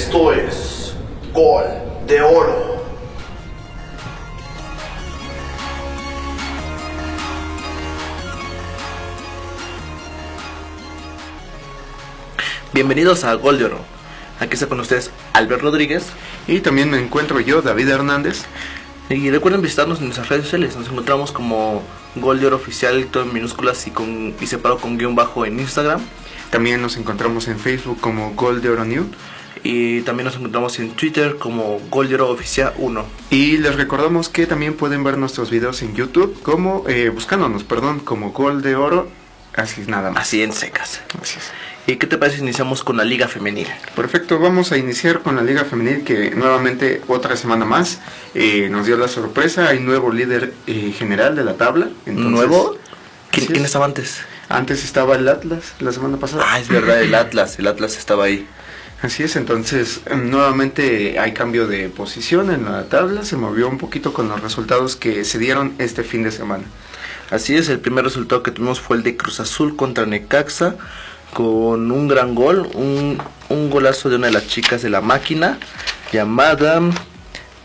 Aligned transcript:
Esto 0.00 0.32
es 0.32 0.94
Gol 1.34 1.66
de 2.06 2.22
Oro. 2.22 2.86
Bienvenidos 12.72 13.24
a 13.24 13.34
Gol 13.34 13.58
de 13.58 13.66
Oro. 13.66 13.78
Aquí 14.40 14.54
está 14.54 14.68
con 14.68 14.80
ustedes 14.80 15.10
Albert 15.34 15.60
Rodríguez. 15.60 16.06
Y 16.48 16.60
también 16.60 16.88
me 16.88 16.98
encuentro 16.98 17.38
yo, 17.40 17.60
David 17.60 17.90
Hernández. 17.90 18.44
Y 19.10 19.30
recuerden 19.30 19.60
visitarnos 19.60 19.98
en 19.98 20.04
nuestras 20.06 20.30
redes 20.30 20.44
sociales. 20.44 20.76
Nos 20.76 20.88
encontramos 20.88 21.30
como 21.30 21.82
Gol 22.16 22.40
de 22.40 22.46
Oro 22.46 22.56
Oficial, 22.56 23.04
todo 23.08 23.24
en 23.24 23.34
minúsculas 23.34 23.86
y, 23.86 23.90
con, 23.90 24.34
y 24.40 24.46
separado 24.46 24.80
con 24.80 24.96
guion 24.96 25.14
bajo 25.14 25.44
en 25.44 25.60
Instagram. 25.60 26.00
También 26.48 26.80
nos 26.80 26.96
encontramos 26.96 27.48
en 27.48 27.58
Facebook 27.58 28.00
como 28.00 28.32
Gol 28.32 28.62
de 28.62 28.70
Oro 28.70 28.86
New. 28.86 29.04
Y 29.62 30.00
también 30.02 30.24
nos 30.24 30.36
encontramos 30.36 30.78
en 30.78 30.90
Twitter 30.90 31.36
como 31.38 31.80
Gol 31.90 32.08
de 32.08 32.14
Oro 32.14 32.30
Oficial 32.30 32.72
1. 32.78 33.04
Y 33.30 33.58
les 33.58 33.74
recordamos 33.76 34.28
que 34.28 34.46
también 34.46 34.74
pueden 34.74 35.04
ver 35.04 35.18
nuestros 35.18 35.50
videos 35.50 35.82
en 35.82 35.94
YouTube 35.94 36.40
como, 36.42 36.84
eh, 36.88 37.10
buscándonos, 37.10 37.64
perdón, 37.64 38.00
como 38.00 38.32
Gol 38.32 38.62
de 38.62 38.76
Oro. 38.76 39.08
Así 39.54 39.82
nada 39.86 40.10
más. 40.10 40.22
Así 40.22 40.42
en 40.42 40.52
secas. 40.52 41.00
Así 41.20 41.38
es. 41.38 41.50
¿Y 41.86 41.96
qué 41.96 42.06
te 42.06 42.18
parece 42.18 42.36
si 42.36 42.42
iniciamos 42.42 42.84
con 42.84 42.96
la 42.96 43.04
Liga 43.04 43.26
Femenil? 43.26 43.66
Perfecto, 43.96 44.38
vamos 44.38 44.70
a 44.70 44.78
iniciar 44.78 45.20
con 45.20 45.36
la 45.36 45.42
Liga 45.42 45.64
Femenil 45.64 46.04
que 46.04 46.30
nuevamente 46.30 47.02
otra 47.08 47.36
semana 47.36 47.64
más 47.64 48.00
eh, 48.34 48.68
nos 48.70 48.86
dio 48.86 48.96
la 48.96 49.08
sorpresa. 49.08 49.68
Hay 49.68 49.80
nuevo 49.80 50.12
líder 50.12 50.54
eh, 50.66 50.92
general 50.96 51.34
de 51.34 51.44
la 51.44 51.54
tabla. 51.54 51.88
Entonces, 52.06 52.30
¿Nuevo? 52.30 52.76
¿Quién, 53.30 53.46
quién 53.46 53.60
es. 53.60 53.66
estaba 53.66 53.86
antes? 53.86 54.20
Antes 54.48 54.84
estaba 54.84 55.16
el 55.16 55.28
Atlas 55.28 55.74
la 55.80 55.92
semana 55.92 56.16
pasada. 56.16 56.44
Ah, 56.46 56.60
es 56.60 56.68
verdad, 56.68 57.00
el 57.02 57.14
Atlas. 57.14 57.58
El 57.58 57.66
Atlas 57.66 57.96
estaba 57.96 58.24
ahí. 58.24 58.46
Así 59.02 59.22
es, 59.22 59.36
entonces 59.36 60.02
em, 60.06 60.28
nuevamente 60.28 61.18
hay 61.18 61.32
cambio 61.32 61.66
de 61.66 61.88
posición 61.88 62.50
en 62.50 62.66
la 62.66 62.84
tabla, 62.84 63.24
se 63.24 63.34
movió 63.36 63.66
un 63.66 63.78
poquito 63.78 64.12
con 64.12 64.28
los 64.28 64.42
resultados 64.42 64.94
que 64.94 65.24
se 65.24 65.38
dieron 65.38 65.74
este 65.78 66.04
fin 66.04 66.22
de 66.22 66.30
semana. 66.30 66.64
Así 67.30 67.56
es, 67.56 67.70
el 67.70 67.78
primer 67.78 68.04
resultado 68.04 68.42
que 68.42 68.50
tuvimos 68.50 68.78
fue 68.78 68.98
el 68.98 69.02
de 69.02 69.16
Cruz 69.16 69.40
Azul 69.40 69.74
contra 69.74 70.04
Necaxa, 70.04 70.76
con 71.32 71.90
un 71.90 72.08
gran 72.08 72.34
gol, 72.34 72.68
un, 72.74 73.18
golazo 73.70 74.10
de 74.10 74.16
una 74.16 74.26
de 74.26 74.34
las 74.34 74.48
chicas 74.48 74.82
de 74.82 74.90
la 74.90 75.00
máquina, 75.00 75.58
llamada 76.12 76.82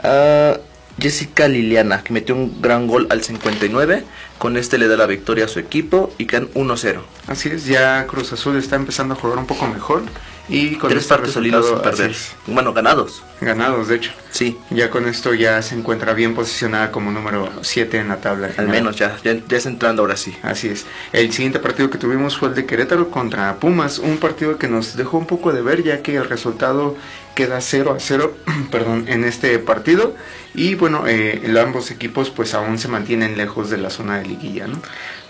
ah, 0.04 0.58
Jessica 1.00 1.50
Liliana, 1.50 2.02
que 2.02 2.14
metió 2.14 2.34
un 2.36 2.62
gran 2.62 2.88
gol 2.88 3.08
al 3.10 3.22
59. 3.24 4.06
Con 4.38 4.58
este 4.58 4.78
le 4.78 4.88
da 4.88 4.98
la 4.98 5.06
victoria 5.06 5.46
a 5.46 5.48
su 5.48 5.60
equipo 5.60 6.14
y 6.18 6.26
quedan 6.26 6.50
1-0. 6.54 7.00
Así 7.28 7.50
es, 7.50 7.66
ya 7.66 8.06
Cruz 8.08 8.34
Azul 8.34 8.58
está 8.58 8.76
empezando 8.76 9.14
a 9.14 9.18
jugar 9.18 9.38
un 9.38 9.48
poco 9.48 9.66
mejor 9.68 10.04
y 10.48 10.76
con 10.76 10.90
Tres 10.92 11.04
este 11.04 11.16
partidos 11.16 11.68
sin 11.68 11.80
perder. 11.80 12.16
Bueno, 12.46 12.72
ganados. 12.74 13.24
ganados 13.42 13.88
de 13.88 13.96
hecho. 13.96 14.12
Sí, 14.30 14.58
Ya 14.70 14.90
con 14.92 15.08
esto 15.08 15.34
ya 15.34 15.62
se 15.62 15.74
encuentra 15.76 16.14
bien 16.14 16.36
posicionada 16.36 16.92
como 16.92 17.12
número 17.12 17.50
7 17.62 17.98
en 17.98 18.10
la 18.10 18.18
tabla. 18.18 18.50
al 18.58 18.68
menos 18.68 18.98
ya, 18.98 19.18
ya, 19.24 19.34
ya 19.48 19.58
está 19.58 19.70
entrando 19.70 20.02
ahora 20.04 20.18
sí. 20.18 20.36
Así 20.44 20.68
es. 20.68 20.86
El 21.14 21.32
siguiente 21.32 21.60
partido 21.60 21.90
que 21.90 21.98
tuvimos 21.98 22.38
fue 22.38 22.50
el 22.50 22.56
de 22.56 22.66
Querétaro 22.66 23.10
contra 23.10 23.56
Pumas, 23.56 23.98
un 23.98 24.18
partido 24.18 24.58
que 24.58 24.68
nos 24.68 24.96
dejó 24.98 25.18
un 25.18 25.26
poco 25.26 25.52
de 25.54 25.62
ver 25.62 25.82
ya 25.82 26.04
que 26.04 26.18
el 26.18 26.28
resultado 26.30 26.96
queda 27.36 27.62
0 27.62 27.96
a 27.96 28.00
0 28.00 28.36
perdón, 28.72 29.06
en 29.08 29.24
este 29.24 29.60
partido 29.60 30.16
y 30.54 30.76
bueno, 30.76 31.06
eh, 31.08 31.54
ambos 31.62 31.92
equipos 31.92 32.30
pues 32.30 32.54
aún 32.54 32.80
se 32.80 32.88
mantienen 32.88 33.38
lejos 33.38 33.70
de 33.70 33.78
la 33.78 33.90
zona 33.90 34.18
de 34.18 34.26
liguilla, 34.26 34.68
¿no? 34.68 34.82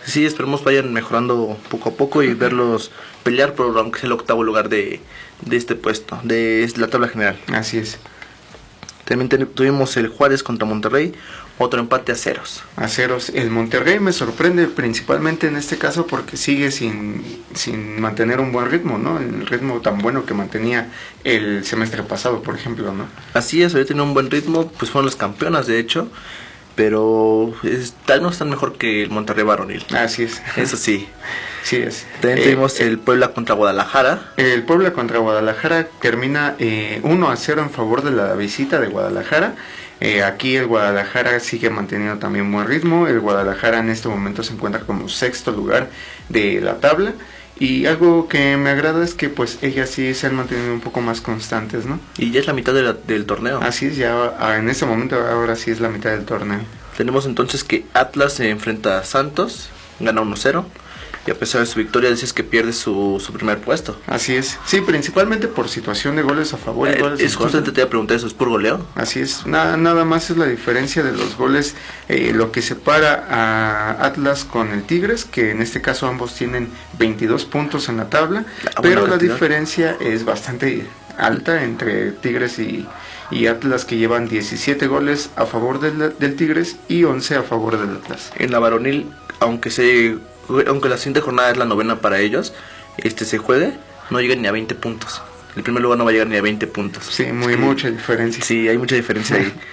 Sí, 0.06 0.23
esperemos 0.23 0.64
vayan 0.64 0.94
mejorando 0.94 1.58
poco 1.70 1.89
a 1.89 1.94
poco 1.94 2.22
y 2.22 2.34
verlos 2.36 2.92
pelear 3.23 3.56
por 3.56 3.75
aunque 3.78 4.00
sea 4.00 4.08
el 4.08 4.14
octavo 4.14 4.44
lugar 4.44 4.70
de, 4.70 5.02
de 5.42 5.58
este 5.58 5.73
puesto, 5.73 6.20
de 6.23 6.72
la 6.78 6.88
tabla 6.88 7.08
general. 7.08 7.39
Así 7.52 7.80
es. 7.80 7.97
También 9.06 9.30
tuvimos 9.47 9.97
el 9.97 10.08
Juárez 10.08 10.44
contra 10.44 10.68
Monterrey, 10.68 11.13
otro 11.57 11.79
empate 11.79 12.11
a 12.11 12.16
ceros. 12.16 12.63
A 12.75 12.88
ceros. 12.88 13.29
El 13.29 13.49
Monterrey 13.49 13.99
me 13.99 14.11
sorprende 14.11 14.67
principalmente 14.67 15.47
en 15.47 15.55
este 15.55 15.77
caso 15.77 16.05
porque 16.05 16.35
sigue 16.38 16.69
sin, 16.71 17.23
sin 17.53 18.01
mantener 18.01 18.39
un 18.41 18.51
buen 18.51 18.69
ritmo, 18.69 18.97
¿no? 18.97 19.19
El 19.19 19.45
ritmo 19.47 19.79
tan 19.81 19.99
bueno 19.99 20.25
que 20.25 20.33
mantenía 20.33 20.89
el 21.23 21.63
semestre 21.66 22.03
pasado, 22.03 22.41
por 22.43 22.55
ejemplo, 22.55 22.91
¿no? 22.93 23.07
Así 23.33 23.63
es, 23.63 23.73
había 23.73 23.85
tenido 23.85 24.03
un 24.03 24.13
buen 24.13 24.29
ritmo, 24.29 24.69
pues 24.77 24.91
fueron 24.91 25.05
las 25.05 25.16
campeonas 25.16 25.66
de 25.66 25.79
hecho, 25.79 26.09
pero 26.75 27.53
es, 27.63 27.93
tal 28.05 28.22
no 28.22 28.29
están 28.29 28.49
mejor 28.49 28.77
que 28.77 29.03
el 29.03 29.09
Monterrey 29.09 29.45
varonil. 29.45 29.85
Así 29.95 30.23
es. 30.23 30.41
Eso 30.57 30.75
sí. 30.75 31.07
Sí 31.63 31.77
es. 31.77 32.05
También 32.22 32.39
Eh, 32.39 32.43
tuvimos 32.51 32.79
el 32.81 32.99
Puebla 32.99 33.29
contra 33.29 33.55
Guadalajara. 33.55 34.33
El 34.37 34.63
Puebla 34.63 34.91
contra 34.93 35.19
Guadalajara 35.19 35.87
termina 36.01 36.55
eh, 36.59 36.99
1 37.03 37.29
a 37.29 37.35
0 37.37 37.61
en 37.61 37.69
favor 37.72 38.03
de 38.03 38.11
la 38.11 38.33
visita 38.35 38.79
de 38.79 38.87
Guadalajara. 38.87 39.55
Eh, 40.01 40.23
aquí 40.23 40.56
el 40.57 40.67
Guadalajara 40.67 41.39
sigue 41.39 41.69
manteniendo 41.69 42.17
también 42.19 42.51
buen 42.51 42.67
ritmo. 42.67 43.07
El 43.07 43.19
Guadalajara 43.19 43.79
en 43.79 43.89
este 43.89 44.07
momento 44.09 44.44
se 44.44 44.53
encuentra 44.53 44.81
como 44.81 45.07
sexto 45.09 45.51
lugar 45.51 45.89
de 46.29 46.59
la 46.61 46.75
tabla. 46.75 47.13
Y 47.57 47.85
algo 47.85 48.28
que 48.28 48.57
me 48.57 48.69
agrada 48.69 49.01
es 49.03 49.13
que 49.13 49.29
pues 49.29 49.59
ellas 49.61 49.89
sí 49.89 50.13
se 50.13 50.28
han 50.28 50.35
mantenido 50.35 50.73
un 50.73 50.81
poco 50.81 51.00
más 51.00 51.22
constantes, 51.22 51.85
¿no? 51.85 52.01
Y 52.17 52.31
ya 52.31 52.41
es 52.41 52.47
la 52.47 52.53
mitad 52.53 52.73
de 52.73 52.84
la- 52.84 52.94
del 52.94 53.25
torneo. 53.25 53.61
Así 53.61 53.85
es, 53.85 53.95
ya 53.95 54.34
ah, 54.39 54.57
en 54.57 54.67
este 54.69 54.85
momento 54.85 55.16
ahora 55.16 55.55
sí 55.55 55.72
es 55.72 55.79
la 55.79 55.88
mitad 55.88 56.09
del 56.11 56.25
torneo. 56.25 56.59
Tenemos 56.97 57.25
entonces 57.25 57.63
que 57.63 57.85
Atlas 57.94 58.34
se 58.34 58.50
enfrenta 58.50 58.97
a 59.00 59.05
Santos, 59.05 59.69
gana 60.01 60.22
1-0. 60.22 60.66
Y 61.28 61.31
a 61.31 61.36
pesar 61.36 61.62
de 61.62 61.68
su 61.68 61.80
victoria, 61.80 62.12
dices 62.12 62.34
que 62.34 62.44
pierde 62.44 62.72
su, 62.72 63.22
su 63.24 63.34
primer 63.34 63.59
puesto. 63.59 64.00
Así 64.06 64.36
es. 64.36 64.59
Sí, 64.66 64.81
principalmente 64.81 65.47
por 65.47 65.69
situación 65.69 66.16
de 66.16 66.22
goles 66.22 66.53
a 66.53 66.58
favor 66.58 66.88
y 66.88 66.91
Eh, 66.91 67.00
goles 67.02 67.19
es 67.19 67.36
justamente 67.36 67.72
te 67.72 67.81
iba 67.81 67.88
a 67.88 67.90
preguntar 67.90 68.18
eso, 68.18 68.28
¿es 68.28 68.34
por 68.34 68.50
goleo? 68.50 68.86
Así 68.96 69.19
es, 69.22 69.46
nada, 69.47 69.75
nada 69.75 70.06
más 70.06 70.30
es 70.30 70.38
la 70.38 70.46
diferencia 70.46 71.02
de 71.03 71.14
los 71.14 71.35
goles, 71.35 71.75
eh, 72.09 72.31
lo 72.34 72.52
que 72.52 72.62
separa 72.62 73.25
a 73.30 74.06
Atlas 74.06 74.46
con 74.46 74.72
el 74.72 74.84
Tigres, 74.84 75.25
que 75.25 75.50
en 75.52 75.62
este 75.62 75.81
caso 75.81 76.08
ambos 76.08 76.35
tienen 76.35 76.69
22 77.00 77.46
puntos 77.46 77.90
en 77.90 77.97
la 77.97 78.09
tabla, 78.09 78.46
Ah, 78.75 78.81
pero 78.81 79.08
la 79.08 79.18
diferencia 79.18 79.97
es 80.00 80.25
bastante 80.25 80.85
alta 81.18 81.64
entre 81.64 82.12
Tigres 82.12 82.59
y, 82.59 82.85
y 83.31 83.47
Atlas, 83.47 83.85
que 83.85 83.97
llevan 83.97 84.28
17 84.28 84.85
goles 84.88 85.30
a 85.35 85.46
favor 85.46 85.80
del, 85.80 86.14
del 86.19 86.35
Tigres 86.35 86.75
y 86.88 87.03
11 87.03 87.35
a 87.38 87.44
favor 87.44 87.80
del 87.80 87.96
Atlas. 87.97 88.31
En 88.38 88.52
la 88.52 88.59
varonil, 88.59 89.09
aunque 89.40 89.72
se 89.72 90.18
aunque 90.67 90.89
la 90.89 90.97
siguiente 90.97 91.22
jornada 91.22 91.51
es 91.51 91.57
la 91.57 91.66
novena 91.66 92.01
para 92.01 92.19
ellos, 92.19 92.53
este 92.97 93.25
se 93.25 93.38
juegue, 93.38 93.73
no 94.09 94.19
llegan 94.19 94.41
ni 94.41 94.47
a 94.47 94.51
20 94.51 94.75
puntos. 94.75 95.22
El 95.56 95.63
primer 95.63 95.81
lugar 95.81 95.97
no 95.97 96.03
va 96.03 96.09
a 96.09 96.13
llegar 96.13 96.28
ni 96.28 96.35
a 96.35 96.41
20 96.41 96.67
puntos. 96.67 97.06
Sí, 97.06 97.25
muy 97.31 97.56
mucha 97.56 97.89
diferencia. 97.89 98.44
Sí, 98.44 98.67
hay 98.67 98.78
mucha 98.78 98.95
diferencia 98.95 99.38
ahí. 99.38 99.53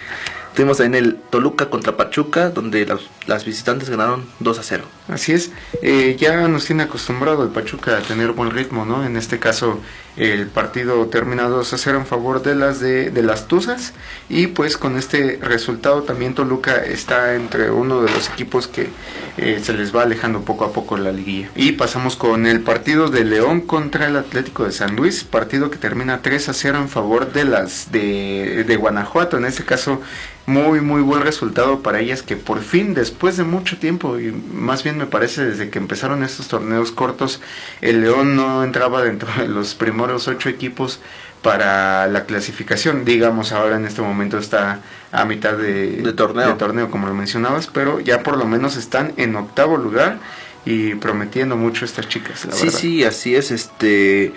Tuvimos 0.54 0.78
también 0.78 1.04
el 1.04 1.16
Toluca 1.16 1.70
contra 1.70 1.96
Pachuca, 1.96 2.50
donde 2.50 2.84
las, 2.84 3.00
las 3.26 3.44
visitantes 3.44 3.88
ganaron 3.88 4.26
2 4.40 4.58
a 4.58 4.62
0. 4.62 4.84
Así 5.08 5.32
es, 5.32 5.50
eh, 5.80 6.16
ya 6.18 6.46
nos 6.48 6.66
tiene 6.66 6.82
acostumbrado 6.82 7.42
el 7.42 7.50
Pachuca 7.50 7.96
a 7.96 8.00
tener 8.00 8.32
buen 8.32 8.50
ritmo, 8.50 8.84
¿no? 8.84 9.04
En 9.04 9.16
este 9.16 9.38
caso 9.38 9.80
el 10.16 10.46
partido 10.46 11.06
termina 11.06 11.44
2 11.44 11.72
a 11.72 11.78
0 11.78 11.98
en 11.98 12.06
favor 12.06 12.42
de 12.42 12.54
las 12.54 12.80
de, 12.80 13.10
de 13.10 13.22
las 13.22 13.48
Tuzas 13.48 13.94
y 14.28 14.48
pues 14.48 14.76
con 14.76 14.98
este 14.98 15.38
resultado 15.40 16.02
también 16.02 16.34
Toluca 16.34 16.76
está 16.84 17.34
entre 17.34 17.70
uno 17.70 18.02
de 18.02 18.10
los 18.10 18.28
equipos 18.28 18.68
que 18.68 18.90
eh, 19.38 19.60
se 19.62 19.72
les 19.72 19.94
va 19.96 20.02
alejando 20.02 20.42
poco 20.42 20.66
a 20.66 20.72
poco 20.72 20.98
la 20.98 21.12
liguilla. 21.12 21.48
Y 21.56 21.72
pasamos 21.72 22.16
con 22.16 22.46
el 22.46 22.60
partido 22.60 23.08
de 23.08 23.24
León 23.24 23.62
contra 23.62 24.06
el 24.06 24.16
Atlético 24.16 24.64
de 24.64 24.72
San 24.72 24.96
Luis, 24.96 25.24
partido 25.24 25.70
que 25.70 25.78
termina 25.78 26.20
3 26.20 26.50
a 26.50 26.52
0 26.52 26.78
en 26.78 26.88
favor 26.90 27.32
de 27.32 27.44
las 27.44 27.90
de, 27.90 28.64
de 28.66 28.76
Guanajuato, 28.76 29.38
en 29.38 29.46
este 29.46 29.64
caso 29.64 30.02
muy 30.46 30.80
muy 30.80 31.02
buen 31.02 31.22
resultado 31.22 31.80
para 31.80 32.00
ellas 32.00 32.22
que 32.22 32.36
por 32.36 32.60
fin 32.62 32.94
después 32.94 33.36
de 33.36 33.44
mucho 33.44 33.78
tiempo 33.78 34.18
y 34.18 34.32
más 34.32 34.82
bien 34.82 34.98
me 34.98 35.06
parece 35.06 35.44
desde 35.44 35.70
que 35.70 35.78
empezaron 35.78 36.24
estos 36.24 36.48
torneos 36.48 36.90
cortos 36.90 37.40
el 37.80 38.00
León 38.00 38.34
no 38.34 38.64
entraba 38.64 39.02
dentro 39.02 39.28
de 39.38 39.46
los 39.48 39.74
primeros 39.74 40.26
ocho 40.26 40.48
equipos 40.48 40.98
para 41.42 42.06
la 42.08 42.24
clasificación 42.24 43.04
digamos 43.04 43.52
ahora 43.52 43.76
en 43.76 43.84
este 43.86 44.02
momento 44.02 44.36
está 44.38 44.80
a 45.12 45.24
mitad 45.24 45.52
de, 45.56 46.02
De 46.02 46.12
torneo. 46.12 46.54
torneo 46.56 46.90
como 46.90 47.06
lo 47.06 47.14
mencionabas 47.14 47.68
pero 47.68 48.00
ya 48.00 48.22
por 48.24 48.36
lo 48.36 48.44
menos 48.44 48.76
están 48.76 49.12
en 49.18 49.36
octavo 49.36 49.76
lugar 49.76 50.18
y 50.64 50.94
prometiendo 50.96 51.56
mucho 51.56 51.84
estas 51.84 52.08
chicas 52.08 52.44
la 52.46 52.52
Sí, 52.52 52.64
verdad. 52.66 52.78
sí, 52.78 53.04
así 53.04 53.34
es. 53.34 53.50
Este, 53.50 54.32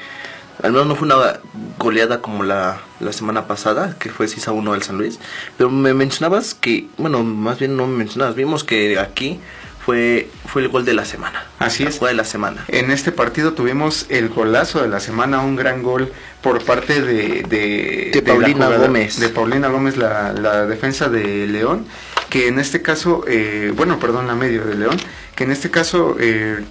al 0.64 0.72
menos 0.72 0.88
no 0.88 0.96
fue 0.96 1.08
una 1.08 1.40
goleada 1.78 2.22
como 2.22 2.44
la, 2.44 2.80
la 3.00 3.14
semana 3.14 3.48
pasada, 3.48 3.96
que 4.00 4.10
fue 4.10 4.28
6 4.28 4.48
a 4.48 4.52
1 4.52 4.74
del 4.74 4.84
San 4.84 4.98
Luis. 4.98 5.20
Pero 5.58 5.70
me 5.70 5.94
mencionabas 5.94 6.54
que, 6.54 6.88
bueno, 6.98 7.24
más 7.24 7.60
bien 7.60 7.78
no 7.78 7.88
me 7.88 7.98
mencionabas, 7.98 8.36
vimos 8.36 8.64
que 8.64 9.00
aquí 9.00 9.40
fue, 9.86 10.30
fue 10.48 10.64
el 10.64 10.70
gol 10.70 10.84
de 10.84 10.94
la 10.94 11.06
semana. 11.06 11.46
Así 11.60 11.84
La 11.84 11.90
es. 11.90 11.98
jugada 11.98 12.14
de 12.14 12.18
la 12.18 12.26
semana. 12.26 12.66
En 12.70 12.90
este 12.90 13.12
partido 13.12 13.54
tuvimos 13.54 14.08
el 14.10 14.30
golazo 14.30 14.82
de 14.82 14.88
la 14.88 15.00
semana, 15.00 15.42
un 15.42 15.56
gran 15.56 15.84
gol 15.84 16.12
por 16.42 16.64
parte 16.64 17.02
de, 17.02 17.44
de, 17.44 18.22
Paulina 18.24 18.68
Gómez. 18.70 19.20
De 19.20 19.30
Paulina 19.30 19.68
Gómez, 19.68 19.98
la, 19.98 20.34
la 20.34 20.66
defensa 20.66 21.10
de 21.10 21.46
León, 21.46 21.86
que 22.30 22.48
en 22.48 22.60
este 22.60 22.82
caso, 22.82 23.24
eh, 23.28 23.72
bueno, 23.76 24.00
perdón, 24.00 24.26
la 24.26 24.36
medio 24.36 24.66
de 24.66 24.76
León, 24.76 24.98
que 25.36 25.44
en 25.44 25.52
este 25.52 25.70
caso 25.70 26.16
eh, 26.20 26.64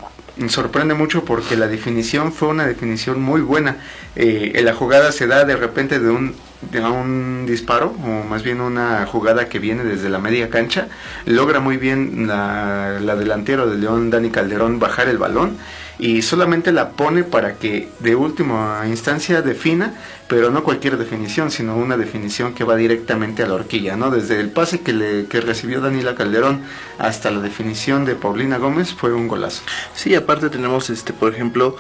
sorprende 0.49 0.95
mucho 0.95 1.25
porque 1.25 1.57
la 1.57 1.69
definición 1.69 2.33
fue 2.33 2.49
una 2.49 2.67
definición 2.67 3.21
muy 3.21 3.41
buena. 3.41 3.77
Eh, 4.17 4.61
la 4.63 4.75
jugada 4.75 5.13
se 5.13 5.27
da 5.27 5.45
de 5.45 5.57
repente 5.57 6.01
de 6.01 6.11
un, 6.11 6.35
de 6.71 6.81
un 6.81 7.47
disparo, 7.47 7.95
o 8.05 8.25
más 8.29 8.43
bien 8.43 8.61
una 8.61 9.07
jugada 9.07 9.49
que 9.49 9.59
viene 9.59 9.85
desde 9.85 10.09
la 10.09 10.19
media 10.19 10.51
cancha. 10.51 10.89
Logra 11.27 11.61
muy 11.61 11.77
bien 11.77 12.27
la, 12.27 12.99
la 13.01 13.17
delantero 13.17 13.69
de 13.69 13.79
León, 13.79 14.11
Dani 14.11 14.31
Calderón, 14.31 14.79
bajar 14.79 15.09
el 15.09 15.19
balón 15.19 15.57
y 15.99 16.23
solamente 16.23 16.73
la 16.73 16.91
pone 16.91 17.25
para 17.25 17.55
que 17.55 17.89
de 18.01 18.15
última 18.15 18.83
instancia 18.87 19.43
defina, 19.43 19.95
pero 20.29 20.51
no 20.51 20.65
cualquier 20.65 20.97
definición, 20.97 21.51
sino 21.51 21.77
una 21.77 21.97
definición 21.97 22.55
que 22.55 22.65
va 22.65 22.77
directamente 22.77 23.43
a 23.43 23.47
la 23.47 23.55
horquilla, 23.55 23.97
¿no? 23.97 24.11
Desde 24.11 24.41
el 24.41 24.51
pase 24.51 24.81
que, 24.81 24.93
le, 24.93 25.27
que 25.27 25.41
recibió 25.41 25.81
Daniela 25.81 26.15
Calderón 26.15 26.63
hasta 26.99 27.31
la 27.31 27.41
definición 27.41 28.05
de 28.05 28.15
Paulina 28.15 28.59
Gómez 28.59 28.93
fue 28.93 29.13
un 29.13 29.29
golazo. 29.29 29.63
Sí, 29.95 30.15
aparte 30.15 30.51
tenemos, 30.51 30.91
este 30.91 31.13
por 31.13 31.33
ejemplo, 31.33 31.77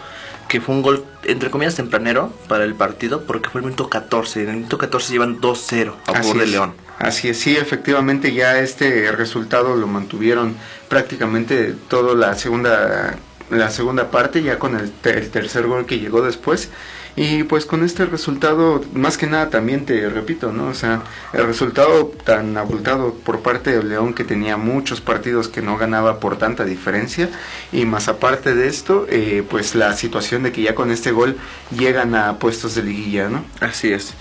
que 0.48 0.60
fue 0.60 0.74
un 0.74 0.82
gol, 0.82 1.04
entre 1.24 1.50
comillas, 1.50 1.74
tempranero 1.74 2.32
para 2.48 2.64
el 2.64 2.74
partido, 2.74 3.24
porque 3.24 3.48
fue 3.48 3.60
el 3.60 3.66
minuto 3.66 3.88
14. 3.88 4.42
En 4.42 4.48
el 4.48 4.56
minuto 4.56 4.78
14 4.78 5.12
llevan 5.12 5.40
2-0 5.40 5.94
a 6.06 6.12
favor 6.12 6.38
de 6.38 6.46
León. 6.46 6.74
Así 6.98 7.28
es, 7.28 7.40
sí, 7.40 7.56
efectivamente 7.56 8.32
ya 8.32 8.60
este 8.60 9.10
resultado 9.10 9.74
lo 9.74 9.86
mantuvieron 9.88 10.56
prácticamente 10.88 11.74
toda 11.88 12.14
la 12.14 12.34
segunda 12.34 13.16
la 13.50 13.70
segunda 13.70 14.10
parte 14.10 14.42
ya 14.42 14.58
con 14.58 14.76
el, 14.76 14.92
el, 15.04 15.30
tercer 15.30 15.66
gol 15.66 15.86
que 15.86 15.98
llegó 15.98 16.22
después. 16.22 16.70
Y 17.16 17.44
pues 17.44 17.64
con 17.64 17.84
este 17.84 18.06
resultado 18.06 18.84
más 18.92 19.16
que 19.16 19.28
nada 19.28 19.48
también 19.48 19.86
te 19.86 20.08
repito 20.10 20.50
no 20.50 20.66
o 20.66 20.74
sea 20.74 21.02
el 21.32 21.46
resultado 21.46 22.06
tan 22.24 22.56
abultado 22.56 23.14
por 23.14 23.38
parte 23.38 23.70
de 23.70 23.84
León 23.84 24.14
que 24.14 24.24
tenía 24.24 24.56
muchos 24.56 25.00
partidos 25.00 25.46
que 25.46 25.62
no 25.62 25.76
ganaba 25.76 26.18
por 26.18 26.38
tanta 26.38 26.64
diferencia. 26.64 27.28
Y 27.72 27.84
más 27.84 28.08
aparte 28.08 28.56
de 28.56 28.66
esto 28.66 29.06
eh, 29.08 29.44
pues 29.48 29.76
la 29.76 29.96
situación 29.96 30.42
de 30.42 30.50
que 30.50 30.62
ya 30.62 30.74
con 30.74 30.90
este 30.90 31.12
gol 31.12 31.36
llegan 31.76 32.16
a 32.16 32.38
puestos 32.40 32.74
de 32.74 32.82
liguilla 32.82 33.28
no 33.28 33.44
así 33.60 33.92
es. 33.92 34.14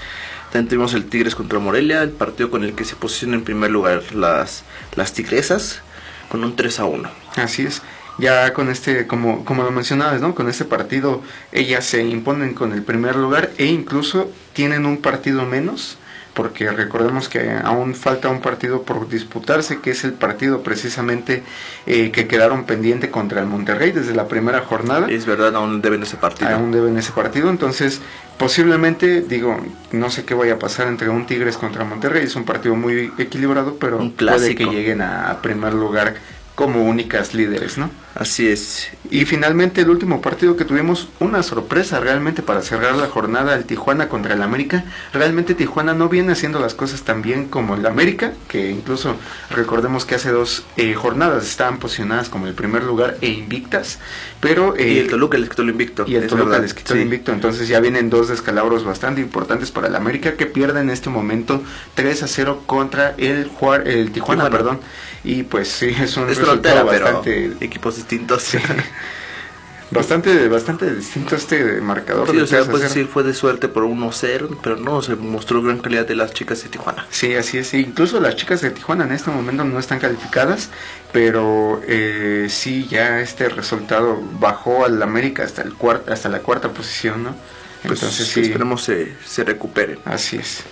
También 0.52 0.70
tuvimos 0.70 0.94
el 0.94 1.06
Tigres 1.06 1.34
contra 1.34 1.58
Morelia 1.58 2.04
el 2.04 2.12
partido 2.12 2.52
con 2.52 2.64
el 2.64 2.76
que 2.76 2.86
se 2.86 2.96
posicionan 2.96 3.40
en 3.40 3.46
primer 3.46 3.72
lugar 3.72 4.04
las 4.14 4.64
las 4.96 5.14
Tigresas 5.14 5.82
con 6.30 6.44
un 6.44 6.56
3 6.56 6.80
a 6.80 6.86
1 6.86 7.10
así 7.38 7.64
es 7.64 7.82
ya 8.18 8.54
con 8.54 8.70
este, 8.70 9.08
como, 9.08 9.44
como 9.46 9.64
lo 9.64 9.72
mencionabas, 9.72 10.22
¿no? 10.22 10.36
Con 10.36 10.50
este 10.50 10.66
partido 10.66 11.22
ellas 11.52 11.86
se 11.86 12.04
imponen 12.04 12.54
con 12.54 12.74
el 12.74 12.84
primer 12.84 13.16
lugar 13.16 13.52
e 13.58 13.66
incluso 13.66 14.32
tienen 14.54 14.86
un 14.86 14.98
partido 14.98 15.46
menos, 15.46 15.98
porque 16.34 16.72
recordemos 16.72 17.30
que 17.30 17.52
aún 17.64 17.94
falta 17.94 18.30
un 18.30 18.42
partido 18.42 18.84
por 18.84 19.08
disputarse, 19.08 19.82
que 19.82 19.92
es 19.92 20.04
el 20.04 20.14
partido 20.14 20.64
precisamente 20.64 21.44
eh, 21.86 22.12
que 22.12 22.28
quedaron 22.28 22.66
pendiente 22.66 23.12
contra 23.12 23.40
el 23.40 23.48
Monterrey 23.48 23.92
desde 23.92 24.16
la 24.16 24.28
primera 24.28 24.62
jornada. 24.62 25.08
Es 25.10 25.26
verdad, 25.26 25.56
aún 25.56 25.82
deben 25.82 26.02
ese 26.02 26.18
partido. 26.18 26.50
Aún 26.50 26.72
deben 26.72 26.98
ese 26.98 27.12
partido, 27.12 27.50
entonces 27.50 28.02
posiblemente, 28.38 29.22
digo, 29.22 29.58
no 29.92 30.10
sé 30.10 30.26
qué 30.26 30.34
vaya 30.34 30.56
a 30.56 30.60
pasar 30.60 30.88
entre 30.88 31.08
un 31.08 31.28
Tigres 31.28 31.56
contra 31.56 31.84
Monterrey, 31.84 32.24
es 32.24 32.36
un 32.36 32.46
partido 32.46 32.76
muy 32.76 33.12
equilibrado, 33.20 33.78
pero 33.80 34.12
puede 34.18 34.56
que 34.56 34.66
lleguen 34.66 35.02
a, 35.02 35.30
a 35.30 35.42
primer 35.42 35.74
lugar 35.74 36.16
como 36.56 36.84
únicas 36.84 37.34
líderes, 37.34 37.78
¿no? 37.78 37.90
Así 38.16 38.48
es. 38.48 38.90
Y 39.10 39.26
finalmente 39.26 39.82
el 39.82 39.90
último 39.90 40.22
partido 40.22 40.56
que 40.56 40.66
tuvimos, 40.66 41.10
una 41.20 41.42
sorpresa 41.42 42.00
realmente 42.00 42.44
para 42.44 42.62
cerrar 42.62 42.96
la 42.96 43.08
jornada, 43.08 43.56
el 43.56 43.66
Tijuana 43.66 44.08
contra 44.08 44.36
el 44.36 44.44
América. 44.44 44.86
Realmente 45.14 45.56
Tijuana 45.56 45.96
no 45.96 46.10
viene 46.10 46.34
haciendo 46.34 46.60
las 46.60 46.76
cosas 46.76 47.02
tan 47.02 47.24
bien 47.24 47.46
como 47.46 47.74
el 47.74 47.86
América, 47.88 48.34
que 48.48 48.70
incluso 48.70 49.16
recordemos 49.50 50.06
que 50.06 50.14
hace 50.14 50.30
dos 50.30 50.64
eh, 50.78 50.94
jornadas 50.94 51.48
estaban 51.48 51.80
posicionadas 51.80 52.30
como 52.30 52.46
el 52.46 52.54
primer 52.54 52.84
lugar 52.84 53.18
e 53.22 53.30
invictas, 53.30 53.98
pero... 54.40 54.76
Eh, 54.78 54.94
y 54.94 55.00
el 55.00 55.10
Toluca 55.10 55.40
les 55.40 55.50
quitó 55.50 55.64
el 55.64 55.70
invicto. 55.70 56.06
Y 56.08 56.16
el 56.16 56.28
Toluca 56.28 56.60
les 56.60 56.76
quitó 56.76 56.94
el 56.94 57.02
invicto, 57.02 57.32
entonces 57.32 57.68
ya 57.68 57.80
vienen 57.80 58.12
dos 58.12 58.28
descalabros 58.28 58.84
bastante 58.84 59.22
importantes 59.22 59.72
para 59.72 59.88
el 59.88 59.96
América 59.96 60.34
que 60.34 60.46
pierde 60.46 60.82
en 60.82 60.92
este 60.92 61.10
momento 61.10 61.64
3 61.96 62.24
a 62.24 62.28
0 62.28 62.64
contra 62.68 63.16
el, 63.18 63.50
el 63.86 64.12
Tijuana, 64.12 64.52
perdón. 64.52 64.80
Y 65.24 65.44
pues 65.44 65.70
sí, 65.70 65.96
es 66.00 66.18
un 66.18 66.28
resultado 66.28 66.86
bastante... 66.86 67.54
equipos 67.62 67.96
distintos. 67.96 68.52
bastante 69.94 70.48
bastante 70.48 70.94
distinto 70.94 71.36
este 71.36 71.80
marcador. 71.80 72.30
Sí, 72.30 72.38
o 72.38 72.48
sea, 72.48 72.66
pues 72.66 72.82
decir, 72.82 73.08
fue 73.08 73.24
de 73.24 73.34
suerte 73.34 73.68
por 73.68 73.84
1-0, 73.84 74.58
pero 74.62 74.76
no, 74.76 75.02
se 75.02 75.16
mostró 75.16 75.62
gran 75.62 75.80
calidad 75.80 76.06
de 76.06 76.16
las 76.16 76.34
chicas 76.34 76.64
de 76.64 76.70
Tijuana. 76.70 77.06
Sí, 77.10 77.36
así 77.36 77.60
es. 77.60 77.74
Incluso 77.74 78.20
las 78.20 78.36
chicas 78.36 78.62
de 78.62 78.72
Tijuana 78.72 79.06
en 79.06 79.14
este 79.14 79.32
momento 79.32 79.64
no 79.64 79.80
están 79.80 80.00
calificadas, 80.00 80.70
pero 81.12 81.82
eh, 81.88 82.48
sí, 82.50 82.88
ya 82.90 83.22
este 83.22 83.50
resultado 83.50 84.22
bajó 84.40 84.86
al 84.86 85.02
América 85.02 85.44
hasta, 85.44 85.62
el 85.62 85.74
cuarto, 85.74 86.12
hasta 86.12 86.28
la 86.30 86.40
cuarta 86.40 86.70
posición, 86.70 87.24
¿no? 87.24 87.36
Pues 87.84 88.02
Entonces 88.02 88.28
sí. 88.28 88.42
Esperemos 88.42 88.84
se, 88.84 89.14
se 89.26 89.44
recupere. 89.44 90.00
Así 90.06 90.38
es. 90.38 90.64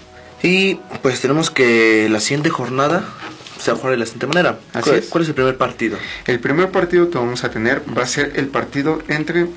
Y 0.43 0.75
pues 1.01 1.21
tenemos 1.21 1.51
que 1.51 2.07
la 2.09 2.19
siguiente 2.19 2.49
jornada 2.49 3.03
se 3.61 3.71
va 3.71 3.77
a 3.77 3.79
jugar 3.79 3.93
de 3.93 3.99
la 3.99 4.05
siguiente 4.05 4.27
manera. 4.27 4.59
¿Cuál 4.71 4.95
es. 4.95 5.07
¿Cuál 5.07 5.23
es 5.23 5.29
el 5.29 5.35
primer 5.35 5.57
partido? 5.57 5.97
El 6.25 6.39
primer 6.39 6.71
partido 6.71 7.09
que 7.09 7.17
vamos 7.17 7.43
a 7.43 7.51
tener 7.51 7.81
va 7.97 8.03
a 8.03 8.07
ser 8.07 8.33
el 8.35 8.47
partido 8.47 9.01
entre 9.07 9.47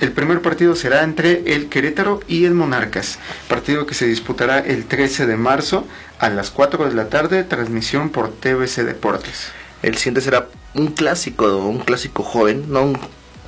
el 0.00 0.10
primer 0.10 0.42
partido 0.42 0.74
será 0.74 1.04
entre 1.04 1.54
el 1.54 1.68
Querétaro 1.68 2.20
y 2.26 2.46
el 2.46 2.54
Monarcas, 2.54 3.18
partido 3.48 3.86
que 3.86 3.94
se 3.94 4.06
disputará 4.06 4.58
el 4.58 4.86
13 4.86 5.26
de 5.26 5.36
marzo 5.36 5.86
a 6.18 6.30
las 6.30 6.50
4 6.50 6.88
de 6.88 6.94
la 6.94 7.08
tarde, 7.08 7.44
transmisión 7.44 8.10
por 8.10 8.32
TBC 8.32 8.78
Deportes. 8.78 9.52
El 9.82 9.96
siguiente 9.96 10.20
será 10.20 10.48
un 10.74 10.88
clásico, 10.88 11.58
un 11.58 11.78
clásico 11.78 12.24
joven, 12.24 12.64
no 12.72 12.82
un, 12.82 12.98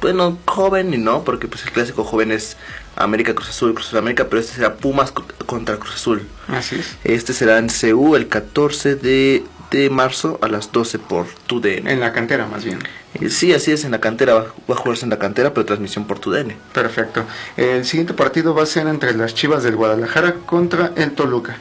bueno, 0.01 0.39
joven 0.47 0.95
y 0.95 0.99
no, 0.99 1.25
porque 1.25 1.49
pues 1.49 1.65
el 1.65 1.73
clásico 1.73 2.05
joven 2.05 2.31
es 2.31 2.57
América 2.95 3.35
Cruz 3.35 3.49
Azul, 3.49 3.75
Cruz 3.75 3.89
Azul 3.89 3.99
América, 3.99 4.27
pero 4.31 4.41
este 4.41 4.55
será 4.55 4.77
Pumas 4.77 5.11
contra 5.11 5.79
Cruz 5.79 5.97
Azul. 5.97 6.29
Así 6.47 6.77
es. 6.77 6.97
Este 7.03 7.33
será 7.33 7.59
en 7.59 7.69
CU 7.69 8.15
el 8.15 8.29
14 8.29 8.95
de 8.95 9.45
de 9.71 9.91
marzo 9.91 10.39
a 10.43 10.49
las 10.49 10.73
12 10.73 10.99
por 10.99 11.27
TUDN. 11.47 11.89
En 11.89 12.01
la 12.01 12.13
cantera, 12.13 12.47
más 12.47 12.65
bien. 12.65 12.79
Eh, 13.15 13.31
sí, 13.31 13.53
así 13.53 13.73
es, 13.73 13.85
en 13.85 13.93
la 13.93 14.01
cantera, 14.01 14.35
va, 14.35 14.47
a 14.69 14.75
jugarse 14.75 15.05
en 15.05 15.11
la 15.11 15.19
cantera, 15.19 15.53
pero 15.53 15.67
transmisión 15.67 16.07
por 16.07 16.19
TUDN. 16.19 16.55
Perfecto. 16.73 17.25
El 17.57 17.85
siguiente 17.85 18.15
partido 18.15 18.55
va 18.55 18.63
a 18.63 18.67
ser 18.67 18.87
entre 18.87 19.15
las 19.15 19.35
Chivas 19.35 19.63
del 19.63 19.77
Guadalajara 19.77 20.35
contra 20.47 20.93
el 20.97 21.13
Toluca. 21.13 21.57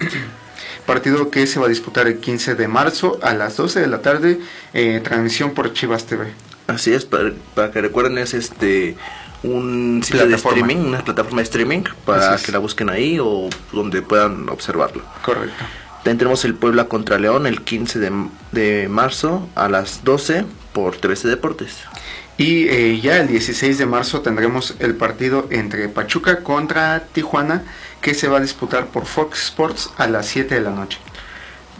partido 0.86 1.30
que 1.30 1.46
se 1.46 1.60
va 1.60 1.66
a 1.66 1.68
disputar 1.68 2.08
el 2.08 2.18
15 2.18 2.56
de 2.56 2.66
marzo 2.66 3.18
a 3.22 3.32
las 3.32 3.56
12 3.56 3.80
de 3.80 3.86
la 3.86 4.02
tarde, 4.02 4.40
eh, 4.74 5.00
transmisión 5.04 5.52
por 5.52 5.72
Chivas 5.72 6.04
TV. 6.04 6.32
Así 6.66 6.92
es, 6.92 7.04
para, 7.04 7.70
que 7.70 7.80
recuerden, 7.80 8.18
es 8.18 8.34
este 8.34 8.96
un 9.42 10.02
sitio 10.04 10.26
de 10.26 10.34
streaming, 10.34 10.76
una 10.76 11.04
plataforma 11.04 11.38
de 11.38 11.44
streaming, 11.44 11.82
para 12.04 12.36
que 12.36 12.52
la 12.52 12.58
busquen 12.58 12.90
ahí 12.90 13.18
o 13.20 13.48
donde 13.72 14.02
puedan 14.02 14.48
observarlo. 14.48 15.02
Correcto. 15.22 15.64
Tendremos 16.02 16.44
el 16.44 16.54
Puebla 16.54 16.84
contra 16.84 17.18
León 17.18 17.46
el 17.46 17.62
15 17.62 17.98
de, 18.52 18.88
marzo 18.88 19.48
a 19.54 19.68
las 19.68 20.02
12 20.04 20.44
por 20.72 20.96
13 20.96 21.28
Deportes. 21.28 21.76
Y 22.38 22.68
eh, 22.68 23.00
ya 23.02 23.18
el 23.18 23.28
16 23.28 23.76
de 23.76 23.84
marzo 23.84 24.22
tendremos 24.22 24.74
el 24.78 24.94
partido 24.94 25.46
entre 25.50 25.90
Pachuca 25.90 26.42
contra 26.42 27.04
Tijuana 27.12 27.64
que 28.00 28.14
se 28.14 28.28
va 28.28 28.38
a 28.38 28.40
disputar 28.40 28.86
por 28.86 29.04
Fox 29.04 29.42
Sports 29.44 29.90
a 29.98 30.06
las 30.06 30.26
7 30.26 30.54
de 30.54 30.60
la 30.62 30.70
noche. 30.70 30.98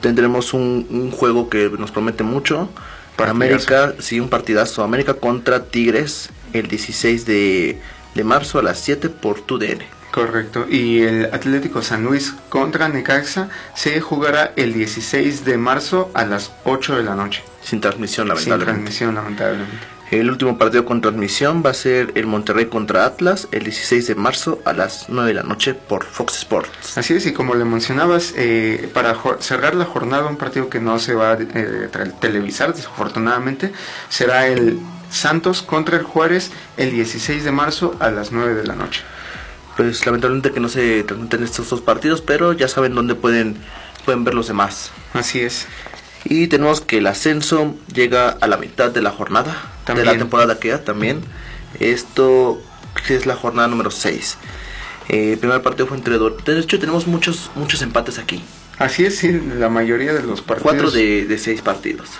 Tendremos 0.02 0.52
un, 0.52 1.10
juego 1.12 1.48
que 1.48 1.70
nos 1.78 1.90
promete 1.90 2.22
mucho. 2.22 2.68
Para 3.16 3.30
América, 3.30 3.94
sí, 4.00 4.20
un 4.20 4.28
partidazo. 4.28 4.82
América 4.82 5.14
contra 5.14 5.64
Tigres 5.64 6.28
el 6.52 6.68
16 6.68 7.24
de, 7.24 7.80
de 8.14 8.24
marzo 8.24 8.58
a 8.58 8.62
las 8.62 8.80
7 8.80 9.08
por 9.08 9.40
TUDN. 9.40 9.99
Correcto. 10.10 10.66
Y 10.68 11.02
el 11.02 11.26
Atlético 11.26 11.82
San 11.82 12.04
Luis 12.04 12.34
contra 12.48 12.88
Necaxa 12.88 13.48
se 13.74 14.00
jugará 14.00 14.52
el 14.56 14.72
16 14.72 15.44
de 15.44 15.56
marzo 15.56 16.10
a 16.14 16.24
las 16.24 16.52
8 16.64 16.96
de 16.96 17.02
la 17.04 17.14
noche. 17.14 17.42
Sin 17.62 17.80
transmisión, 17.80 18.28
lamentablemente. 18.28 18.66
Sin 18.66 18.74
transmisión, 18.74 19.14
lamentablemente. 19.14 20.00
El 20.10 20.28
último 20.28 20.58
partido 20.58 20.84
con 20.84 21.00
transmisión 21.00 21.62
va 21.64 21.70
a 21.70 21.74
ser 21.74 22.10
el 22.16 22.26
Monterrey 22.26 22.66
contra 22.66 23.06
Atlas 23.06 23.46
el 23.52 23.62
16 23.62 24.08
de 24.08 24.16
marzo 24.16 24.60
a 24.64 24.72
las 24.72 25.08
9 25.08 25.28
de 25.28 25.34
la 25.34 25.44
noche 25.44 25.74
por 25.74 26.04
Fox 26.04 26.38
Sports. 26.38 26.98
Así 26.98 27.14
es, 27.14 27.26
y 27.26 27.32
como 27.32 27.54
le 27.54 27.64
mencionabas, 27.64 28.34
eh, 28.36 28.90
para 28.92 29.16
cerrar 29.38 29.76
la 29.76 29.84
jornada, 29.84 30.26
un 30.26 30.36
partido 30.36 30.68
que 30.68 30.80
no 30.80 30.98
se 30.98 31.14
va 31.14 31.32
a 31.32 31.38
eh, 31.40 31.88
televisar 32.18 32.74
desafortunadamente, 32.74 33.72
será 34.08 34.48
el 34.48 34.80
Santos 35.10 35.62
contra 35.62 35.96
el 35.96 36.02
Juárez 36.02 36.50
el 36.76 36.90
16 36.90 37.44
de 37.44 37.52
marzo 37.52 37.96
a 38.00 38.10
las 38.10 38.32
9 38.32 38.54
de 38.54 38.66
la 38.66 38.74
noche 38.74 39.02
pues 39.80 40.04
lamentablemente 40.04 40.52
que 40.52 40.60
no 40.60 40.68
se 40.68 41.04
transmiten 41.04 41.42
estos 41.42 41.70
dos 41.70 41.80
partidos, 41.80 42.20
pero 42.20 42.52
ya 42.52 42.68
saben 42.68 42.94
dónde 42.94 43.14
pueden, 43.14 43.56
pueden 44.04 44.24
ver 44.24 44.34
los 44.34 44.46
demás. 44.46 44.90
Así 45.14 45.40
es. 45.40 45.66
Y 46.26 46.48
tenemos 46.48 46.82
que 46.82 46.98
el 46.98 47.06
ascenso 47.06 47.74
llega 47.90 48.28
a 48.28 48.46
la 48.46 48.58
mitad 48.58 48.90
de 48.90 49.00
la 49.00 49.10
jornada, 49.10 49.56
de 49.86 50.04
la 50.04 50.18
temporada 50.18 50.60
que 50.60 50.68
ya 50.68 50.84
también. 50.84 51.22
Esto 51.78 52.60
es 53.08 53.24
la 53.24 53.36
jornada 53.36 53.68
número 53.68 53.90
6. 53.90 54.36
Eh, 55.08 55.32
el 55.32 55.38
primer 55.38 55.62
partido 55.62 55.86
fue 55.86 55.96
entre... 55.96 56.18
De 56.18 56.60
hecho 56.60 56.78
tenemos 56.78 57.06
muchos, 57.06 57.50
muchos 57.54 57.80
empates 57.80 58.18
aquí. 58.18 58.42
Así 58.76 59.06
es, 59.06 59.16
sí, 59.16 59.32
la 59.32 59.70
mayoría 59.70 60.12
de 60.12 60.22
los 60.22 60.42
partidos. 60.42 60.74
Cuatro 60.74 60.90
de, 60.90 61.24
de 61.24 61.38
seis 61.38 61.62
partidos. 61.62 62.10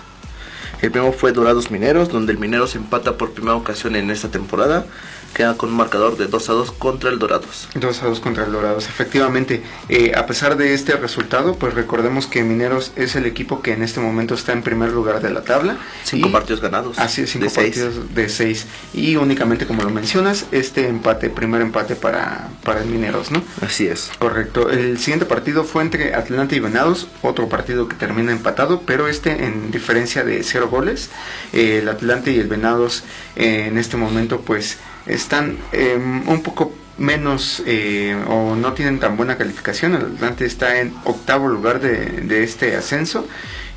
El 0.81 0.91
primero 0.91 1.13
fue 1.13 1.33
Dorados 1.33 1.71
Mineros, 1.71 2.09
donde 2.09 2.33
el 2.33 2.39
Mineros 2.39 2.75
empata 2.75 3.19
por 3.19 3.33
primera 3.33 3.55
ocasión 3.55 3.97
en 3.97 4.11
esta 4.11 4.31
temporada. 4.31 4.87
Queda 5.35 5.57
con 5.57 5.71
un 5.71 5.77
marcador 5.77 6.17
de 6.19 6.27
2 6.27 6.51
a 6.51 6.53
2 6.55 6.73
contra 6.73 7.09
el 7.09 7.19
Dorados. 7.21 7.69
2 7.75 8.03
a 8.03 8.07
2 8.07 8.21
contra 8.21 8.45
el 8.45 8.53
Dorados, 8.53 8.89
efectivamente. 8.89 9.63
Eh, 9.89 10.13
a 10.17 10.27
pesar 10.27 10.57
de 10.57 10.75
este 10.75 10.97
resultado, 10.97 11.55
pues 11.55 11.73
recordemos 11.75 12.27
que 12.27 12.43
Mineros 12.43 12.93
es 12.97 13.15
el 13.15 13.27
equipo 13.27 13.63
que 13.63 13.73
en 13.73 13.83
este 13.83 14.01
momento 14.01 14.35
está 14.35 14.53
en 14.53 14.63
primer 14.63 14.91
lugar 14.93 15.23
de 15.23 15.31
la 15.31 15.43
tabla. 15.43 15.77
Cinco 16.05 16.29
Y- 16.29 16.33
partidos 16.33 16.61
ganados. 16.61 16.99
Así 16.99 17.23
es, 17.23 17.31
cinco 17.31 17.45
de 17.45 17.51
seis. 17.51 17.79
partidos 17.79 18.15
de 18.15 18.29
seis. 18.29 18.67
Y 18.93 19.17
únicamente, 19.17 19.67
como 19.67 19.83
lo 19.85 19.91
mencionas, 19.91 20.47
este 20.51 20.89
empate, 20.89 21.31
primer 21.31 21.61
empate 21.63 21.95
para, 21.95 22.49
para 22.65 22.83
el 22.83 22.89
Mineros, 22.89 23.31
¿no? 23.31 23.43
Así 23.65 23.87
es. 23.87 24.11
Correcto. 24.19 24.69
El 24.69 24.99
siguiente 24.99 25.27
partido 25.27 25.63
fue 25.65 25.83
entre 25.83 26.15
Atlanta 26.15 26.57
y 26.57 26.61
Venados, 26.61 27.07
otro 27.23 27.49
partido 27.49 27.89
que 27.89 27.95
termina 27.97 28.33
empatado, 28.33 28.83
pero 28.85 29.07
este 29.07 29.45
en 29.45 29.71
diferencia 29.71 30.25
de 30.25 30.43
cero 30.43 30.69
goles. 30.69 31.09
Eh, 31.53 31.79
el 31.79 31.89
Atlante 31.89 32.33
y 32.33 32.39
el 32.41 32.49
Venados 32.49 33.05
eh, 33.37 33.67
en 33.69 33.79
este 33.79 33.97
momento 33.97 34.41
pues 34.41 34.79
están 35.07 35.59
eh, 35.73 35.97
un 35.97 36.43
poco 36.43 36.73
menos 36.99 37.63
eh, 37.67 38.17
o 38.29 38.55
no 38.55 38.75
tienen 38.75 39.01
tan 39.01 39.17
buena 39.17 39.39
calificación. 39.39 39.95
El 39.95 40.03
Atlante 40.03 40.45
está 40.45 40.81
en 40.81 40.95
octavo 41.05 41.49
lugar 41.49 41.81
de, 41.81 41.97
de 42.23 42.43
este 42.43 42.77
ascenso 42.77 43.27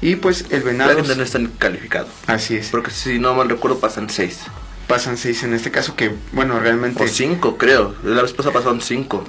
y 0.02 0.18
pues 0.18 0.46
el 0.52 0.60
La 0.60 0.66
Venados... 0.66 0.96
gente 0.98 1.16
no 1.16 1.24
está 1.24 1.40
calificado. 1.58 2.08
Así 2.28 2.58
es. 2.58 2.70
Porque 2.70 2.92
si 2.92 3.20
no 3.20 3.34
mal 3.34 3.50
recuerdo 3.50 3.80
pasan 3.80 4.10
6. 4.10 4.42
Pasan 4.88 5.18
seis 5.18 5.42
en 5.44 5.54
este 5.54 5.72
caso 5.72 5.96
que, 5.96 6.14
bueno, 6.34 6.60
realmente... 6.60 7.02
O 7.02 7.08
5 7.08 7.58
creo. 7.58 7.96
La 8.04 8.22
vez 8.22 8.34
pasada 8.34 8.54
pasaron 8.54 8.82
5. 8.82 9.24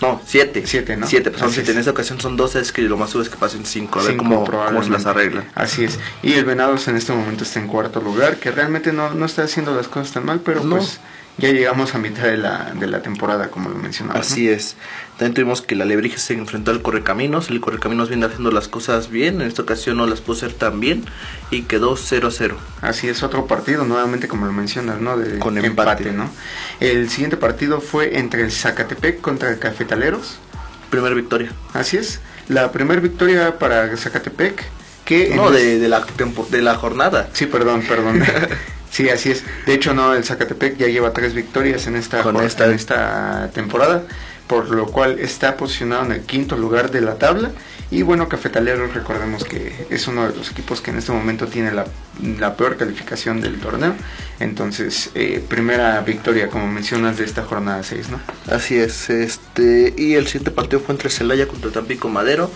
No, 0.00 0.20
7. 0.26 0.62
Siete, 0.66 0.96
¿no? 0.96 1.06
7, 1.06 1.30
pasaron 1.30 1.50
Así 1.50 1.54
7. 1.56 1.70
es. 1.70 1.74
En 1.76 1.78
esta 1.80 1.90
ocasión 1.92 2.20
son 2.20 2.36
12, 2.36 2.60
es 2.60 2.72
que 2.72 2.82
lo 2.82 2.96
más 2.96 3.10
seguro 3.10 3.24
es 3.24 3.30
que 3.30 3.36
pasen 3.38 3.64
5. 3.64 3.98
A 3.98 4.02
ver 4.02 4.10
Cinco, 4.12 4.24
cómo, 4.24 4.44
cómo 4.44 4.82
se 4.82 4.90
las 4.90 5.06
arreglan. 5.06 5.48
Así 5.54 5.84
es. 5.84 5.98
Y 6.22 6.32
el 6.34 6.44
Venados 6.44 6.88
en 6.88 6.96
este 6.96 7.12
momento 7.12 7.44
está 7.44 7.60
en 7.60 7.68
cuarto 7.68 8.00
lugar, 8.00 8.36
que 8.36 8.50
realmente 8.50 8.92
no, 8.92 9.14
no 9.14 9.24
está 9.26 9.44
haciendo 9.44 9.74
las 9.74 9.88
cosas 9.88 10.12
tan 10.12 10.26
mal, 10.26 10.40
pero 10.40 10.62
No. 10.64 10.76
pues 10.76 10.98
ya 11.38 11.50
llegamos 11.50 11.94
a 11.94 11.98
mitad 11.98 12.22
de 12.22 12.36
la, 12.36 12.72
de 12.78 12.86
la 12.86 13.02
temporada, 13.02 13.48
como 13.50 13.68
lo 13.68 13.76
mencionaba. 13.76 14.20
Así 14.20 14.48
es. 14.48 14.76
También 15.18 15.34
tuvimos 15.34 15.62
que 15.62 15.74
la 15.74 15.84
Lebrige 15.84 16.18
se 16.18 16.34
enfrentó 16.34 16.70
al 16.70 16.80
Correcaminos. 16.82 17.50
El 17.50 17.60
Correcaminos 17.60 18.08
viene 18.08 18.26
haciendo 18.26 18.50
las 18.52 18.68
cosas 18.68 19.10
bien. 19.10 19.40
En 19.40 19.48
esta 19.48 19.62
ocasión 19.62 19.96
no 19.96 20.06
las 20.06 20.20
pudo 20.20 20.36
hacer 20.36 20.52
tan 20.52 20.78
bien. 20.80 21.04
Y 21.50 21.62
quedó 21.62 21.96
0-0. 21.96 22.54
Así 22.82 23.08
es, 23.08 23.22
otro 23.22 23.46
partido, 23.46 23.84
nuevamente 23.84 24.28
como 24.28 24.46
lo 24.46 24.52
mencionas, 24.52 25.00
¿no? 25.00 25.16
De 25.16 25.38
Con 25.38 25.58
empate. 25.58 26.12
¿no? 26.12 26.30
El 26.80 27.10
siguiente 27.10 27.36
partido 27.36 27.80
fue 27.80 28.18
entre 28.18 28.42
el 28.42 28.52
Zacatepec 28.52 29.20
contra 29.20 29.50
el 29.50 29.58
Cafetaleros. 29.58 30.38
Primera 30.90 31.14
victoria. 31.14 31.50
Así 31.72 31.96
es. 31.96 32.20
La 32.48 32.70
primera 32.72 33.00
victoria 33.00 33.58
para 33.58 33.96
Zacatepec, 33.96 34.62
que... 35.04 35.34
No, 35.34 35.50
de, 35.50 35.78
de, 35.78 35.88
la, 35.88 36.04
tempo- 36.06 36.46
de 36.50 36.62
la 36.62 36.74
jornada. 36.76 37.28
Sí, 37.32 37.46
perdón, 37.46 37.82
perdón. 37.88 38.22
sí, 38.94 39.08
así 39.10 39.30
es. 39.32 39.42
De 39.66 39.74
hecho, 39.74 39.92
no, 39.92 40.14
el 40.14 40.24
Zacatepec 40.24 40.76
ya 40.78 40.86
lleva 40.86 41.12
tres 41.12 41.34
victorias 41.34 41.86
en 41.86 41.96
esta, 41.96 42.22
Con 42.22 42.36
esta- 42.42 42.66
en 42.66 42.72
esta 42.74 43.50
temporada, 43.52 44.02
por 44.46 44.70
lo 44.70 44.86
cual 44.86 45.18
está 45.18 45.56
posicionado 45.56 46.04
en 46.06 46.12
el 46.12 46.20
quinto 46.22 46.56
lugar 46.56 46.90
de 46.90 47.00
la 47.00 47.16
tabla. 47.16 47.50
Y 47.90 48.02
bueno, 48.02 48.28
Cafetaleros, 48.28 48.94
recordemos 48.94 49.44
que 49.44 49.86
es 49.90 50.08
uno 50.08 50.28
de 50.28 50.34
los 50.36 50.50
equipos 50.50 50.80
que 50.80 50.90
en 50.90 50.98
este 50.98 51.12
momento 51.12 51.46
tiene 51.46 51.70
la, 51.70 51.84
la 52.38 52.56
peor 52.56 52.76
calificación 52.76 53.40
del 53.40 53.60
torneo. 53.60 53.94
Entonces, 54.40 55.10
eh, 55.14 55.44
primera 55.48 56.00
victoria, 56.00 56.48
como 56.48 56.66
mencionas, 56.66 57.18
de 57.18 57.24
esta 57.24 57.42
jornada 57.44 57.82
6, 57.82 58.08
¿no? 58.10 58.20
Así 58.52 58.76
es. 58.76 59.10
este 59.10 59.94
Y 59.96 60.14
el 60.14 60.26
siguiente 60.26 60.50
partido 60.50 60.80
fue 60.80 60.94
entre 60.94 61.10
Celaya 61.10 61.46
contra 61.46 61.70
Tampico 61.70 62.08
Madero. 62.08 62.50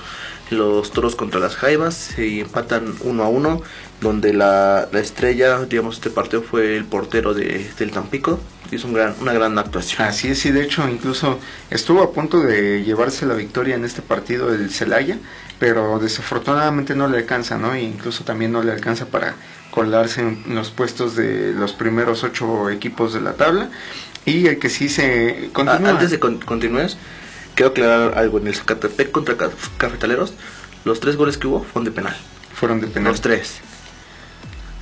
Los 0.50 0.92
toros 0.92 1.14
contra 1.14 1.38
las 1.40 1.56
Jaivas. 1.56 2.18
Y 2.18 2.40
empatan 2.40 2.94
1 3.02 3.22
a 3.22 3.28
1. 3.28 3.62
Donde 4.00 4.32
la, 4.32 4.88
la 4.92 5.00
estrella, 5.00 5.58
digamos, 5.64 5.96
este 5.96 6.10
partido 6.10 6.42
fue 6.42 6.76
el 6.76 6.84
portero 6.84 7.34
de, 7.34 7.68
del 7.78 7.90
Tampico. 7.90 8.38
Hizo 8.70 8.86
un 8.86 8.92
gran, 8.94 9.14
una 9.20 9.32
gran 9.32 9.58
actuación. 9.58 10.02
Así 10.06 10.28
es, 10.28 10.44
y 10.46 10.52
de 10.52 10.62
hecho 10.62 10.86
incluso 10.88 11.38
estuvo 11.70 12.02
a 12.02 12.12
punto 12.12 12.38
de 12.40 12.84
llevarse 12.84 13.26
la 13.26 13.34
victoria 13.34 13.74
en 13.74 13.84
este 13.84 14.02
partido 14.02 14.50
del 14.50 14.70
Celaya, 14.70 15.18
pero 15.58 15.98
desafortunadamente 15.98 16.94
no 16.94 17.08
le 17.08 17.16
alcanza, 17.18 17.56
¿no? 17.58 17.74
E 17.74 17.82
incluso 17.82 18.24
también 18.24 18.52
no 18.52 18.62
le 18.62 18.70
alcanza 18.70 19.06
para 19.06 19.34
colarse 19.70 20.20
en 20.20 20.54
los 20.54 20.70
puestos 20.70 21.16
de 21.16 21.52
los 21.54 21.72
primeros 21.72 22.22
ocho 22.24 22.68
equipos 22.70 23.14
de 23.14 23.20
la 23.22 23.32
tabla. 23.32 23.70
Y 24.26 24.46
el 24.46 24.58
que 24.58 24.68
sí 24.68 24.88
se 24.90 25.48
continúa. 25.54 25.90
antes 25.92 26.10
de 26.10 26.20
con- 26.20 26.38
continúes, 26.38 26.98
quiero 27.54 27.70
aclarar 27.70 28.18
algo. 28.18 28.38
En 28.38 28.46
el 28.48 28.54
Zacatepec 28.54 29.10
contra 29.10 29.36
Ca- 29.38 29.50
Cafetaleros, 29.78 30.34
los 30.84 31.00
tres 31.00 31.16
goles 31.16 31.38
que 31.38 31.46
hubo 31.46 31.64
fueron 31.64 31.84
de 31.84 31.90
penal. 31.90 32.16
fueron 32.54 32.80
de 32.82 32.86
penal. 32.88 33.12
Los 33.12 33.22
tres. 33.22 33.60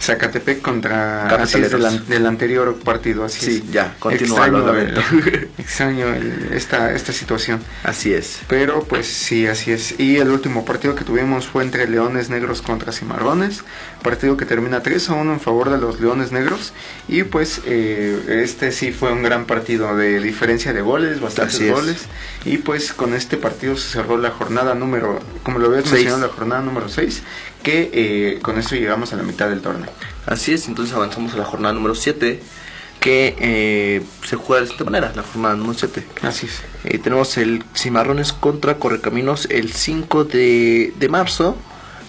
Zacatepec 0.07 0.61
contra 0.63 1.27
así 1.43 1.61
es, 1.61 1.71
del, 1.73 1.85
an- 1.85 2.07
del 2.09 2.27
anterior 2.27 2.79
partido, 2.79 3.25
así 3.25 3.45
Sí, 3.45 3.63
es. 3.67 3.73
ya, 3.73 3.95
continúa, 3.99 4.47
Extraño, 5.59 6.07
el- 6.15 6.51
esta, 6.53 6.93
esta 6.93 7.13
situación. 7.13 7.61
Así 7.83 8.13
es. 8.13 8.41
Pero 8.49 8.85
pues 8.85 9.07
sí, 9.07 9.47
así 9.47 9.73
es. 9.73 9.99
Y 9.99 10.17
el 10.19 10.31
último 10.31 10.65
partido 10.65 10.95
que 10.95 11.05
tuvimos 11.05 11.47
fue 11.47 11.63
entre 11.65 11.89
Leones 11.89 12.31
Negros 12.31 12.63
contra 12.63 12.93
Cimarrones. 12.93 13.63
Partido 14.03 14.37
que 14.37 14.45
termina 14.47 14.83
3 14.83 15.11
a 15.11 15.15
1 15.15 15.33
en 15.33 15.41
favor 15.41 15.71
de 15.71 15.79
los 15.79 16.01
Leones 16.01 16.31
Negros. 16.33 16.73
Y 17.09 17.25
pues 17.25 17.61
eh, 17.67 18.43
este 18.45 18.73
sí 18.73 18.93
fue 18.93 19.13
un 19.13 19.23
gran 19.23 19.47
partido 19.47 19.97
de 19.97 20.21
diferencia 20.21 20.73
de 20.73 20.81
goles, 20.83 21.21
bastantes 21.21 21.57
Así 21.57 21.65
es. 21.67 21.73
goles. 21.73 21.97
Y 22.45 22.59
pues 22.59 22.93
con 22.93 23.15
este 23.15 23.37
partido 23.37 23.77
se 23.77 23.89
cerró 23.89 24.17
la 24.19 24.31
jornada 24.31 24.75
número, 24.75 25.19
como 25.43 25.59
lo 25.59 25.67
habías 25.69 25.91
mencionado, 25.91 26.27
la 26.29 26.33
jornada 26.33 26.63
número 26.63 26.89
6. 26.89 27.23
Que 27.67 27.91
eh, 27.93 28.39
con 28.43 28.59
esto 28.59 28.77
llegamos 28.77 29.13
a 29.13 29.17
la 29.17 29.25
mitad 29.25 29.49
del 29.49 29.61
torneo. 29.61 29.91
Así 30.25 30.53
es, 30.53 30.69
entonces 30.69 30.95
avanzamos 30.95 31.35
a 31.35 31.39
la 31.39 31.45
jornada 31.45 31.75
número 31.75 31.97
7, 31.97 32.41
que 33.01 33.35
eh, 33.41 34.03
se 34.25 34.37
juega 34.37 34.65
de 34.65 34.71
esta 34.71 34.85
manera, 34.85 35.13
la 35.17 35.25
jornada 35.25 35.57
número 35.57 35.77
7. 35.77 36.07
Así 36.23 36.47
es. 36.47 36.63
Eh, 36.85 36.99
tenemos 36.99 37.37
el 37.39 37.65
Cimarrones 37.75 38.33
contra 38.33 38.77
Correcaminos 38.79 39.49
el 39.51 39.73
5 39.73 40.23
de, 40.27 40.95
de 40.97 41.09
marzo 41.09 41.57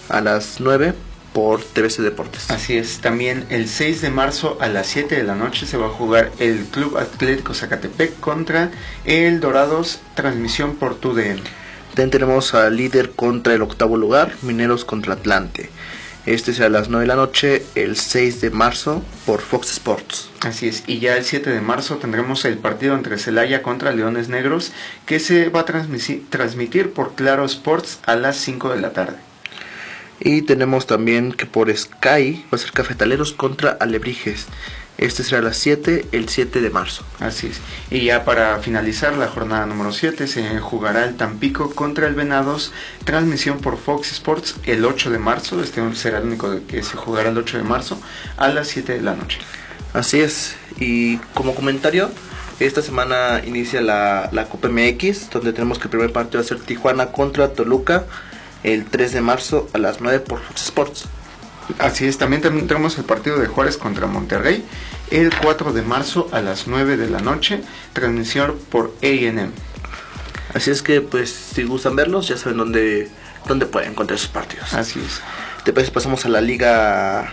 a 0.08 0.20
las 0.20 0.60
9 0.60 0.94
por 1.32 1.60
TBC 1.64 2.02
Deportes. 2.02 2.52
Así 2.52 2.76
es, 2.76 3.00
también 3.00 3.44
el 3.50 3.68
6 3.68 4.00
de 4.00 4.10
marzo 4.10 4.58
a 4.60 4.68
las 4.68 4.86
7 4.86 5.16
de 5.16 5.24
la 5.24 5.34
noche 5.34 5.66
se 5.66 5.76
va 5.76 5.86
a 5.86 5.90
jugar 5.90 6.30
el 6.38 6.66
Club 6.66 6.98
Atlético 6.98 7.52
Zacatepec 7.52 8.20
contra 8.20 8.70
el 9.04 9.40
Dorados, 9.40 9.98
transmisión 10.14 10.76
por 10.76 10.94
TUDN. 11.00 11.40
También 11.98 12.12
tenemos 12.12 12.54
al 12.54 12.76
líder 12.76 13.10
contra 13.10 13.54
el 13.54 13.62
octavo 13.62 13.96
lugar, 13.96 14.32
Mineros 14.42 14.84
contra 14.84 15.14
Atlante. 15.14 15.68
Este 16.26 16.52
será 16.52 16.66
a 16.66 16.70
las 16.70 16.88
9 16.90 17.02
de 17.02 17.08
la 17.08 17.16
noche, 17.16 17.64
el 17.74 17.96
6 17.96 18.40
de 18.40 18.50
marzo, 18.50 19.02
por 19.26 19.40
Fox 19.40 19.72
Sports. 19.72 20.30
Así 20.42 20.68
es, 20.68 20.84
y 20.86 21.00
ya 21.00 21.16
el 21.16 21.24
7 21.24 21.50
de 21.50 21.60
marzo 21.60 21.96
tendremos 21.96 22.44
el 22.44 22.56
partido 22.56 22.94
entre 22.94 23.18
Celaya 23.18 23.62
contra 23.62 23.90
Leones 23.90 24.28
Negros 24.28 24.70
que 25.06 25.18
se 25.18 25.48
va 25.48 25.62
a 25.62 25.64
transmitir 25.64 26.92
por 26.92 27.16
Claro 27.16 27.44
Sports 27.44 27.98
a 28.06 28.14
las 28.14 28.36
5 28.36 28.70
de 28.70 28.80
la 28.80 28.92
tarde. 28.92 29.16
Y 30.20 30.42
tenemos 30.42 30.86
también 30.86 31.32
que 31.32 31.46
por 31.46 31.76
Sky 31.76 32.44
va 32.44 32.54
a 32.54 32.58
ser 32.58 32.70
Cafetaleros 32.70 33.32
contra 33.32 33.70
Alebrijes. 33.72 34.46
Este 34.98 35.22
será 35.22 35.38
a 35.38 35.44
las 35.44 35.56
7, 35.58 36.06
el 36.10 36.28
7 36.28 36.60
de 36.60 36.70
marzo. 36.70 37.04
Así 37.20 37.46
es. 37.46 37.60
Y 37.88 38.06
ya 38.06 38.24
para 38.24 38.58
finalizar 38.58 39.16
la 39.16 39.28
jornada 39.28 39.64
número 39.64 39.92
7 39.92 40.26
se 40.26 40.58
jugará 40.58 41.04
el 41.04 41.16
Tampico 41.16 41.70
contra 41.70 42.08
el 42.08 42.14
Venados, 42.14 42.72
transmisión 43.04 43.60
por 43.60 43.78
Fox 43.78 44.10
Sports 44.10 44.56
el 44.64 44.84
8 44.84 45.10
de 45.10 45.18
marzo, 45.20 45.62
este 45.62 45.80
será 45.94 46.18
el 46.18 46.24
único 46.24 46.66
que 46.66 46.82
se 46.82 46.96
jugará 46.96 47.30
el 47.30 47.38
8 47.38 47.58
de 47.58 47.62
marzo 47.62 48.00
a 48.36 48.48
las 48.48 48.66
7 48.68 48.94
de 48.94 49.02
la 49.02 49.14
noche. 49.14 49.38
Así 49.92 50.20
es. 50.20 50.56
Y 50.80 51.18
como 51.32 51.54
comentario, 51.54 52.10
esta 52.58 52.82
semana 52.82 53.40
inicia 53.46 53.80
la, 53.80 54.28
la 54.32 54.46
Copa 54.46 54.68
MX, 54.68 55.30
donde 55.30 55.52
tenemos 55.52 55.78
que 55.78 55.84
el 55.84 55.90
primer 55.90 56.12
partido 56.12 56.40
va 56.40 56.44
a 56.44 56.48
ser 56.48 56.58
Tijuana 56.58 57.12
contra 57.12 57.52
Toluca, 57.52 58.04
el 58.64 58.84
3 58.84 59.12
de 59.12 59.20
marzo 59.20 59.68
a 59.72 59.78
las 59.78 60.00
9 60.00 60.18
por 60.18 60.40
Fox 60.40 60.64
Sports. 60.64 61.08
Así 61.78 62.06
es, 62.06 62.18
también 62.18 62.42
tam- 62.42 62.66
tenemos 62.66 62.96
el 62.98 63.04
partido 63.04 63.38
de 63.38 63.46
Juárez 63.46 63.76
contra 63.76 64.06
Monterrey 64.06 64.64
el 65.10 65.30
4 65.42 65.72
de 65.72 65.82
marzo 65.82 66.28
a 66.32 66.40
las 66.40 66.66
9 66.66 66.96
de 66.96 67.08
la 67.08 67.20
noche, 67.20 67.62
transmisión 67.92 68.58
por 68.70 68.94
AM. 69.02 69.50
Así 70.54 70.70
es 70.70 70.82
que, 70.82 71.00
pues, 71.02 71.30
si 71.30 71.64
gustan 71.64 71.94
verlos, 71.96 72.28
ya 72.28 72.36
saben 72.36 72.58
dónde, 72.58 73.10
dónde 73.46 73.66
pueden 73.66 73.92
encontrar 73.92 74.16
esos 74.18 74.30
partidos. 74.30 74.72
Así 74.74 74.98
es. 74.98 75.20
Después 75.64 75.90
pasamos 75.90 76.24
a 76.24 76.28
la 76.30 76.40
Liga 76.40 77.30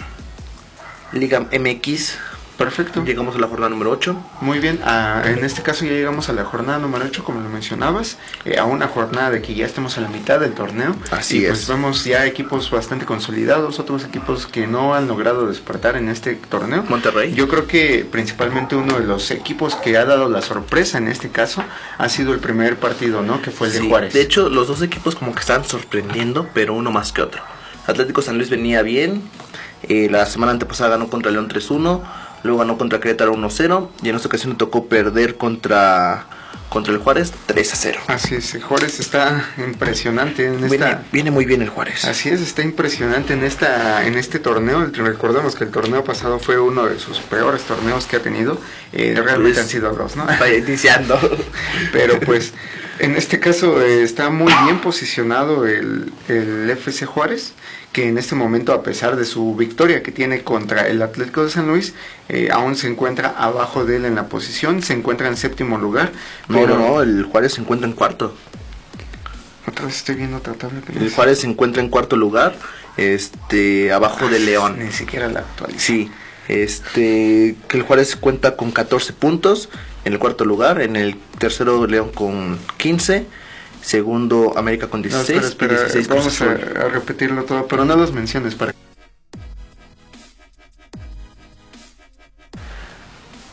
Liga 1.13 1.47
MX. 1.51 2.17
Perfecto. 2.57 3.03
Llegamos 3.03 3.35
a 3.35 3.39
la 3.39 3.47
jornada 3.47 3.69
número 3.69 3.91
8. 3.91 4.15
Muy 4.41 4.59
bien, 4.59 4.79
ah, 4.85 5.21
en 5.25 5.43
este 5.43 5.61
caso 5.61 5.83
ya 5.83 5.91
llegamos 5.91 6.29
a 6.29 6.33
la 6.33 6.45
jornada 6.45 6.79
número 6.79 7.03
8, 7.05 7.23
como 7.23 7.41
lo 7.41 7.49
mencionabas, 7.49 8.17
eh, 8.45 8.57
a 8.57 8.63
una 8.65 8.87
jornada 8.87 9.31
de 9.31 9.41
que 9.41 9.53
ya 9.55 9.65
estemos 9.65 9.97
a 9.97 10.01
la 10.01 10.07
mitad 10.07 10.39
del 10.39 10.53
torneo. 10.53 10.95
Así 11.11 11.39
y 11.43 11.47
pues 11.47 11.61
es. 11.63 11.67
vemos 11.67 12.05
ya 12.05 12.25
equipos 12.25 12.71
bastante 12.71 13.05
consolidados, 13.05 13.79
otros 13.79 14.05
equipos 14.05 14.47
que 14.47 14.67
no 14.67 14.95
han 14.95 15.07
logrado 15.07 15.47
despertar 15.47 15.97
en 15.97 16.07
este 16.07 16.35
torneo. 16.35 16.83
Monterrey. 16.87 17.33
Yo 17.33 17.47
creo 17.49 17.67
que 17.67 18.07
principalmente 18.09 18.75
uno 18.75 18.99
de 18.99 19.05
los 19.05 19.31
equipos 19.31 19.75
que 19.75 19.97
ha 19.97 20.05
dado 20.05 20.29
la 20.29 20.41
sorpresa 20.41 20.97
en 20.97 21.09
este 21.09 21.29
caso 21.29 21.63
ha 21.97 22.07
sido 22.09 22.33
el 22.33 22.39
primer 22.39 22.77
partido, 22.77 23.21
¿no? 23.21 23.41
Que 23.41 23.51
fue 23.51 23.67
el 23.67 23.73
de 23.73 23.79
Juárez. 23.81 24.13
De 24.13 24.21
hecho, 24.21 24.49
los 24.49 24.67
dos 24.67 24.81
equipos 24.81 25.15
como 25.15 25.33
que 25.33 25.41
están 25.41 25.65
sorprendiendo, 25.65 26.47
pero 26.53 26.73
uno 26.73 26.89
más 26.91 27.11
que 27.11 27.21
otro. 27.21 27.41
Atlético 27.85 28.21
San 28.21 28.37
Luis 28.37 28.49
venía 28.49 28.81
bien, 28.81 29.23
Eh, 29.87 30.07
la 30.09 30.25
semana 30.25 30.51
antepasada 30.51 30.91
ganó 30.91 31.09
contra 31.09 31.29
León 31.31 31.47
3-1, 31.47 32.01
luego 32.45 32.59
ganó 32.59 32.77
contra 32.77 32.99
Querétaro 32.99 33.33
1-0 33.35 33.89
y 34.03 34.09
en 34.09 34.15
esta 34.15 34.27
ocasión 34.27 34.51
le 34.53 34.57
tocó 34.57 34.85
perder 34.85 35.35
contra 35.35 36.27
contra 36.69 36.91
el 36.93 36.99
Juárez 36.99 37.31
3 37.45 37.73
a 37.73 37.75
0. 37.75 37.99
Así 38.07 38.35
es, 38.35 38.53
el 38.55 38.63
Juárez 38.63 38.99
está 38.99 39.49
impresionante 39.57 40.45
en 40.45 40.57
Viene, 40.59 40.75
esta... 40.75 41.03
viene 41.11 41.31
muy 41.31 41.45
bien 41.45 41.61
el 41.61 41.69
Juárez. 41.69 42.03
Así 42.05 42.29
es, 42.29 42.41
está 42.41 42.63
impresionante 42.63 43.33
en 43.33 43.43
esta 43.43 44.05
en 44.05 44.15
este 44.15 44.39
torneo. 44.39 44.85
Recordemos 44.93 45.55
que 45.55 45.63
el 45.63 45.71
torneo 45.71 46.03
pasado 46.03 46.39
fue 46.39 46.59
uno 46.59 46.85
de 46.85 46.99
sus 46.99 47.19
peores 47.19 47.61
torneos 47.63 48.05
que 48.07 48.17
ha 48.17 48.19
tenido. 48.21 48.59
Eh, 48.91 49.13
realmente 49.15 49.53
Pues, 49.53 49.59
han 49.59 49.69
sido 49.69 49.93
dos, 49.93 50.15
¿no? 50.15 50.25
Vaya 50.39 50.57
iniciando. 50.57 51.17
Pero 51.93 52.19
pues 52.19 52.53
en 52.99 53.15
este 53.15 53.39
caso 53.39 53.81
eh, 53.81 54.03
está 54.03 54.29
muy 54.29 54.53
bien 54.65 54.79
posicionado 54.81 55.65
el, 55.65 56.11
el 56.27 56.69
FC 56.71 57.05
Juárez, 57.05 57.53
que 57.95 58.09
en 58.09 58.17
este 58.17 58.35
momento 58.35 58.73
a 58.73 58.83
pesar 58.83 59.15
de 59.15 59.23
su 59.23 59.55
victoria 59.55 60.03
que 60.03 60.11
tiene 60.11 60.41
contra 60.43 60.85
el 60.85 61.01
Atlético 61.01 61.45
de 61.45 61.49
San 61.49 61.65
Luis, 61.69 61.93
eh, 62.27 62.49
aún 62.51 62.75
se 62.75 62.87
encuentra 62.89 63.29
abajo 63.37 63.85
de 63.85 63.95
él 63.95 64.03
en 64.03 64.15
la 64.15 64.27
posición, 64.27 64.83
se 64.83 64.91
encuentra 64.91 65.29
en 65.29 65.37
séptimo 65.37 65.77
lugar. 65.77 66.11
No, 66.49 66.59
pero- 66.59 66.77
no, 66.77 66.87
no, 66.89 67.01
el 67.01 67.23
Juárez 67.23 67.53
se 67.53 67.61
encuentra 67.61 67.87
en 67.87 67.93
cuarto. 67.95 68.35
Otra 69.65 69.85
vez 69.85 69.95
estoy 69.95 70.15
viendo 70.15 70.35
otra 70.35 70.55
tabla. 70.55 70.81
El. 70.93 71.09
Juárez 71.09 71.39
se 71.39 71.47
encuentra 71.47 71.81
en 71.81 71.87
cuarto 71.87 72.17
lugar, 72.17 72.57
este, 72.97 73.93
abajo 73.93 74.27
de 74.27 74.39
León. 74.39 74.75
Ni 74.77 74.91
siquiera 74.91 75.29
la 75.29 75.39
actualiza. 75.39 75.79
Sí, 75.79 76.11
este, 76.49 77.55
que 77.69 77.77
el 77.77 77.83
Juárez 77.83 78.17
cuenta 78.17 78.57
con 78.57 78.71
14 78.71 79.13
puntos 79.13 79.69
en 80.03 80.11
el 80.11 80.19
cuarto 80.19 80.43
lugar, 80.43 80.81
en 80.81 80.97
el 80.97 81.15
tercero 81.39 81.87
León 81.87 82.11
con 82.13 82.59
15, 82.75 83.25
segundo 83.85 84.53
América 84.57 84.87
con 84.87 85.01
No, 85.01 85.07
16 85.07 85.43
espera, 85.43 85.75
espera, 85.75 85.75
y 85.75 86.03
16 86.03 86.07
Cruz 86.07 86.39
vamos 86.39 86.41
a 86.41 86.87
repetirlo 86.89 87.43
todo, 87.43 87.67
pero 87.67 87.85
no 87.85 87.95
los 87.95 88.11
menciones 88.11 88.55
para 88.55 88.73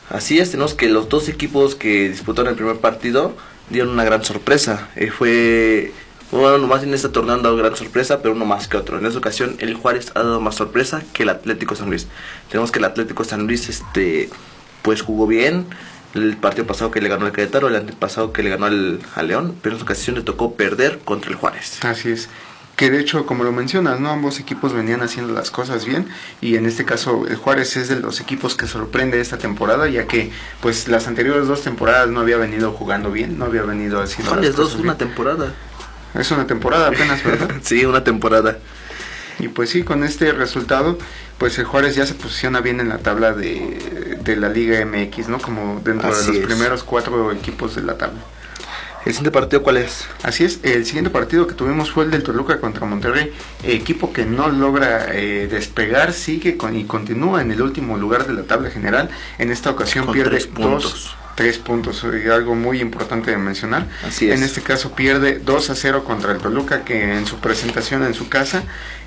Así 0.09 0.39
es, 0.39 0.51
tenemos 0.51 0.75
que 0.75 0.89
los 0.89 1.09
dos 1.09 1.29
equipos 1.31 1.75
que 1.75 2.11
disputaron 2.11 2.51
el 2.51 2.57
primer 2.57 2.77
partido 2.77 3.35
dieron 3.71 3.91
una 3.91 4.05
gran 4.05 4.23
sorpresa. 4.23 4.91
Eh, 4.95 5.11
fue, 5.11 5.93
bueno, 6.31 6.59
nomás 6.59 6.83
en 6.83 6.93
este 6.93 7.09
torneo 7.09 7.35
han 7.35 7.43
dado 7.43 7.57
gran 7.57 7.75
sorpresa, 7.77 8.21
pero 8.21 8.35
uno 8.35 8.45
más 8.45 8.69
que 8.69 8.77
otro. 8.77 8.99
En 8.99 9.07
esta 9.07 9.19
ocasión 9.19 9.57
el 9.59 9.75
Juárez 9.75 10.13
ha 10.15 10.19
dado 10.19 10.39
más 10.39 10.57
sorpresa 10.57 11.03
que 11.15 11.23
el 11.23 11.31
Atlético 11.31 11.77
San 11.77 11.89
Luis. 11.89 12.09
Tenemos 12.51 12.71
que 12.71 12.79
el 12.79 12.85
Atlético 12.85 13.25
San 13.25 13.47
Luis, 13.47 13.71
este, 13.71 14.29
pues 14.83 15.01
jugó 15.01 15.27
bien. 15.27 15.65
El 16.15 16.37
partido 16.37 16.67
pasado 16.67 16.91
que 16.91 17.01
le 17.01 17.09
ganó 17.09 17.27
el 17.27 17.33
Querétaro, 17.33 17.69
el 17.69 17.77
antepasado 17.77 18.33
que 18.33 18.43
le 18.43 18.51
ganó 18.51 18.67
al, 18.67 19.01
al 19.15 19.29
León, 19.29 19.57
pero 19.63 19.75
en 19.75 19.81
esta 19.81 19.85
ocasión 19.91 20.17
le 20.17 20.23
tocó 20.23 20.55
perder 20.55 20.99
contra 21.05 21.31
el 21.31 21.37
Juárez. 21.37 21.83
Así 21.85 22.11
es. 22.11 22.29
Que 22.77 22.91
de 22.91 23.01
hecho, 23.01 23.27
como 23.27 23.45
lo 23.45 23.53
mencionas, 23.53 24.01
¿no? 24.01 24.11
Ambos 24.11 24.41
equipos 24.41 24.73
venían 24.73 25.03
haciendo 25.03 25.33
las 25.35 25.51
cosas 25.51 25.85
bien 25.85 26.09
y 26.41 26.57
en 26.57 26.67
este 26.67 26.85
caso 26.85 27.27
el 27.29 27.37
Juárez 27.37 27.77
es 27.77 27.89
de 27.89 28.01
los 28.01 28.21
equipos 28.21 28.57
que 28.57 28.67
sorprende 28.67 29.21
esta 29.21 29.37
temporada, 29.37 29.89
ya 29.89 30.07
que 30.07 30.33
pues 30.61 30.89
las 30.89 31.07
anteriores 31.07 31.47
dos 31.47 31.63
temporadas 31.63 32.09
no 32.09 32.21
había 32.21 32.39
venido 32.39 32.73
jugando 32.73 33.11
bien, 33.11 33.39
no 33.39 33.45
había 33.45 33.63
venido 33.63 34.01
haciendo 34.01 34.31
¿Cuáles 34.31 34.49
las 34.51 34.57
dos? 34.57 34.75
Una 34.77 34.97
temporada. 34.97 35.53
Es 36.15 36.31
una 36.31 36.47
temporada 36.47 36.89
apenas, 36.89 37.23
¿verdad? 37.23 37.51
sí, 37.63 37.85
una 37.85 38.05
temporada. 38.05 38.59
Y 39.39 39.49
pues 39.49 39.71
sí, 39.71 39.83
con 39.83 40.03
este 40.05 40.33
resultado, 40.33 40.99
pues 41.43 41.59
el 41.59 41.65
Juárez 41.65 41.97
ya 41.97 42.07
se 42.07 42.15
posiciona 42.15 42.61
bien 42.61 42.79
en 42.79 42.89
la 42.89 42.99
tabla 42.99 43.33
de, 43.33 44.17
de 44.23 44.37
la 44.37 44.49
Liga 44.49 44.85
MX, 44.87 45.27
¿no? 45.29 45.41
Como 45.41 45.81
dentro 45.85 46.09
Así 46.13 46.27
de 46.27 46.33
los 46.35 46.37
es. 46.37 46.47
primeros 46.47 46.85
cuatro 46.85 47.33
equipos 47.33 47.75
de 47.75 47.83
la 47.83 47.99
tabla. 47.99 48.21
¿El 49.05 49.13
siguiente 49.13 49.33
partido 49.33 49.61
cuál 49.65 49.79
es? 49.79 50.07
Así 50.23 50.45
es, 50.45 50.61
el 50.63 50.87
siguiente 50.87 51.11
partido 51.11 51.49
que 51.49 51.55
tuvimos 51.55 51.91
fue 51.91 52.05
el 52.05 52.13
del 52.13 52.23
Toluca 52.23 52.61
contra 52.61 52.87
Monterrey, 52.87 53.33
equipo 53.65 54.13
que 54.13 54.25
no 54.25 54.51
logra 54.51 55.09
eh, 55.17 55.49
despegar, 55.51 56.13
sigue 56.13 56.57
con, 56.57 56.77
y 56.77 56.85
continúa 56.85 57.43
en 57.43 57.51
el 57.51 57.61
último 57.61 57.97
lugar 57.99 58.25
de 58.29 58.35
la 58.35 58.45
tabla 58.45 58.71
general. 58.71 59.11
En 59.39 59.51
esta 59.51 59.71
ocasión 59.71 60.05
Con 60.05 60.15
pierde 60.15 60.31
tres 60.31 60.47
puntos. 60.47 60.83
dos, 60.85 61.17
tres 61.35 61.59
puntos, 61.59 62.05
eh, 62.05 62.31
algo 62.31 62.55
muy 62.55 62.81
importante 62.81 63.33
de 63.33 63.39
mencionar. 63.39 63.89
Así 64.07 64.31
es. 64.31 64.37
En 64.39 64.45
este 64.45 64.61
caso 64.61 64.93
pierde 64.95 65.41
2 65.45 65.71
a 65.71 65.75
0 65.75 66.05
contra 66.05 66.31
el 66.31 66.39
Toluca, 66.39 66.85
que 66.85 67.17
en 67.17 67.27
su 67.27 67.41
presentación 67.41 68.05
en 68.05 68.15
su 68.15 68.29
casa 68.29 68.63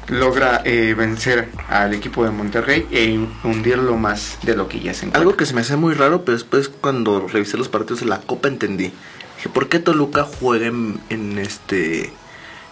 logra 0.08 0.62
eh, 0.66 0.94
vencer 0.94 1.50
al 1.70 1.94
equipo 1.94 2.24
de 2.24 2.32
Monterrey 2.32 2.88
e 2.92 3.20
hundirlo 3.44 3.98
más 3.98 4.38
de 4.44 4.56
lo 4.56 4.68
que 4.68 4.80
ya 4.80 4.94
se 4.94 5.06
encuentra. 5.06 5.22
Algo 5.22 5.36
que 5.36 5.46
se 5.46 5.54
me 5.54 5.62
hace 5.62 5.76
muy 5.76 5.94
raro, 5.94 6.24
pero 6.24 6.38
después 6.38 6.70
cuando 6.70 7.28
revisé 7.28 7.58
los 7.58 7.70
partidos 7.70 8.02
de 8.02 8.08
la 8.08 8.22
Copa 8.22 8.48
entendí. 8.48 8.92
Dije, 9.38 9.50
¿por 9.54 9.68
qué 9.70 9.80
Toluca 9.80 10.24
juega 10.24 10.68
en, 10.68 11.00
en 11.10 11.38
este 11.40 12.12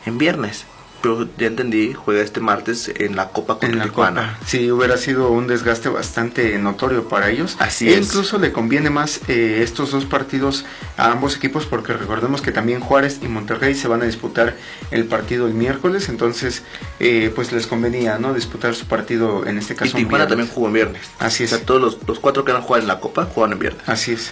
en 0.06 0.18
viernes? 0.18 0.66
Pero 1.04 1.28
ya 1.38 1.48
entendí, 1.48 1.94
juega 1.94 2.22
este 2.22 2.40
martes 2.40 2.90
en 2.96 3.16
la 3.18 3.28
Copa 3.28 3.56
contra 3.56 3.70
en 3.70 3.78
la 3.80 3.84
Tijuana. 3.84 4.22
Copa. 4.40 4.48
Sí, 4.48 4.72
hubiera 4.72 4.96
sido 4.98 5.30
un 5.32 5.48
desgaste 5.48 5.90
bastante 5.90 6.58
notorio 6.58 7.10
para 7.10 7.30
ellos. 7.30 7.58
Así 7.60 7.90
e 7.90 7.98
es. 8.00 8.08
incluso 8.08 8.40
le 8.40 8.54
conviene 8.54 8.90
más 8.90 9.20
eh, 9.28 9.60
estos 9.64 9.92
dos 9.92 10.06
partidos 10.06 10.64
a 10.98 11.12
ambos 11.12 11.36
equipos 11.36 11.66
porque 11.66 11.92
recordemos 11.94 12.42
que 12.42 12.54
también 12.54 12.80
Juárez 12.80 13.20
y 13.22 13.28
Monterrey 13.28 13.76
se 13.76 13.88
van 13.90 14.02
a 14.02 14.06
disputar 14.06 14.56
el 14.92 15.04
partido 15.06 15.46
el 15.48 15.54
miércoles, 15.54 16.08
entonces 16.08 16.64
eh, 17.02 17.32
pues 17.36 17.52
les 17.52 17.68
convenía 17.68 18.18
no 18.18 18.34
disputar 18.34 18.74
su 18.74 18.86
partido 18.86 19.46
en 19.46 19.58
este 19.58 19.74
Y 19.74 19.76
caso. 19.76 19.98
un 19.98 20.04
Tijuana 20.06 20.26
también 20.28 20.50
jugó 20.50 20.68
en 20.68 20.74
viernes. 20.74 21.02
Así 21.20 21.44
O 21.44 21.48
sea, 21.50 21.58
es. 21.58 21.66
todos 21.66 21.82
los, 21.82 21.98
los 22.08 22.20
cuatro 22.20 22.46
que 22.46 22.54
van 22.54 22.62
a 22.62 22.66
jugar 22.66 22.82
en 22.82 22.88
la 22.88 23.02
Copa 23.02 23.26
juegan 23.26 23.52
en 23.52 23.60
viernes. 23.60 23.84
Así 23.88 24.14
es. 24.14 24.32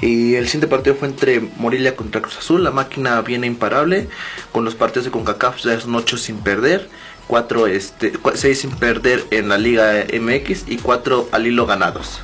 Y 0.00 0.34
el 0.34 0.46
siguiente 0.46 0.66
partido 0.66 0.96
fue 0.96 1.08
entre 1.08 1.40
Morelia 1.40 1.94
contra 1.94 2.22
Cruz 2.22 2.38
Azul. 2.38 2.64
La 2.64 2.70
máquina 2.70 3.20
viene 3.20 3.46
imparable. 3.46 4.08
Con 4.52 4.64
los 4.64 4.74
partidos 4.74 5.04
de 5.04 5.10
CONCACAF 5.10 5.58
ya 5.62 5.78
son 5.78 5.94
8 5.94 6.16
sin 6.16 6.38
perder. 6.38 6.88
4, 7.26 7.66
este, 7.68 8.12
6 8.34 8.58
sin 8.58 8.70
perder 8.70 9.24
en 9.30 9.48
la 9.48 9.58
Liga 9.58 10.04
MX 10.12 10.64
y 10.66 10.78
4 10.78 11.28
al 11.32 11.46
hilo 11.46 11.66
ganados. 11.66 12.20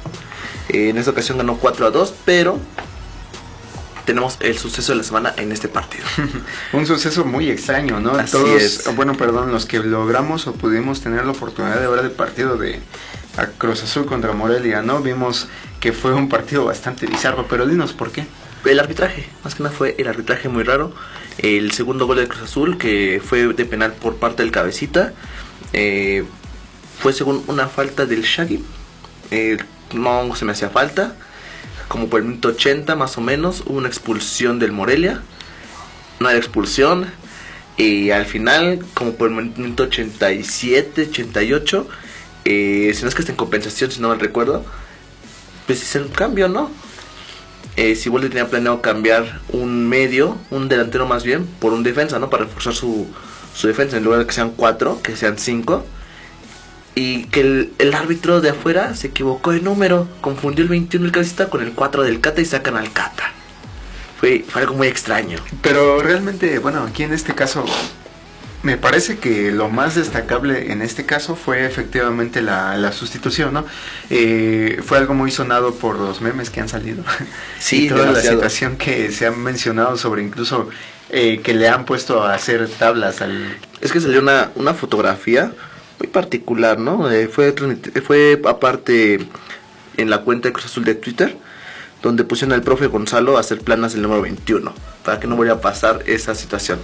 Eh, 0.69 0.89
en 0.89 0.99
esta 0.99 1.13
ocasión 1.13 1.39
ganó 1.39 1.59
4 1.59 1.87
a 1.87 1.91
2, 1.91 2.15
pero 2.25 2.59
tenemos 4.05 4.39
el 4.41 4.57
suceso 4.57 4.93
de 4.93 4.99
la 4.99 5.05
semana 5.05 5.35
en 5.37 5.53
este 5.53 5.69
partido. 5.69 6.05
Un 6.73 6.87
suceso 6.87 7.25
muy 7.25 7.51
extraño, 7.51 8.01
¿no? 8.01 8.13
Así 8.13 8.33
Todos, 8.33 8.63
es. 8.63 8.97
bueno, 8.97 9.17
perdón, 9.17 9.53
los 9.53 9.67
que 9.67 9.79
logramos 9.81 10.47
o 10.47 10.55
pudimos 10.55 11.03
tener 11.03 11.25
la 11.25 11.33
oportunidad 11.33 11.81
de 11.81 11.89
ver 11.89 12.05
el 12.05 12.13
partido 12.13 12.57
de 12.57 12.81
a 13.37 13.47
Cruz 13.47 13.83
Azul 13.83 14.07
contra 14.07 14.33
Morelia, 14.33 14.83
¿no? 14.83 15.01
Vimos 15.01 15.49
que 15.81 15.93
fue 15.93 16.13
un 16.15 16.29
partido 16.29 16.65
bastante 16.65 17.07
bizarro, 17.07 17.47
pero 17.49 17.67
dinos 17.67 17.93
por 17.93 18.11
qué. 18.11 18.27
El 18.65 18.81
arbitraje, 18.81 19.29
más 19.45 19.55
que 19.55 19.63
nada 19.63 19.75
fue 19.75 19.95
el 19.99 20.09
arbitraje 20.09 20.49
muy 20.49 20.65
raro. 20.65 20.93
El 21.39 21.71
segundo 21.73 22.07
gol 22.07 22.17
de 22.17 22.27
Cruz 22.27 22.43
Azul, 22.43 22.79
que 22.79 23.23
fue 23.25 23.47
de 23.53 23.65
penal 23.65 23.93
por 23.93 24.17
parte 24.17 24.43
del 24.43 24.51
cabecita, 24.51 25.13
eh, 25.73 26.25
fue 26.99 27.13
según 27.13 27.45
una 27.47 27.69
falta 27.69 28.07
del 28.07 28.23
Shaggy. 28.23 28.65
Eh, 29.31 29.59
no 29.93 30.35
se 30.35 30.45
me 30.45 30.53
hacía 30.53 30.71
falta. 30.71 31.15
Como 31.89 32.09
por 32.09 32.21
el 32.21 32.27
minuto 32.27 32.49
80 32.49 32.97
más 32.97 33.17
o 33.19 33.21
menos, 33.21 33.63
hubo 33.67 33.79
una 33.79 33.89
expulsión 33.89 34.59
del 34.59 34.73
Morelia. 34.73 35.23
No 36.19 36.29
era 36.29 36.39
expulsión. 36.39 37.07
Y 37.77 38.11
al 38.11 38.25
final, 38.25 38.85
como 38.95 39.13
por 39.15 39.31
el 39.31 39.35
minuto 39.35 39.85
87, 39.85 41.09
88, 41.11 41.89
eh, 42.47 42.93
si 42.95 43.03
no 43.03 43.09
es 43.09 43.15
que 43.15 43.21
está 43.21 43.33
en 43.33 43.37
compensación, 43.37 43.91
si 43.91 44.01
no 44.01 44.09
mal 44.09 44.19
recuerdo, 44.19 44.65
pues 45.67 45.83
hicieron 45.83 46.09
un 46.09 46.15
cambio, 46.15 46.49
¿no? 46.49 46.71
eh, 47.77 47.95
Siboldi 47.95 48.29
tenía 48.29 48.49
planeado 48.49 48.81
cambiar 48.81 49.41
un 49.51 49.89
medio, 49.89 50.37
un 50.51 50.69
delantero 50.69 51.07
más 51.07 51.25
bien, 51.25 51.47
por 51.47 51.73
un 51.73 51.83
defensa, 51.83 52.19
¿no? 52.19 52.31
Para 52.31 52.45
reforzar 52.45 52.75
su, 52.75 53.07
su 53.55 53.67
defensa, 53.67 53.99
en 53.99 54.05
lugar 54.05 54.21
de 54.21 54.27
que 54.27 54.33
sean 54.33 54.51
cuatro, 54.51 55.01
que 55.03 55.15
sean 55.15 55.39
cinco. 55.39 55.85
Y 56.95 57.25
que 57.25 57.41
el, 57.41 57.73
el 57.79 57.95
árbitro 57.95 58.41
de 58.41 58.51
afuera 58.51 58.95
se 58.95 59.09
equivocó 59.09 59.53
de 59.53 59.61
número, 59.61 60.09
confundió 60.23 60.63
el 60.63 60.71
21 60.71 61.05
del 61.05 61.13
cabecita 61.13 61.51
con 61.51 61.63
el 61.63 61.73
4 61.73 62.03
del 62.05 62.23
Cata 62.23 62.41
y 62.41 62.47
sacan 62.47 62.77
al 62.79 62.91
Cata. 62.91 63.33
Fue 64.19 64.47
algo 64.55 64.75
muy 64.75 64.89
extraño. 64.89 65.39
Pero 65.61 66.01
realmente, 66.01 66.59
bueno, 66.59 66.85
aquí 66.85 67.03
en 67.03 67.13
este 67.13 67.35
caso, 67.35 67.67
me 68.67 68.77
parece 68.77 69.19
que 69.19 69.53
lo 69.53 69.69
más 69.69 69.95
destacable 69.95 70.73
en 70.73 70.83
este 70.83 71.07
caso 71.07 71.37
fue 71.37 71.65
efectivamente 71.65 72.43
la, 72.43 72.77
la 72.77 72.91
sustitución, 72.91 73.55
¿no? 73.55 73.65
Eh, 74.11 74.81
fue 74.85 74.99
algo 74.99 75.15
muy 75.15 75.31
sonado 75.31 75.77
por 75.77 76.01
los 76.01 76.21
memes 76.21 76.51
que 76.51 76.61
han 76.61 76.69
salido. 76.69 77.05
Sí, 77.61 77.87
y 77.87 77.89
toda 77.89 78.07
demasiado. 78.07 78.43
la 78.43 78.51
situación 78.51 78.77
que 78.77 79.13
se 79.13 79.27
han 79.27 79.39
mencionado 79.39 79.97
sobre 79.97 80.23
incluso 80.23 80.69
eh, 81.11 81.41
que 81.43 81.55
le 81.55 81.69
han 81.69 81.85
puesto 81.85 82.25
a 82.25 82.35
hacer 82.35 82.69
tablas 82.69 83.23
al... 83.23 83.57
Es 83.81 83.93
que 83.93 84.01
salió 84.01 84.21
una, 84.21 84.51
una 84.57 84.75
fotografía 84.75 85.53
muy 86.01 86.09
particular, 86.09 86.79
¿no? 86.79 87.09
Eh, 87.11 87.29
fue, 87.29 87.55
fue 88.05 88.43
aparte 88.45 89.21
en 89.97 90.11
la 90.11 90.23
cuenta 90.23 90.49
de 90.49 90.53
Cruz 90.53 90.67
Azul 90.67 90.85
de 90.85 90.97
Twitter, 90.97 91.37
donde 92.03 92.25
pusieron 92.25 92.53
al 92.53 92.63
profe 92.63 92.89
Gonzalo 92.89 93.37
a 93.37 93.41
hacer 93.41 93.61
planas 93.61 93.93
del 93.93 94.03
número 94.03 94.23
21, 94.23 94.75
para 95.05 95.21
que 95.21 95.29
no 95.29 95.37
vaya 95.37 95.53
a 95.53 95.61
pasar 95.61 96.03
esa 96.07 96.35
situación. 96.35 96.81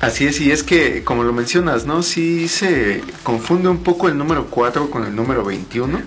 Así 0.00 0.26
es, 0.26 0.40
y 0.40 0.50
es 0.50 0.62
que, 0.62 1.04
como 1.04 1.24
lo 1.24 1.34
mencionas, 1.34 1.84
¿no? 1.84 2.02
Sí 2.02 2.48
se 2.48 3.02
confunde 3.22 3.68
un 3.68 3.82
poco 3.82 4.08
el 4.08 4.16
número 4.16 4.46
4 4.46 4.90
con 4.90 5.04
el 5.04 5.14
número 5.14 5.44
21. 5.44 6.00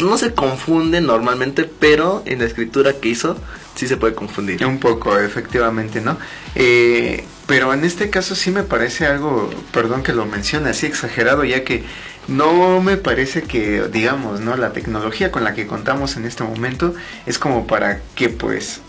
No 0.00 0.18
se 0.18 0.34
confunde 0.34 1.00
normalmente, 1.00 1.62
pero 1.64 2.24
en 2.26 2.40
la 2.40 2.46
escritura 2.46 2.94
que 2.94 3.10
hizo 3.10 3.36
sí 3.76 3.86
se 3.86 3.96
puede 3.96 4.14
confundir. 4.14 4.66
Un 4.66 4.80
poco, 4.80 5.16
efectivamente, 5.16 6.00
¿no? 6.00 6.18
Eh, 6.56 7.24
pero 7.46 7.72
en 7.72 7.84
este 7.84 8.10
caso 8.10 8.34
sí 8.34 8.50
me 8.50 8.64
parece 8.64 9.06
algo, 9.06 9.48
perdón 9.72 10.02
que 10.02 10.12
lo 10.12 10.26
mencione 10.26 10.70
así 10.70 10.86
exagerado, 10.86 11.44
ya 11.44 11.62
que 11.62 11.84
no 12.26 12.82
me 12.82 12.96
parece 12.96 13.42
que, 13.42 13.82
digamos, 13.92 14.40
¿no? 14.40 14.56
La 14.56 14.72
tecnología 14.72 15.30
con 15.30 15.44
la 15.44 15.54
que 15.54 15.68
contamos 15.68 16.16
en 16.16 16.24
este 16.24 16.42
momento 16.42 16.96
es 17.26 17.38
como 17.38 17.68
para 17.68 18.00
que, 18.16 18.28
pues, 18.28 18.80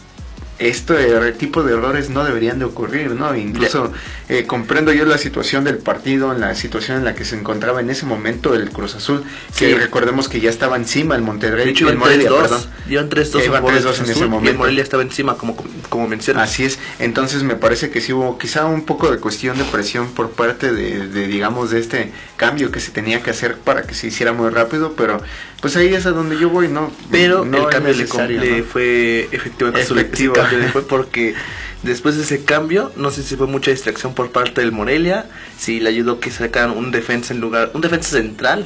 este 0.60 1.32
tipo 1.34 1.63
de 1.63 1.74
errores 1.74 2.10
no 2.10 2.24
deberían 2.24 2.60
de 2.60 2.65
ocurrir, 2.65 3.12
¿no? 3.12 3.36
Incluso 3.36 3.91
eh, 4.30 4.46
comprendo 4.46 4.91
yo 4.91 5.06
la 5.06 5.17
situación 5.17 5.63
del 5.63 5.78
partido, 5.78 6.34
la 6.34 6.56
situación 6.56 6.98
en 6.98 7.06
la 7.06 7.13
que 7.15 7.26
se 7.26 7.36
encontraba 7.38 7.80
en 7.82 7.89
ese 7.89 8.06
momento 8.06 8.54
el 8.56 8.70
Cruz 8.72 8.96
Azul, 8.96 9.24
que 9.58 9.67
Sí. 9.67 9.74
recordemos 9.76 10.28
que 10.30 10.39
ya 10.39 10.50
estaba 10.50 10.76
encima 10.76 11.15
el 11.15 11.22
Monterrey, 11.22 11.65
De 11.65 11.72
hecho, 11.72 11.89
el 11.89 11.98
Morelia, 11.98 12.30
3-2. 12.30 12.41
perdón. 12.41 12.62
Iban 12.89 13.10
3-2 13.10 13.43
Iban 13.46 13.56
a 13.56 13.58
favor 13.60 13.74
del 13.74 13.84
3-2 13.84 13.98
en 13.98 14.04
ese 14.04 14.12
Azul, 14.12 14.17
Y 14.22 14.24
el 14.24 14.30
momento. 14.30 14.58
Morelia 14.60 14.84
estaba 14.84 15.04
encima, 15.04 15.38
como, 15.38 15.56
como 15.89 16.08
mencionas. 16.08 16.50
Así 16.50 16.63
es, 16.65 16.80
entonces 17.00 17.43
me 17.43 17.56
parece 17.56 17.89
que 17.89 18.02
sí 18.02 18.13
hubo 18.13 18.38
quizá 18.38 18.65
un 18.65 18.84
poco 18.86 19.12
de 19.12 19.20
cuestión 19.20 19.58
de 19.58 19.63
presión 19.65 20.08
por 20.13 20.32
parte 20.32 20.74
de, 20.74 21.08
de, 21.08 21.28
digamos, 21.28 21.70
de 21.72 21.80
este 21.80 22.12
cambio 22.36 22.72
que 22.72 22.80
se 22.80 22.91
tenía 22.91 23.22
que 23.22 23.30
hacer 23.32 23.58
para 23.58 23.84
que 23.84 23.93
se 23.93 24.08
hiciera 24.08 24.34
muy 24.34 24.50
rápido, 24.50 24.93
pero 24.98 25.22
pues 25.62 25.76
ahí 25.76 25.93
es 25.93 26.06
a 26.06 26.12
donde 26.12 26.38
yo 26.39 26.50
voy, 26.50 26.67
¿no? 26.67 26.91
Pero 27.12 27.43
no 27.46 27.58
el 27.58 27.67
cambio 27.70 27.93
necesario, 27.93 28.39
le 28.39 28.60
¿no? 28.60 28.63
fue 28.65 29.28
efectivo. 29.32 29.70
en 29.70 29.76
Azul. 29.78 29.98
Efectivo. 30.00 30.34
Fue 30.71 30.88
porque 30.88 31.36
después 31.83 32.15
de 32.17 32.23
ese 32.23 32.43
cambio, 32.43 32.91
no 32.95 33.12
sé 33.12 33.23
si 33.23 33.36
fue 33.36 33.47
mucha 33.47 33.71
distracción 33.71 34.13
por 34.13 34.31
parte 34.31 34.62
del 34.62 34.71
Morelia, 34.71 35.25
si 35.57 35.79
le 35.79 35.89
ayudó 35.89 36.19
que 36.19 36.31
sacaran 36.31 36.71
un 36.71 36.91
defensa 36.91 37.33
en 37.33 37.39
lugar, 37.39 37.71
un 37.73 37.81
defensa 37.81 38.17
central 38.17 38.65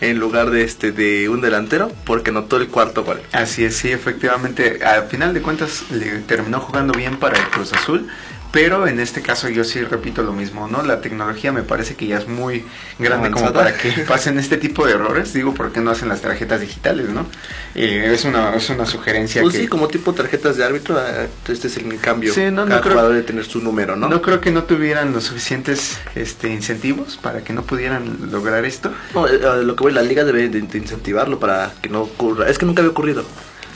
en 0.00 0.18
lugar 0.18 0.50
de 0.50 0.62
este 0.62 0.92
de 0.92 1.28
un 1.28 1.40
delantero, 1.40 1.92
porque 2.04 2.32
notó 2.32 2.56
el 2.56 2.68
cuarto 2.68 3.04
gol. 3.04 3.20
Así 3.32 3.64
es, 3.64 3.76
sí, 3.76 3.90
efectivamente. 3.90 4.84
Al 4.84 5.08
final 5.08 5.34
de 5.34 5.42
cuentas 5.42 5.84
le 5.90 6.20
terminó 6.20 6.60
jugando 6.60 6.94
bien 6.94 7.18
para 7.18 7.38
el 7.38 7.44
Cruz 7.48 7.72
Azul, 7.72 8.08
pero 8.52 8.86
en 8.88 8.98
este 8.98 9.22
caso 9.22 9.48
yo 9.48 9.62
sí 9.64 9.80
repito 9.82 10.22
lo 10.22 10.32
mismo, 10.32 10.66
¿no? 10.66 10.82
La 10.82 11.00
tecnología 11.00 11.52
me 11.52 11.62
parece 11.62 11.94
que 11.94 12.06
ya 12.06 12.18
es 12.18 12.26
muy 12.26 12.64
grande 12.98 13.30
como 13.30 13.52
para 13.52 13.76
que 13.76 13.90
pasen 14.08 14.38
este 14.38 14.56
tipo 14.56 14.86
de 14.86 14.92
errores. 14.94 15.32
Digo, 15.32 15.54
¿por 15.54 15.70
qué 15.72 15.80
no 15.80 15.90
hacen 15.92 16.08
las 16.08 16.20
tarjetas 16.20 16.60
digitales, 16.60 17.08
no? 17.10 17.26
Eh, 17.74 18.10
es, 18.12 18.24
una, 18.24 18.54
es 18.56 18.68
una 18.70 18.86
sugerencia 18.86 19.42
Pues 19.42 19.54
que... 19.54 19.60
sí, 19.62 19.68
como 19.68 19.86
tipo 19.88 20.12
tarjetas 20.14 20.56
de 20.56 20.64
árbitro, 20.64 20.98
ah, 20.98 21.26
este 21.48 21.68
es 21.68 21.76
el 21.76 21.98
cambio. 22.00 22.34
Sí, 22.34 22.42
no, 22.50 22.64
no 22.64 22.68
Cada 22.68 22.80
creo- 22.80 22.92
jugador 22.94 23.12
debe 23.12 23.24
tener 23.24 23.44
su 23.44 23.60
número, 23.60 23.94
¿no? 23.94 24.08
¿no? 24.08 24.20
creo 24.20 24.40
que 24.40 24.50
no 24.50 24.64
tuvieran 24.64 25.12
los 25.12 25.24
suficientes 25.24 25.98
este, 26.16 26.48
incentivos 26.48 27.16
para 27.18 27.42
que 27.44 27.52
no 27.52 27.62
pudieran 27.62 28.30
lograr 28.32 28.64
esto. 28.64 28.92
No, 29.14 29.28
eh, 29.28 29.38
lo 29.62 29.76
que 29.76 29.82
voy, 29.84 29.92
la 29.92 30.02
liga 30.02 30.24
debe 30.24 30.48
de, 30.48 30.60
de 30.60 30.78
incentivarlo 30.78 31.38
para 31.38 31.72
que 31.80 31.88
no 31.88 32.02
ocurra. 32.02 32.48
Es 32.48 32.58
que 32.58 32.66
nunca 32.66 32.82
había 32.82 32.90
ocurrido. 32.90 33.24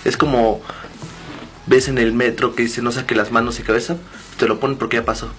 Es 0.05 0.17
como 0.17 0.61
ves 1.67 1.89
en 1.89 1.97
el 1.99 2.13
metro 2.13 2.55
que 2.55 2.65
dice 2.65 2.83
no 2.83 2.93
saque 2.93 3.15
las 3.15 3.31
manos 3.31 3.59
y 3.59 3.63
cabeza, 3.63 3.97
te 4.45 4.49
lo 4.49 4.61
ponen 4.61 4.77
porque 4.77 4.99
ya 4.99 5.07
pasó. 5.07 5.31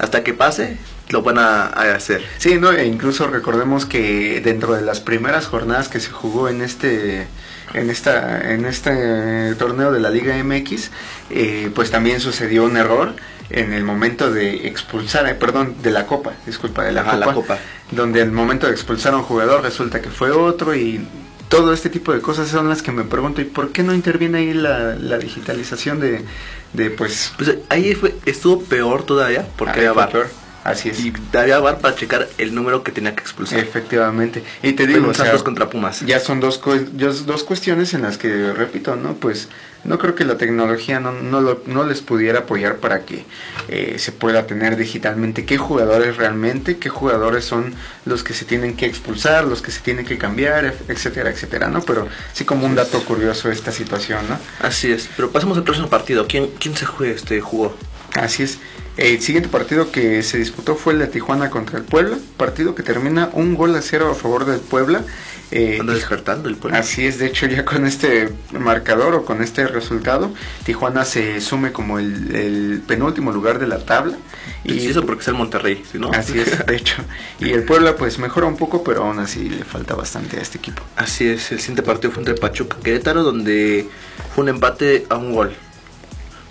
Hasta 0.00 0.24
que 0.24 0.34
pase, 0.34 0.76
lo 1.10 1.22
van 1.22 1.38
a, 1.38 1.66
a 1.66 1.94
hacer. 1.94 2.20
Sí, 2.38 2.56
no, 2.58 2.72
e 2.72 2.84
incluso 2.84 3.28
recordemos 3.28 3.86
que 3.86 4.40
dentro 4.40 4.74
de 4.74 4.82
las 4.82 4.98
primeras 4.98 5.46
jornadas 5.46 5.88
que 5.88 6.00
se 6.00 6.10
jugó 6.10 6.48
en 6.48 6.60
este 6.62 7.28
en 7.74 7.90
esta 7.90 8.52
en 8.52 8.64
este 8.64 9.54
torneo 9.54 9.92
de 9.92 10.00
la 10.00 10.10
Liga 10.10 10.34
MX, 10.42 10.90
eh, 11.30 11.70
pues 11.76 11.92
también 11.92 12.18
sucedió 12.18 12.64
un 12.64 12.76
error 12.76 13.14
en 13.50 13.72
el 13.72 13.84
momento 13.84 14.32
de 14.32 14.66
expulsar, 14.66 15.28
eh, 15.28 15.36
perdón, 15.36 15.76
de 15.80 15.92
la 15.92 16.06
Copa, 16.06 16.32
disculpa, 16.44 16.82
de 16.82 16.90
la, 16.90 17.02
Ajá, 17.02 17.12
copa, 17.12 17.26
la 17.26 17.32
Copa. 17.34 17.58
donde 17.92 18.20
el 18.20 18.32
momento 18.32 18.66
de 18.66 18.72
expulsar 18.72 19.14
a 19.14 19.18
un 19.18 19.22
jugador 19.22 19.62
resulta 19.62 20.00
que 20.00 20.10
fue 20.10 20.32
otro 20.32 20.74
y 20.74 21.06
todo 21.50 21.74
este 21.74 21.90
tipo 21.90 22.12
de 22.14 22.20
cosas 22.20 22.48
son 22.48 22.68
las 22.68 22.80
que 22.80 22.92
me 22.92 23.02
pregunto, 23.04 23.40
¿y 23.40 23.44
por 23.44 23.72
qué 23.72 23.82
no 23.82 23.92
interviene 23.92 24.38
ahí 24.38 24.54
la, 24.54 24.94
la 24.94 25.18
digitalización 25.18 25.98
de, 26.00 26.24
de 26.72 26.90
pues... 26.90 27.32
Pues 27.36 27.58
ahí 27.68 27.94
fue, 27.94 28.14
estuvo 28.24 28.62
peor 28.62 29.02
todavía 29.02 29.46
porque 29.56 29.80
ahí 29.80 29.86
había 29.86 30.04
fue 30.04 30.12
peor? 30.12 30.28
Así 30.70 30.88
es. 30.90 31.00
Y 31.00 31.12
había 31.36 31.58
VAR 31.58 31.78
para 31.78 31.94
checar 31.94 32.28
el 32.38 32.54
número 32.54 32.82
que 32.82 32.92
tenía 32.92 33.14
que 33.14 33.20
expulsar. 33.22 33.58
Efectivamente. 33.58 34.42
Y 34.62 34.72
te 34.72 34.86
digo, 34.86 35.08
o 35.08 35.14
sea, 35.14 35.36
contra 35.38 35.68
Pumas. 35.70 36.00
ya 36.06 36.20
son 36.20 36.40
dos, 36.40 36.60
dos, 36.92 37.26
dos 37.26 37.44
cuestiones 37.44 37.94
en 37.94 38.02
las 38.02 38.18
que, 38.18 38.52
repito, 38.52 38.96
¿no? 38.96 39.14
Pues 39.14 39.48
no 39.82 39.98
creo 39.98 40.14
que 40.14 40.24
la 40.24 40.36
tecnología 40.36 41.00
no, 41.00 41.12
no, 41.12 41.40
lo- 41.40 41.62
no 41.66 41.84
les 41.84 42.02
pudiera 42.02 42.40
apoyar 42.40 42.76
para 42.76 43.06
que 43.06 43.24
eh, 43.68 43.96
se 43.98 44.12
pueda 44.12 44.46
tener 44.46 44.76
digitalmente 44.76 45.46
qué 45.46 45.56
jugadores 45.56 46.18
realmente, 46.18 46.76
qué 46.76 46.90
jugadores 46.90 47.46
son 47.46 47.74
los 48.04 48.22
que 48.22 48.34
se 48.34 48.44
tienen 48.44 48.76
que 48.76 48.84
expulsar, 48.86 49.44
los 49.46 49.62
que 49.62 49.70
se 49.70 49.80
tienen 49.80 50.04
que 50.04 50.18
cambiar, 50.18 50.74
etcétera, 50.88 51.30
etcétera, 51.30 51.68
¿no? 51.68 51.80
Pero 51.82 52.08
sí 52.34 52.44
como 52.44 52.66
un 52.66 52.74
dato 52.74 53.02
curioso 53.04 53.50
esta 53.50 53.72
situación, 53.72 54.20
¿no? 54.28 54.38
Así 54.60 54.92
es. 54.92 55.08
Pero 55.16 55.30
pasemos 55.30 55.56
al 55.56 55.64
próximo 55.64 55.88
partido. 55.88 56.26
¿Quién, 56.28 56.50
quién 56.58 56.76
se 56.76 56.84
jue- 56.86 57.14
este, 57.14 57.40
jugó? 57.40 57.74
Así 58.14 58.42
es. 58.42 58.58
El 58.96 59.20
siguiente 59.22 59.48
partido 59.48 59.92
que 59.92 60.22
se 60.22 60.36
disputó 60.38 60.74
fue 60.74 60.92
el 60.92 60.98
de 60.98 61.06
Tijuana 61.06 61.48
contra 61.48 61.78
el 61.78 61.84
Puebla, 61.84 62.18
partido 62.36 62.74
que 62.74 62.82
termina 62.82 63.30
un 63.32 63.54
gol 63.54 63.74
a 63.74 63.82
cero 63.82 64.10
a 64.10 64.14
favor 64.14 64.44
del 64.44 64.60
Puebla. 64.60 65.04
Eh, 65.52 65.78
Anda 65.80 65.94
despertando 65.94 66.48
el 66.48 66.56
pueblo. 66.56 66.78
Así 66.78 67.06
es, 67.06 67.18
de 67.18 67.26
hecho 67.26 67.46
ya 67.46 67.64
con 67.64 67.84
este 67.84 68.32
marcador 68.52 69.14
o 69.16 69.24
con 69.24 69.42
este 69.42 69.66
resultado, 69.66 70.32
Tijuana 70.64 71.04
se 71.04 71.40
sume 71.40 71.72
como 71.72 71.98
el, 71.98 72.36
el 72.36 72.82
penúltimo 72.86 73.32
lugar 73.32 73.58
de 73.58 73.66
la 73.66 73.78
tabla. 73.78 74.16
Y 74.62 74.86
eso 74.86 75.04
porque 75.04 75.22
es 75.22 75.28
el 75.28 75.34
Monterrey, 75.34 75.82
¿sí, 75.90 75.98
¿no? 75.98 76.10
Así 76.12 76.38
es, 76.38 76.64
de 76.64 76.76
hecho. 76.76 77.02
Y 77.40 77.50
el 77.50 77.64
Puebla 77.66 77.96
pues 77.96 78.18
mejora 78.18 78.46
un 78.46 78.56
poco, 78.56 78.84
pero 78.84 79.04
aún 79.04 79.18
así 79.18 79.48
le 79.48 79.64
falta 79.64 79.94
bastante 79.94 80.38
a 80.38 80.40
este 80.40 80.58
equipo. 80.58 80.82
Así 80.96 81.26
es, 81.26 81.50
el 81.50 81.58
siguiente 81.58 81.82
partido 81.82 82.12
fue 82.12 82.20
entre 82.20 82.34
Pachuca 82.34 82.76
Querétaro, 82.82 83.24
donde 83.24 83.88
fue 84.34 84.44
un 84.44 84.50
empate 84.50 85.06
a 85.08 85.16
un 85.16 85.32
gol. 85.32 85.56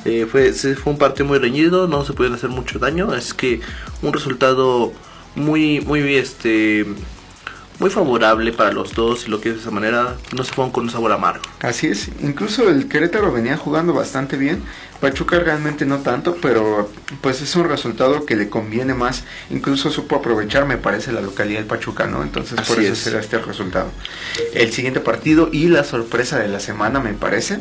Eh, 0.06 0.26
fue, 0.30 0.54
fue 0.54 0.94
un 0.94 0.98
partido 1.00 1.26
muy 1.26 1.40
reñido, 1.40 1.88
no 1.88 2.06
se 2.06 2.14
pudieron 2.14 2.38
hacer 2.38 2.50
mucho 2.50 2.80
daño, 2.80 3.14
es 3.14 3.34
que 3.34 3.60
un 4.02 4.14
resultado 4.14 4.94
muy, 5.36 5.82
muy, 5.82 6.16
este, 6.16 6.86
muy 7.80 7.90
favorable 7.90 8.54
para 8.54 8.72
los 8.72 8.94
dos, 8.94 9.22
si 9.22 9.30
lo 9.30 9.40
quieres 9.42 9.60
de 9.60 9.62
esa 9.64 9.72
manera, 9.72 10.16
no 10.36 10.44
se 10.44 10.54
fueron 10.54 10.72
con 10.72 10.86
un 10.86 10.90
sabor 10.90 11.12
amargo. 11.12 11.44
Así 11.62 11.88
es, 11.88 12.10
incluso 12.22 12.70
el 12.70 12.88
Querétaro 12.88 13.32
venía 13.32 13.58
jugando 13.58 13.94
bastante 13.94 14.38
bien, 14.38 14.64
Pachuca 15.02 15.40
realmente 15.40 15.86
no 15.86 16.00
tanto, 16.00 16.38
pero 16.42 16.90
pues 17.22 17.42
es 17.42 17.56
un 17.56 17.68
resultado 17.70 18.26
que 18.26 18.36
le 18.36 18.50
conviene 18.50 18.94
más, 18.94 19.24
incluso 19.50 19.92
supo 19.92 20.18
aprovechar 20.18 20.66
me 20.66 20.78
parece 20.78 21.12
la 21.12 21.22
localidad 21.22 21.60
del 21.60 21.68
Pachuca, 21.68 22.06
¿no? 22.08 22.22
Entonces 22.24 22.56
por 22.56 22.78
Así 22.78 22.86
eso 22.86 22.94
es. 22.94 23.00
será 23.00 23.20
este 23.20 23.38
resultado. 23.40 23.92
El 24.54 24.72
siguiente 24.74 25.00
partido 25.02 25.50
y 25.52 25.68
la 25.68 25.84
sorpresa 25.84 26.38
de 26.40 26.48
la 26.50 26.60
semana 26.60 27.00
me 27.00 27.14
parece, 27.14 27.60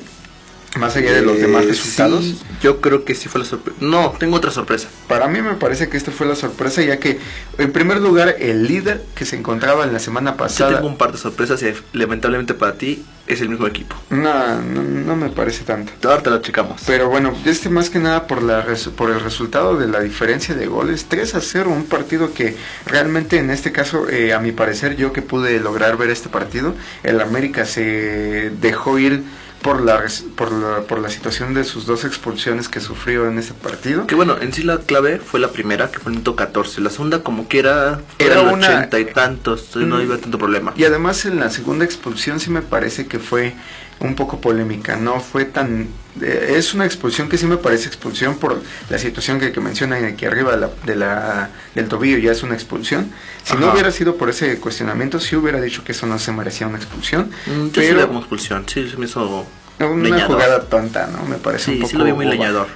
más 0.76 0.94
allá 0.96 1.12
de 1.12 1.22
los 1.22 1.38
demás 1.40 1.64
Eh, 1.64 1.68
resultados. 1.68 2.24
sí, 2.24 2.38
yo 2.62 2.80
creo 2.80 3.04
que 3.04 3.14
sí 3.14 3.28
fue 3.28 3.40
la 3.40 3.46
sorpresa. 3.46 3.78
No, 3.80 4.14
tengo 4.18 4.36
otra 4.36 4.50
sorpresa. 4.50 4.88
Para 5.08 5.26
mí 5.28 5.40
me 5.40 5.54
parece 5.54 5.88
que 5.88 5.96
esta 5.96 6.10
fue 6.12 6.26
la 6.26 6.36
sorpresa, 6.36 6.82
ya 6.82 6.98
que 6.98 7.18
en 7.56 7.72
primer 7.72 8.00
lugar 8.00 8.36
el 8.38 8.66
líder 8.68 9.02
que 9.14 9.24
se 9.24 9.36
encontraba 9.36 9.84
en 9.84 9.92
la 9.92 9.98
semana 9.98 10.32
Yo 10.32 10.36
pasada... 10.36 10.74
tengo 10.76 10.86
un 10.88 10.98
par 10.98 11.12
de 11.12 11.18
sorpresas 11.18 11.62
y 11.62 11.72
lamentablemente 11.96 12.54
para 12.54 12.74
ti 12.74 13.04
es 13.26 13.40
el 13.40 13.48
mismo 13.48 13.66
equipo. 13.66 13.96
No, 14.10 14.60
no, 14.62 14.82
no 14.82 15.16
me 15.16 15.28
parece 15.30 15.64
tanto. 15.64 15.92
Ahora 16.08 16.22
te 16.22 16.30
lo 16.30 16.40
checamos. 16.40 16.82
Pero 16.86 17.08
bueno, 17.08 17.34
este 17.44 17.68
más 17.70 17.90
que 17.90 17.98
nada 17.98 18.26
por, 18.26 18.42
la, 18.42 18.62
res- 18.62 18.88
por 18.88 19.10
el 19.10 19.20
resultado 19.20 19.76
de 19.76 19.86
la 19.86 20.00
diferencia 20.00 20.54
de 20.54 20.66
goles, 20.66 21.06
3 21.08 21.34
a 21.34 21.40
0, 21.40 21.70
un 21.70 21.84
partido 21.86 22.32
que 22.32 22.56
realmente 22.86 23.38
en 23.38 23.50
este 23.50 23.72
caso, 23.72 24.08
eh, 24.08 24.32
a 24.32 24.38
mi 24.38 24.52
parecer, 24.52 24.96
yo 24.96 25.12
que 25.12 25.22
pude 25.22 25.60
lograr 25.60 25.96
ver 25.96 26.10
este 26.10 26.28
partido, 26.28 26.74
el 27.02 27.20
América 27.20 27.64
se 27.66 28.50
dejó 28.60 28.98
ir 28.98 29.22
por 29.62 29.80
la, 29.82 30.02
por 30.36 30.52
la, 30.52 30.80
por 30.82 31.00
la 31.00 31.08
situación 31.10 31.52
de 31.54 31.64
sus 31.64 31.84
dos 31.86 32.04
expulsiones 32.04 32.68
que 32.68 32.80
sufrió 32.80 33.26
en 33.28 33.38
ese 33.38 33.54
partido. 33.54 34.06
Que 34.06 34.14
bueno, 34.14 34.36
en 34.40 34.52
sí 34.52 34.62
la 34.62 34.78
clave 34.78 35.18
fue 35.18 35.40
la 35.40 35.48
primera, 35.50 35.90
que 35.90 35.98
fue 35.98 36.10
el 36.10 36.18
minuto 36.18 36.36
14. 36.36 36.80
La 36.80 36.90
segunda, 36.90 37.22
como 37.22 37.48
que 37.48 37.58
era, 37.58 38.00
el 38.18 38.30
una- 38.38 38.68
80 38.68 38.98
y 39.00 39.04
tantos, 39.06 39.74
no 39.76 39.96
Mm. 39.96 40.02
iba 40.02 40.16
tanto 40.18 40.38
problema. 40.38 40.72
Y 40.76 40.84
además 40.84 41.24
en 41.26 41.40
la 41.40 41.50
segunda 41.50 41.84
expulsión 41.84 42.38
sí 42.40 42.50
me 42.50 42.62
parece 42.62 43.06
que 43.06 43.18
fue 43.18 43.54
un 44.00 44.14
poco 44.14 44.40
polémica, 44.40 44.96
no 44.96 45.18
fue 45.20 45.44
tan... 45.44 45.88
eh, 46.22 46.54
es 46.56 46.72
una 46.74 46.84
expulsión 46.86 47.28
que 47.28 47.36
sí 47.36 47.46
me 47.46 47.56
parece 47.56 47.88
expulsión 47.88 48.36
por 48.36 48.60
la 48.90 48.98
situación 48.98 49.40
que, 49.40 49.50
que 49.50 49.60
mencionan 49.60 50.04
aquí 50.04 50.24
arriba 50.24 50.52
de 50.52 50.58
la, 50.58 50.70
de 50.86 50.96
la- 50.96 51.50
del 51.74 51.88
tobillo, 51.88 52.18
ya 52.18 52.30
es 52.32 52.42
una 52.44 52.54
expulsión. 52.54 53.10
Si 53.44 53.56
no 53.56 53.72
hubiera 53.72 53.90
sido 53.90 54.16
por 54.16 54.30
ese 54.30 54.58
cuestionamiento, 54.60 55.18
sí 55.18 55.34
hubiera 55.36 55.60
dicho 55.60 55.82
que 55.84 55.92
eso 55.92 56.06
no 56.06 56.18
se 56.18 56.30
merecía 56.32 56.66
una 56.68 56.78
expulsión. 56.78 57.30
Mm, 57.46 57.50
Yo 57.50 57.64
sí 57.66 57.70
pero 57.74 57.96
veo 57.96 58.06
como 58.08 58.20
expulsión, 58.20 58.64
sí, 58.68 58.88
se 58.88 58.96
me 58.96 59.06
hizo 59.06 59.46
una 59.80 60.02
leñador. 60.02 60.26
jugada 60.36 60.60
tonta, 60.62 61.08
¿no? 61.08 61.24
Me 61.26 61.36
parece 61.36 61.72
un 61.72 61.78
poco... 61.78 61.90
sí 61.90 61.96
lo 61.96 62.04
vi 62.04 62.12
muy 62.12 62.24
boba. 62.26 62.34
leñador. 62.36 62.66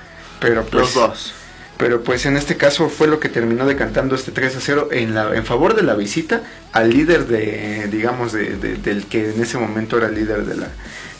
Pero 0.40 0.64
pues, 0.64 0.82
Los 0.82 0.94
dos. 0.94 1.34
pero 1.76 2.02
pues 2.02 2.26
en 2.26 2.36
este 2.36 2.56
caso 2.56 2.88
fue 2.88 3.06
lo 3.06 3.20
que 3.20 3.28
terminó 3.28 3.64
decantando 3.66 4.14
este 4.16 4.32
3 4.32 4.56
a 4.56 4.60
0 4.60 4.88
en, 4.90 5.14
la, 5.14 5.34
en 5.36 5.44
favor 5.46 5.74
de 5.76 5.82
la 5.84 5.94
visita 5.94 6.42
al 6.72 6.90
líder 6.90 7.26
de, 7.28 7.86
digamos, 7.92 8.32
de, 8.32 8.56
de- 8.56 8.74
del 8.76 9.06
que 9.06 9.30
en 9.30 9.40
ese 9.40 9.58
momento 9.58 9.98
era 9.98 10.08
el 10.08 10.14
líder 10.16 10.44
de 10.46 10.56
la, 10.56 10.68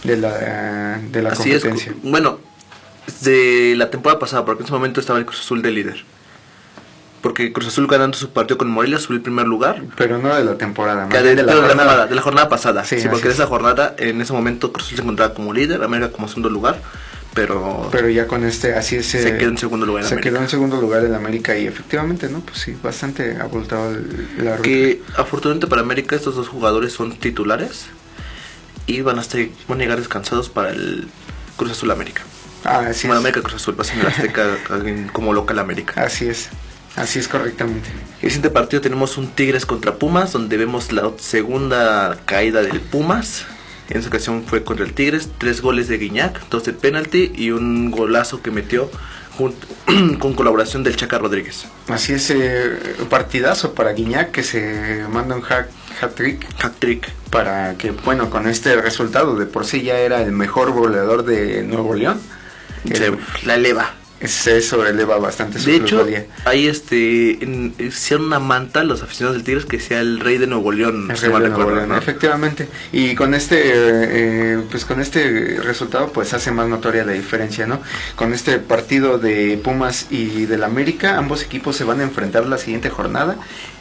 de 0.04 0.16
la, 0.16 0.98
de 1.10 1.22
la 1.22 1.30
Así 1.30 1.50
es. 1.52 1.62
competencia. 1.62 1.92
cu- 1.92 2.10
Bueno, 2.10 2.38
de 3.20 3.74
la 3.76 3.90
temporada 3.90 4.18
pasada, 4.18 4.44
porque 4.44 4.62
en 4.62 4.64
ese 4.66 4.72
momento 4.72 5.00
estaba 5.00 5.18
el 5.18 5.24
Cruz 5.26 5.40
Azul 5.40 5.62
de 5.62 5.70
líder. 5.70 6.04
Porque 7.20 7.52
Cruz 7.52 7.68
Azul 7.68 7.86
ganando 7.86 8.16
su 8.18 8.30
partido 8.30 8.58
con 8.58 8.68
Morelia 8.68 8.98
subió 8.98 9.16
el 9.16 9.22
primer 9.22 9.46
lugar. 9.46 9.82
Pero 9.96 10.18
no 10.18 10.34
de 10.34 10.44
la 10.44 10.58
temporada, 10.58 11.06
más 11.06 11.22
de, 11.22 11.36
de 11.36 11.42
la 11.44 11.52
jornada, 11.54 12.06
de 12.08 12.14
la 12.16 12.22
jornada 12.22 12.48
pasada. 12.48 12.84
Sí, 12.84 12.96
Sí, 12.98 13.02
porque 13.08 13.18
así 13.18 13.22
de 13.28 13.28
es. 13.34 13.38
esa 13.38 13.46
jornada, 13.46 13.94
en 13.98 14.20
ese 14.20 14.32
momento, 14.32 14.72
Cruz 14.72 14.86
Azul 14.86 14.96
se 14.96 15.02
encontraba 15.02 15.32
como 15.34 15.52
líder, 15.52 15.82
América 15.84 16.10
como 16.10 16.26
segundo 16.26 16.50
lugar. 16.50 16.80
pero, 17.32 17.88
Pero 17.92 18.08
ya 18.08 18.26
con 18.26 18.44
este, 18.44 18.74
así 18.74 18.96
es. 18.96 19.06
se 19.06 19.38
quedó 19.38 19.50
en 19.50 19.56
segundo 19.58 19.86
lugar 19.86 20.02
en 20.02 20.08
se 20.08 20.14
América. 20.14 20.30
quedó 20.34 20.42
en 20.42 20.50
segundo 20.50 20.80
lugar 20.80 21.04
en 21.04 21.14
América 21.14 21.56
y 21.56 21.66
efectivamente, 21.68 22.28
¿no? 22.28 22.40
Pues 22.40 22.58
sí, 22.58 22.76
bastante 22.82 23.36
abultado 23.40 23.92
la 24.38 24.56
ruta. 24.56 24.62
Que 24.62 25.00
afortunadamente 25.16 25.68
para 25.68 25.80
América 25.82 26.16
estos 26.16 26.34
dos 26.34 26.48
jugadores 26.48 26.92
son 26.92 27.12
titulares 27.16 27.86
y 28.86 29.00
van 29.02 29.18
a, 29.18 29.22
estar, 29.22 29.40
van 29.68 29.78
a 29.80 29.82
llegar 29.82 29.98
descansados 29.98 30.48
para 30.48 30.70
el 30.70 31.08
Cruz 31.56 31.72
Azul 31.72 31.90
América. 31.90 32.22
Ah, 32.64 32.86
así 32.90 33.06
Bueno, 33.06 33.20
es. 33.20 33.26
América 33.26 33.42
Cruz 33.42 33.56
Azul, 33.62 33.74
pasa 33.74 33.94
en 33.94 34.00
el 34.00 34.06
Azteca 34.06 34.56
como 35.12 35.32
local 35.32 35.58
América. 35.58 36.02
Así 36.02 36.28
es. 36.28 36.48
Así 36.96 37.18
es 37.18 37.26
correctamente. 37.28 37.88
El 38.20 38.28
siguiente 38.30 38.50
partido 38.50 38.82
tenemos 38.82 39.16
un 39.16 39.28
Tigres 39.28 39.64
contra 39.66 39.94
Pumas, 39.94 40.32
donde 40.32 40.56
vemos 40.58 40.92
la 40.92 41.10
segunda 41.18 42.18
caída 42.26 42.62
del 42.62 42.80
Pumas. 42.80 43.46
En 43.88 43.98
esa 43.98 44.08
ocasión 44.08 44.44
fue 44.46 44.62
contra 44.62 44.84
el 44.84 44.92
Tigres, 44.92 45.28
tres 45.38 45.60
goles 45.62 45.88
de 45.88 45.98
Guiñac, 45.98 46.48
dos 46.50 46.64
de 46.64 46.72
penalti 46.72 47.32
y 47.34 47.50
un 47.50 47.90
golazo 47.90 48.42
que 48.42 48.50
metió 48.50 48.90
junto- 49.36 49.66
con 50.18 50.34
colaboración 50.34 50.82
del 50.84 50.96
Chaca 50.96 51.18
Rodríguez. 51.18 51.64
Así 51.88 52.12
es, 52.12 52.30
eh, 52.30 52.78
partidazo 53.10 53.74
para 53.74 53.92
Guiñac 53.92 54.30
que 54.30 54.42
se 54.42 55.04
manda 55.10 55.34
un 55.34 55.44
hat, 55.50 55.66
trick 56.14 56.46
Hack 56.58 56.74
trick. 56.78 57.10
para 57.30 57.74
que, 57.76 57.90
bueno, 57.92 58.28
con 58.30 58.46
este 58.48 58.76
resultado 58.80 59.36
de 59.36 59.46
por 59.46 59.64
sí 59.66 59.82
ya 59.82 59.98
era 59.98 60.20
el 60.22 60.32
mejor 60.32 60.72
goleador 60.72 61.24
de 61.24 61.62
Nuevo 61.62 61.94
León. 61.94 62.20
Se 62.92 63.06
El- 63.06 63.18
la 63.44 63.54
eleva. 63.54 63.94
Se 64.28 64.60
sobreleva 64.62 65.18
bastante 65.18 65.58
su 65.58 65.70
De 65.70 65.76
hecho, 65.76 66.06
ahí 66.44 66.66
este 66.66 67.42
en- 67.42 67.74
hicieron 67.78 68.26
una 68.26 68.38
manta 68.38 68.84
los 68.84 69.02
aficionados 69.02 69.36
del 69.36 69.44
Tigres 69.44 69.64
que 69.66 69.80
sea 69.80 70.00
el 70.00 70.20
rey 70.20 70.38
de 70.38 70.46
Nuevo 70.46 70.72
León. 70.72 71.10
El 71.10 71.16
Rey 71.18 71.30
de 71.42 71.48
Nuevo 71.48 71.70
León, 71.70 71.88
¿no? 71.88 71.96
efectivamente. 71.96 72.68
Y 72.92 73.14
con 73.14 73.34
este, 73.34 73.60
eh, 73.74 74.60
pues 74.70 74.84
con 74.84 75.00
este 75.00 75.60
resultado, 75.62 76.12
pues 76.12 76.32
hace 76.34 76.50
más 76.52 76.68
notoria 76.68 77.04
la 77.04 77.12
diferencia, 77.12 77.66
¿no? 77.66 77.80
Con 78.16 78.32
este 78.32 78.58
partido 78.58 79.18
de 79.18 79.58
Pumas 79.62 80.06
y 80.10 80.46
del 80.46 80.64
América, 80.64 81.18
ambos 81.18 81.42
equipos 81.42 81.76
se 81.76 81.84
van 81.84 82.00
a 82.00 82.02
enfrentar 82.04 82.46
la 82.46 82.58
siguiente 82.58 82.90
jornada 82.90 83.36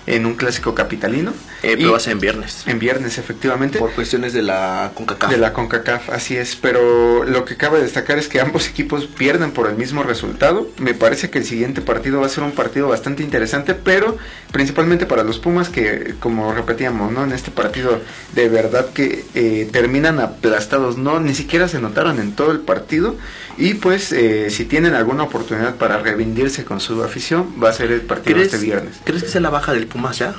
en 0.07 0.25
un 0.25 0.33
clásico 0.33 0.73
capitalino. 0.73 1.31
Eh, 1.61 1.75
pero 1.77 1.91
va 1.91 1.97
a 1.97 1.99
ser 1.99 2.13
en 2.13 2.19
viernes. 2.19 2.63
en 2.65 2.79
viernes, 2.79 3.17
efectivamente. 3.19 3.77
Por 3.77 3.91
cuestiones 3.91 4.33
de 4.33 4.41
la 4.41 4.91
CONCACAF. 4.95 5.29
De 5.29 5.37
la 5.37 5.53
CONCACAF, 5.53 6.09
así 6.09 6.35
es, 6.35 6.55
pero 6.55 7.23
lo 7.23 7.45
que 7.45 7.55
cabe 7.55 7.79
destacar 7.81 8.17
es 8.17 8.27
que 8.27 8.41
ambos 8.41 8.67
equipos 8.67 9.05
pierden 9.05 9.51
por 9.51 9.69
el 9.69 9.75
mismo 9.75 10.01
resultado. 10.03 10.30
Me 10.77 10.93
parece 10.93 11.29
que 11.29 11.39
el 11.39 11.45
siguiente 11.45 11.81
partido 11.81 12.19
va 12.19 12.25
a 12.25 12.29
ser 12.29 12.43
un 12.43 12.51
partido 12.51 12.87
bastante 12.87 13.23
interesante, 13.23 13.73
pero 13.73 14.17
principalmente 14.51 15.05
para 15.05 15.23
los 15.23 15.39
Pumas 15.39 15.69
que, 15.69 16.15
como 16.19 16.53
repetíamos, 16.53 17.11
¿no? 17.11 17.23
En 17.23 17.31
este 17.31 17.51
partido 17.51 17.99
de 18.33 18.49
verdad 18.49 18.87
que 18.93 19.25
eh, 19.33 19.69
terminan 19.71 20.19
aplastados, 20.19 20.97
¿no? 20.97 21.19
Ni 21.19 21.35
siquiera 21.35 21.67
se 21.67 21.79
notaron 21.79 22.19
en 22.19 22.33
todo 22.33 22.51
el 22.51 22.59
partido 22.59 23.15
y 23.57 23.75
pues 23.75 24.11
eh, 24.11 24.49
si 24.49 24.65
tienen 24.65 24.93
alguna 24.93 25.23
oportunidad 25.23 25.75
para 25.75 25.97
reivindirse 25.97 26.63
con 26.63 26.79
su 26.79 27.03
afición, 27.03 27.53
va 27.61 27.69
a 27.69 27.73
ser 27.73 27.91
el 27.91 28.01
partido 28.01 28.35
¿Crees, 28.35 28.53
este 28.53 28.65
viernes. 28.65 28.95
¿Crees 29.03 29.23
que 29.23 29.29
sea 29.29 29.41
la 29.41 29.49
baja 29.49 29.73
del 29.73 29.87
Pumas 29.87 30.17
ya? 30.17 30.35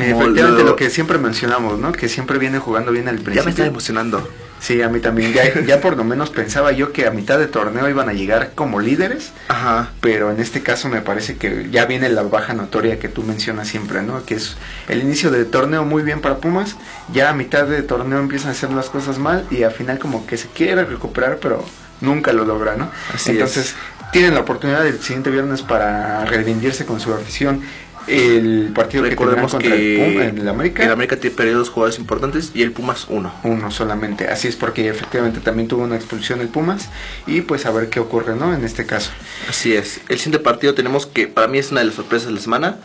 Efectivamente, 0.00 0.62
lo- 0.62 0.70
lo 0.70 0.76
que 0.76 0.88
siempre 0.90 1.18
mencionamos, 1.18 1.78
¿no? 1.78 1.92
Que 1.92 2.08
siempre 2.08 2.38
viene 2.38 2.58
jugando 2.58 2.92
bien 2.92 3.08
al 3.08 3.16
principio. 3.16 3.42
Ya 3.42 3.44
me 3.44 3.50
está 3.50 3.66
emocionando. 3.66 4.28
Sí, 4.58 4.80
a 4.80 4.88
mí 4.88 5.00
también. 5.00 5.32
Ya, 5.32 5.60
ya 5.66 5.80
por 5.80 5.96
lo 5.96 6.04
menos 6.04 6.30
pensaba 6.30 6.70
yo 6.70 6.92
que 6.92 7.06
a 7.06 7.10
mitad 7.10 7.36
de 7.38 7.48
torneo 7.48 7.88
iban 7.88 8.08
a 8.08 8.12
llegar 8.12 8.52
como 8.54 8.78
líderes, 8.78 9.32
Ajá. 9.48 9.90
pero 10.00 10.30
en 10.30 10.38
este 10.40 10.62
caso 10.62 10.88
me 10.88 11.00
parece 11.00 11.36
que 11.36 11.68
ya 11.70 11.84
viene 11.86 12.08
la 12.08 12.22
baja 12.22 12.54
notoria 12.54 13.00
que 13.00 13.08
tú 13.08 13.24
mencionas 13.24 13.66
siempre, 13.66 14.02
¿no? 14.02 14.24
Que 14.24 14.36
es 14.36 14.56
el 14.88 15.00
inicio 15.02 15.32
de 15.32 15.44
torneo 15.44 15.84
muy 15.84 16.04
bien 16.04 16.20
para 16.20 16.36
Pumas, 16.36 16.76
ya 17.12 17.30
a 17.30 17.32
mitad 17.34 17.66
de 17.66 17.82
torneo 17.82 18.20
empiezan 18.20 18.50
a 18.50 18.52
hacer 18.52 18.70
las 18.70 18.88
cosas 18.88 19.18
mal 19.18 19.44
y 19.50 19.64
al 19.64 19.72
final 19.72 19.98
como 19.98 20.26
que 20.26 20.36
se 20.36 20.46
quiere 20.46 20.84
recuperar, 20.84 21.38
pero 21.42 21.64
nunca 22.00 22.32
lo 22.32 22.44
logra, 22.44 22.76
¿no? 22.76 22.88
Así 23.12 23.32
Entonces 23.32 23.74
tienen 24.12 24.34
la 24.34 24.40
oportunidad 24.40 24.86
el 24.86 25.00
siguiente 25.00 25.30
viernes 25.30 25.62
para 25.62 26.24
reivindirse 26.24 26.86
con 26.86 27.00
su 27.00 27.12
afición. 27.12 27.62
El 28.08 28.70
partido 28.74 29.04
que 29.04 29.10
Recordemos 29.10 29.52
contra 29.52 29.70
que 29.70 30.04
el 30.04 30.12
Puma, 30.12 30.24
el 30.42 30.48
América. 30.48 30.82
el 30.84 30.90
América 30.92 31.16
tiene 31.16 31.36
perdido 31.36 31.58
dos 31.58 31.70
jugadores 31.70 31.98
importantes 31.98 32.50
y 32.54 32.62
el 32.62 32.72
Pumas 32.72 33.06
uno. 33.08 33.32
uno 33.44 33.70
solamente. 33.70 34.28
Así 34.28 34.48
es 34.48 34.56
porque 34.56 34.88
efectivamente 34.88 35.40
también 35.40 35.68
tuvo 35.68 35.84
una 35.84 35.96
expulsión 35.96 36.40
el 36.40 36.48
Pumas 36.48 36.88
y 37.26 37.42
pues 37.42 37.66
a 37.66 37.70
ver 37.70 37.88
qué 37.88 38.00
ocurre, 38.00 38.34
¿no? 38.34 38.54
En 38.54 38.64
este 38.64 38.86
caso. 38.86 39.10
Así 39.48 39.74
es. 39.74 40.00
El 40.08 40.18
siguiente 40.18 40.38
partido 40.40 40.74
tenemos 40.74 41.06
que 41.06 41.28
para 41.28 41.46
mí 41.48 41.58
es 41.58 41.70
una 41.70 41.80
de 41.80 41.86
las 41.86 41.94
sorpresas 41.96 42.28
de 42.28 42.34
la 42.34 42.40
semana. 42.40 42.76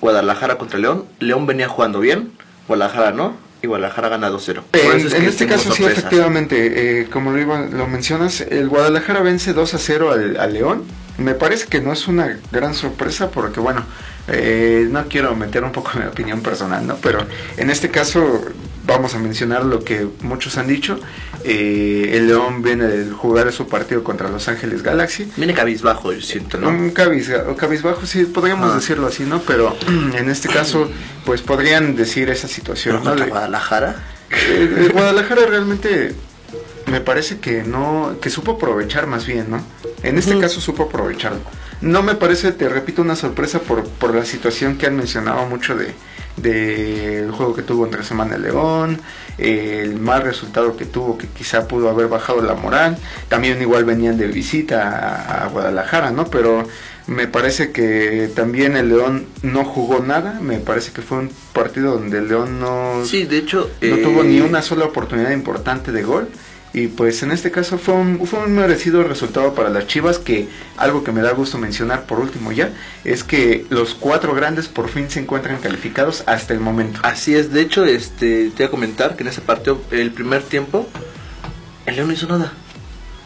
Guadalajara 0.00 0.58
contra 0.58 0.78
León. 0.78 1.04
León 1.20 1.46
venía 1.46 1.68
jugando 1.68 2.00
bien, 2.00 2.32
Guadalajara 2.68 3.12
no. 3.12 3.36
Y 3.62 3.68
Guadalajara 3.68 4.08
gana 4.10 4.30
2-0. 4.30 4.62
Por 4.70 4.80
En, 4.80 5.00
en 5.14 5.22
este 5.24 5.46
caso 5.46 5.72
sí, 5.72 5.82
efectivamente, 5.84 7.00
eh, 7.00 7.06
como 7.10 7.30
lo, 7.32 7.38
iba- 7.40 7.62
lo 7.66 7.86
mencionas, 7.86 8.42
el 8.42 8.68
Guadalajara 8.68 9.20
vence 9.22 9.54
2 9.54 9.74
a 9.74 9.78
0 9.78 10.10
al, 10.12 10.36
al 10.38 10.52
León. 10.52 10.84
Me 11.18 11.34
parece 11.34 11.66
que 11.66 11.80
no 11.80 11.92
es 11.92 12.08
una 12.08 12.38
gran 12.52 12.74
sorpresa 12.74 13.30
porque, 13.30 13.60
bueno, 13.60 13.84
eh, 14.28 14.86
no 14.90 15.06
quiero 15.08 15.34
meter 15.36 15.64
un 15.64 15.72
poco 15.72 15.92
mi 15.98 16.04
opinión 16.04 16.40
personal, 16.42 16.86
¿no? 16.86 16.96
Pero 16.96 17.20
en 17.56 17.70
este 17.70 17.90
caso 17.90 18.42
vamos 18.86 19.14
a 19.14 19.18
mencionar 19.18 19.64
lo 19.64 19.82
que 19.82 20.06
muchos 20.22 20.58
han 20.58 20.66
dicho. 20.68 21.00
Eh, 21.44 22.12
el 22.14 22.26
León 22.28 22.62
viene 22.62 22.84
de 22.84 23.10
jugar 23.10 23.52
su 23.52 23.66
partido 23.68 24.02
contra 24.04 24.28
Los 24.28 24.48
Ángeles 24.48 24.82
Galaxy. 24.82 25.30
Viene 25.36 25.54
cabizbajo, 25.54 26.12
yo 26.12 26.20
siento, 26.20 26.58
¿no? 26.58 26.68
Un 26.68 26.90
cabiz, 26.90 27.30
cabizbajo, 27.56 28.04
sí, 28.06 28.24
podríamos 28.24 28.70
Ah. 28.72 28.76
decirlo 28.76 29.06
así, 29.06 29.24
¿no? 29.24 29.40
Pero 29.42 29.76
en 30.16 30.28
este 30.28 30.48
caso, 30.48 30.88
pues 31.24 31.40
podrían 31.42 31.96
decir 31.96 32.28
esa 32.30 32.48
situación, 32.48 33.02
¿no? 33.04 33.14
De- 33.14 33.26
Guadalajara. 33.26 33.96
eh, 34.30 34.90
Guadalajara 34.92 35.46
realmente 35.46 36.14
me 36.86 37.00
parece 37.00 37.38
que 37.38 37.62
no, 37.62 38.16
que 38.20 38.30
supo 38.30 38.52
aprovechar 38.52 39.06
más 39.06 39.26
bien, 39.26 39.50
¿no? 39.50 39.60
En 40.02 40.18
este 40.18 40.38
caso 40.38 40.60
supo 40.60 40.84
aprovecharlo. 40.84 41.40
No 41.80 42.02
me 42.02 42.14
parece, 42.14 42.52
te 42.52 42.68
repito, 42.68 43.02
una 43.02 43.16
sorpresa 43.16 43.58
por, 43.60 43.84
por 43.86 44.14
la 44.14 44.24
situación 44.24 44.78
que 44.78 44.86
han 44.86 44.96
mencionado 44.96 45.46
mucho 45.46 45.74
de 45.76 45.94
del 46.36 47.30
juego 47.30 47.54
que 47.54 47.62
tuvo 47.62 47.86
entre 47.86 48.04
Semana 48.04 48.36
León, 48.36 49.00
eh, 49.38 49.80
el 49.84 49.98
mal 49.98 50.22
resultado 50.22 50.76
que 50.76 50.84
tuvo 50.84 51.16
que 51.16 51.26
quizá 51.28 51.66
pudo 51.66 51.88
haber 51.88 52.08
bajado 52.08 52.42
la 52.42 52.54
moral, 52.54 52.98
también 53.28 53.60
igual 53.62 53.84
venían 53.84 54.18
de 54.18 54.26
visita 54.26 54.90
a, 54.90 55.44
a 55.44 55.48
Guadalajara, 55.48 56.10
¿no? 56.10 56.26
Pero 56.26 56.66
me 57.06 57.26
parece 57.26 57.72
que 57.72 58.30
también 58.34 58.76
el 58.76 58.90
León 58.90 59.26
no 59.42 59.64
jugó 59.64 60.00
nada, 60.00 60.38
me 60.40 60.58
parece 60.58 60.92
que 60.92 61.00
fue 61.02 61.18
un 61.18 61.30
partido 61.54 61.94
donde 61.94 62.18
el 62.18 62.28
León 62.28 62.60
no, 62.60 63.02
Sí, 63.04 63.24
de 63.24 63.38
hecho. 63.38 63.70
no 63.80 63.96
eh, 63.96 64.02
tuvo 64.02 64.22
ni 64.22 64.40
una 64.40 64.60
sola 64.60 64.84
oportunidad 64.84 65.30
importante 65.30 65.90
de 65.90 66.02
gol. 66.02 66.28
Y 66.76 66.88
pues 66.88 67.22
en 67.22 67.30
este 67.30 67.50
caso 67.50 67.78
fue 67.78 67.94
un, 67.94 68.26
fue 68.26 68.40
un 68.40 68.54
merecido 68.54 69.02
resultado 69.02 69.54
para 69.54 69.70
las 69.70 69.86
Chivas, 69.86 70.18
que 70.18 70.46
algo 70.76 71.04
que 71.04 71.10
me 71.10 71.22
da 71.22 71.32
gusto 71.32 71.56
mencionar 71.56 72.04
por 72.04 72.20
último 72.20 72.52
ya, 72.52 72.68
es 73.02 73.24
que 73.24 73.64
los 73.70 73.94
cuatro 73.94 74.34
grandes 74.34 74.68
por 74.68 74.90
fin 74.90 75.08
se 75.08 75.20
encuentran 75.20 75.56
calificados 75.58 76.22
hasta 76.26 76.52
el 76.52 76.60
momento. 76.60 77.00
Así 77.02 77.34
es, 77.34 77.50
de 77.50 77.62
hecho, 77.62 77.86
este, 77.86 78.50
te 78.50 78.56
voy 78.58 78.66
a 78.66 78.70
comentar 78.70 79.16
que 79.16 79.22
en 79.22 79.30
ese 79.30 79.40
partido, 79.40 79.80
el 79.90 80.10
primer 80.10 80.42
tiempo, 80.42 80.86
el 81.86 81.96
León 81.96 82.08
no 82.08 82.12
hizo 82.12 82.28
nada. 82.28 82.52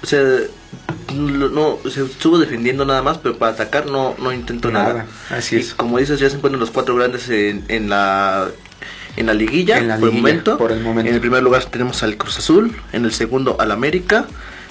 O 0.01 0.07
sea, 0.07 0.23
no, 1.13 1.79
se 1.91 2.05
estuvo 2.05 2.39
defendiendo 2.39 2.85
nada 2.85 3.03
más, 3.03 3.19
pero 3.19 3.37
para 3.37 3.51
atacar 3.51 3.87
no, 3.87 4.15
no 4.21 4.33
intentó 4.33 4.71
nada. 4.71 4.93
Nada, 4.93 5.07
así 5.31 5.57
Y 5.57 5.59
es. 5.59 5.75
como 5.75 5.99
dices, 5.99 6.21
ya 6.21 6.31
se 6.31 6.37
encuentran 6.37 6.61
los 6.61 6.71
cuatro 6.71 6.95
grandes 6.95 7.29
en, 7.29 7.65
en 7.67 7.91
la 7.91 8.49
en 9.21 9.27
la 9.27 9.35
liguilla, 9.35 9.79
En 9.79 9.89
la 9.89 9.99
por, 9.99 10.09
el 10.09 10.15
momento. 10.15 10.59
por 10.59 10.73
el 10.73 10.81
momento. 10.81 11.09
En 11.09 11.15
el 11.15 11.21
primer 11.21 11.43
lugar 11.43 11.65
tenemos 11.67 12.03
al 12.03 12.17
Cruz 12.17 12.39
Azul, 12.39 12.75
en 12.93 13.05
el 13.05 13.13
segundo 13.13 13.57
al 13.61 13.71
América, 13.71 14.27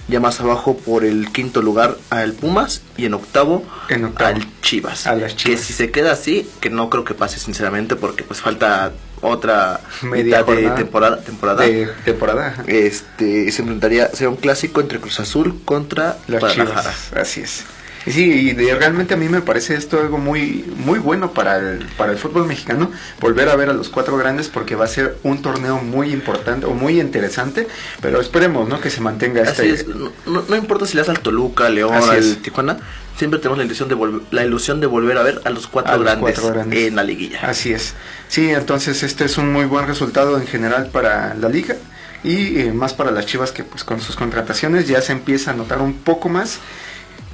ya 0.07 0.19
más 0.19 0.39
abajo 0.39 0.75
por 0.77 1.05
el 1.05 1.31
quinto 1.31 1.61
lugar 1.61 1.95
al 2.09 2.33
Pumas 2.33 2.81
y 2.97 3.05
en 3.05 3.13
octavo, 3.13 3.63
En 3.89 4.05
octavo. 4.05 4.35
al 4.35 4.61
Chivas. 4.61 5.05
A 5.07 5.15
las 5.15 5.35
Que 5.35 5.55
si 5.55 5.71
se 5.73 5.91
queda 5.91 6.11
así, 6.13 6.49
que 6.61 6.69
no 6.69 6.89
creo 6.89 7.03
que 7.03 7.13
pase 7.13 7.39
sinceramente 7.39 7.95
porque 7.95 8.23
pues 8.23 8.41
falta 8.41 8.91
otra 9.21 9.81
Media 10.01 10.43
de 10.43 10.69
temporada, 10.71 11.21
temporada. 11.21 11.61
De 11.63 11.87
temporada. 12.05 12.63
Este 12.67 13.51
se 13.51 13.61
enfrentaría, 13.61 14.09
será 14.13 14.29
un 14.31 14.37
clásico 14.37 14.81
entre 14.81 14.99
Cruz 14.99 15.19
Azul 15.19 15.61
contra 15.63 16.17
Las. 16.27 16.53
Chivas, 16.53 17.11
así 17.15 17.41
es. 17.41 17.65
Y 18.05 18.11
sí, 18.11 18.23
y 18.49 18.53
de- 18.53 18.73
realmente 18.75 19.13
a 19.13 19.17
mí 19.17 19.27
me 19.27 19.41
parece 19.41 19.75
esto 19.75 19.99
algo 19.99 20.17
muy 20.17 20.63
muy 20.77 20.99
bueno 20.99 21.33
para 21.33 21.57
el, 21.57 21.85
para 21.97 22.11
el 22.13 22.17
fútbol 22.17 22.45
mexicano, 22.47 22.89
volver 23.19 23.49
a 23.49 23.55
ver 23.55 23.69
a 23.69 23.73
los 23.73 23.89
cuatro 23.89 24.15
grandes 24.17 24.47
porque 24.47 24.75
va 24.75 24.85
a 24.85 24.87
ser 24.87 25.17
un 25.23 25.41
torneo 25.41 25.77
muy 25.79 26.11
importante 26.13 26.65
o 26.65 26.73
muy 26.73 26.99
interesante, 27.01 27.67
pero 28.01 28.21
esperemos, 28.21 28.69
¿no? 28.69 28.79
Que 28.79 28.89
se 28.89 29.01
mantenga 29.01 29.41
Así 29.43 29.67
este... 29.67 29.71
es, 29.73 29.87
no, 29.87 30.11
no- 30.25 30.43
no 30.47 30.55
importa 30.55 30.85
si 30.85 30.93
le 30.95 31.01
das 31.01 31.09
al 31.09 31.19
Toluca, 31.19 31.69
León, 31.69 31.93
al. 31.93 32.37
Tijuana, 32.37 32.77
siempre 33.17 33.39
tenemos 33.39 33.57
la 33.57 33.65
ilusión 33.65 33.89
de 33.89 33.95
volver, 33.95 34.21
la 34.31 34.45
ilusión 34.45 34.79
de 34.79 34.87
volver 34.87 35.17
a 35.17 35.23
ver 35.23 35.41
a 35.43 35.49
los 35.49 35.67
cuatro, 35.67 35.91
a 35.93 35.97
los 35.97 36.05
grandes, 36.05 36.21
cuatro 36.39 36.53
grandes. 36.53 36.87
en 36.87 36.95
la 36.95 37.03
liguilla. 37.03 37.41
Así 37.43 37.73
es. 37.73 37.95
Sí, 38.29 38.49
entonces 38.49 39.03
este 39.03 39.25
es 39.25 39.37
un 39.37 39.51
muy 39.51 39.65
buen 39.65 39.87
resultado 39.87 40.39
en 40.39 40.47
general 40.47 40.87
para 40.91 41.33
la 41.35 41.49
liga 41.49 41.75
y 42.23 42.59
eh, 42.59 42.71
más 42.73 42.93
para 42.93 43.11
las 43.11 43.25
Chivas 43.25 43.51
que 43.51 43.63
pues 43.63 43.83
con 43.83 43.99
sus 44.01 44.15
contrataciones 44.15 44.87
ya 44.87 45.01
se 45.01 45.11
empieza 45.11 45.51
a 45.51 45.53
notar 45.53 45.81
un 45.81 45.93
poco 45.95 46.29
más 46.29 46.59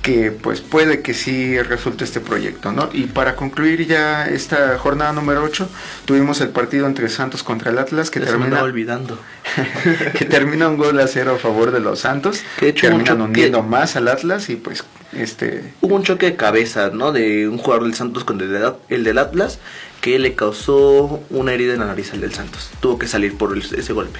que 0.06 0.30
pues 0.30 0.62
puede 0.62 1.02
que 1.02 1.16
sí 1.16 1.60
resulte 1.64 2.04
este 2.04 2.20
proyecto, 2.20 2.72
¿no? 2.72 2.90
Y 2.94 3.06
para 3.08 3.36
concluir 3.36 3.88
ya 3.88 4.28
esta 4.28 4.78
jornada 4.78 5.12
número 5.14 5.42
8, 5.44 5.68
tuvimos 6.06 6.40
el 6.42 6.50
partido 6.50 6.86
entre 6.86 7.10
Santos 7.10 7.42
contra 7.42 7.72
el 7.72 7.80
Atlas 7.80 8.12
que 8.12 8.20
termina 8.20 8.62
olvidando. 8.62 9.18
que 10.16 10.26
termina 10.26 10.68
un 10.70 10.78
gol 10.78 11.00
a 11.00 11.08
cero 11.08 11.34
a 11.36 11.40
favor 11.40 11.72
de 11.72 11.80
los 11.80 12.02
Santos, 12.02 12.44
Que 12.60 12.66
de 12.68 12.72
hecho 12.72 12.88
terminan 12.88 13.20
hundiendo 13.20 13.64
más 13.64 13.96
al 13.96 14.08
Atlas 14.08 14.48
y 14.52 14.58
pues 14.58 14.84
este 15.14 15.74
Hubo 15.82 15.96
un 15.96 16.04
choque 16.04 16.28
de 16.28 16.36
cabeza, 16.36 16.92
¿no? 16.94 17.12
De 17.12 17.48
un 17.50 17.58
jugador 17.58 17.86
del 17.86 17.96
Santos 17.96 18.24
con 18.24 18.40
el, 18.40 18.74
el 18.90 19.04
del 19.04 19.18
Atlas 19.18 19.58
que 20.02 20.20
le 20.20 20.36
causó 20.36 21.20
una 21.32 21.54
herida 21.54 21.74
en 21.74 21.80
la 21.80 21.88
nariz 21.88 22.14
al 22.14 22.22
del 22.22 22.32
Santos. 22.32 22.70
Tuvo 22.80 23.00
que 23.00 23.08
salir 23.08 23.36
por 23.40 23.54
el- 23.58 23.64
ese 23.76 23.92
golpe. 23.92 24.20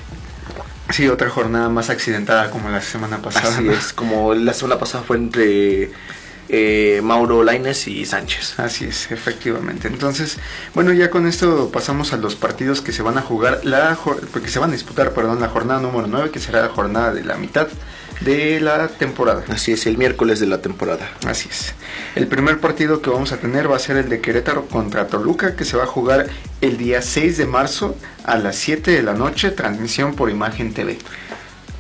Sí 0.90 1.08
otra 1.08 1.30
jornada 1.30 1.70
más 1.70 1.90
accidentada 1.90 2.52
como 2.52 2.70
la 2.70 2.82
semana 2.82 3.18
pasada. 3.22 3.50
Así 3.50 3.64
¿no? 3.64 3.72
es, 3.72 3.94
como 3.94 4.34
la 4.34 4.54
semana 4.54 4.80
pasada 4.80 5.04
fue 5.04 5.18
entre 5.18 5.92
eh, 6.50 7.02
Mauro 7.04 7.44
Laines 7.44 7.88
y 7.88 8.06
Sánchez. 8.06 8.60
Así 8.60 8.86
es, 8.86 9.12
efectivamente. 9.12 9.88
Entonces, 9.88 10.38
bueno, 10.74 10.94
ya 10.94 11.10
con 11.10 11.28
esto 11.28 11.70
pasamos 11.72 12.14
a 12.14 12.18
los 12.18 12.36
partidos 12.36 12.82
que 12.82 12.92
se 12.92 13.02
van 13.02 13.18
a 13.18 13.22
jugar, 13.22 13.62
la 13.64 13.98
que 14.34 14.50
se 14.50 14.60
van 14.60 14.70
a 14.70 14.74
disputar, 14.74 15.12
perdón, 15.14 15.40
la 15.40 15.50
jornada 15.50 15.80
número 15.80 16.08
9, 16.08 16.32
que 16.32 16.40
será 16.40 16.62
la 16.62 16.70
jornada 16.70 17.14
de 17.14 17.24
la 17.24 17.36
mitad 17.36 17.68
de 18.22 18.60
la 18.60 18.88
temporada. 18.88 19.44
Así 19.50 19.72
es, 19.72 19.86
el 19.86 19.98
miércoles 19.98 20.40
de 20.40 20.48
la 20.48 20.62
temporada. 20.62 21.10
Así 21.26 21.50
es. 21.50 21.74
El 22.16 22.28
primer 22.28 22.60
partido 22.60 23.02
que 23.02 23.10
vamos 23.10 23.32
a 23.32 23.38
tener 23.38 23.70
va 23.70 23.76
a 23.76 23.80
ser 23.80 23.98
el 23.98 24.10
de 24.10 24.22
Querétaro 24.22 24.68
contra 24.68 25.08
Toluca, 25.08 25.56
que 25.56 25.66
se 25.66 25.78
va 25.78 25.84
a 25.84 25.88
jugar 25.88 26.28
el 26.62 26.78
día 26.78 27.02
6 27.02 27.38
de 27.38 27.46
marzo 27.46 27.96
a 28.24 28.38
las 28.38 28.56
7 28.56 28.92
de 28.92 29.04
la 29.04 29.14
noche, 29.14 29.52
transmisión 29.52 30.16
por 30.16 30.30
Imagen 30.30 30.74
TV. 30.74 30.98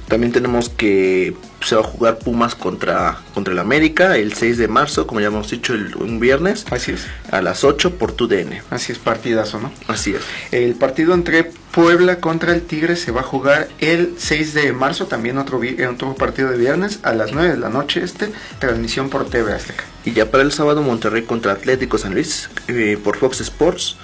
También 0.07 0.31
tenemos 0.31 0.69
que 0.69 1.35
se 1.61 1.75
va 1.75 1.81
a 1.81 1.85
jugar 1.85 2.19
Pumas 2.19 2.53
contra, 2.53 3.17
contra 3.33 3.53
el 3.53 3.59
América 3.59 4.17
el 4.17 4.33
6 4.33 4.57
de 4.59 4.67
marzo, 4.67 5.07
como 5.07 5.19
ya 5.19 5.27
hemos 5.27 5.49
dicho, 5.49 5.73
el, 5.73 5.95
un 5.95 6.19
viernes 6.19 6.65
Así 6.69 6.91
es. 6.91 7.07
a 7.31 7.41
las 7.41 7.63
8 7.63 7.95
por 7.97 8.11
tu 8.11 8.27
DN. 8.27 8.61
Así 8.69 8.91
es, 8.91 8.99
partidazo, 8.99 9.59
¿no? 9.59 9.71
Así 9.87 10.13
es. 10.13 10.21
El 10.51 10.75
partido 10.75 11.15
entre 11.15 11.45
Puebla 11.71 12.19
contra 12.19 12.53
el 12.53 12.61
Tigre 12.61 12.95
se 12.95 13.11
va 13.11 13.21
a 13.21 13.23
jugar 13.23 13.67
el 13.79 14.13
6 14.17 14.53
de 14.53 14.73
marzo, 14.73 15.07
también 15.07 15.39
otro, 15.39 15.61
eh, 15.63 15.87
otro 15.87 16.13
partido 16.13 16.51
de 16.51 16.57
viernes 16.57 16.99
a 17.01 17.13
las 17.13 17.33
9 17.33 17.53
de 17.53 17.57
la 17.57 17.69
noche 17.69 18.03
este, 18.03 18.31
transmisión 18.59 19.09
por 19.09 19.27
TV 19.27 19.53
Azteca. 19.53 19.83
Y 20.05 20.13
ya 20.13 20.29
para 20.29 20.43
el 20.43 20.51
sábado 20.51 20.83
Monterrey 20.83 21.23
contra 21.23 21.53
Atlético 21.53 21.97
San 21.97 22.13
Luis 22.13 22.49
eh, 22.67 22.99
por 23.03 23.17
Fox 23.17 23.41
Sports 23.41 23.97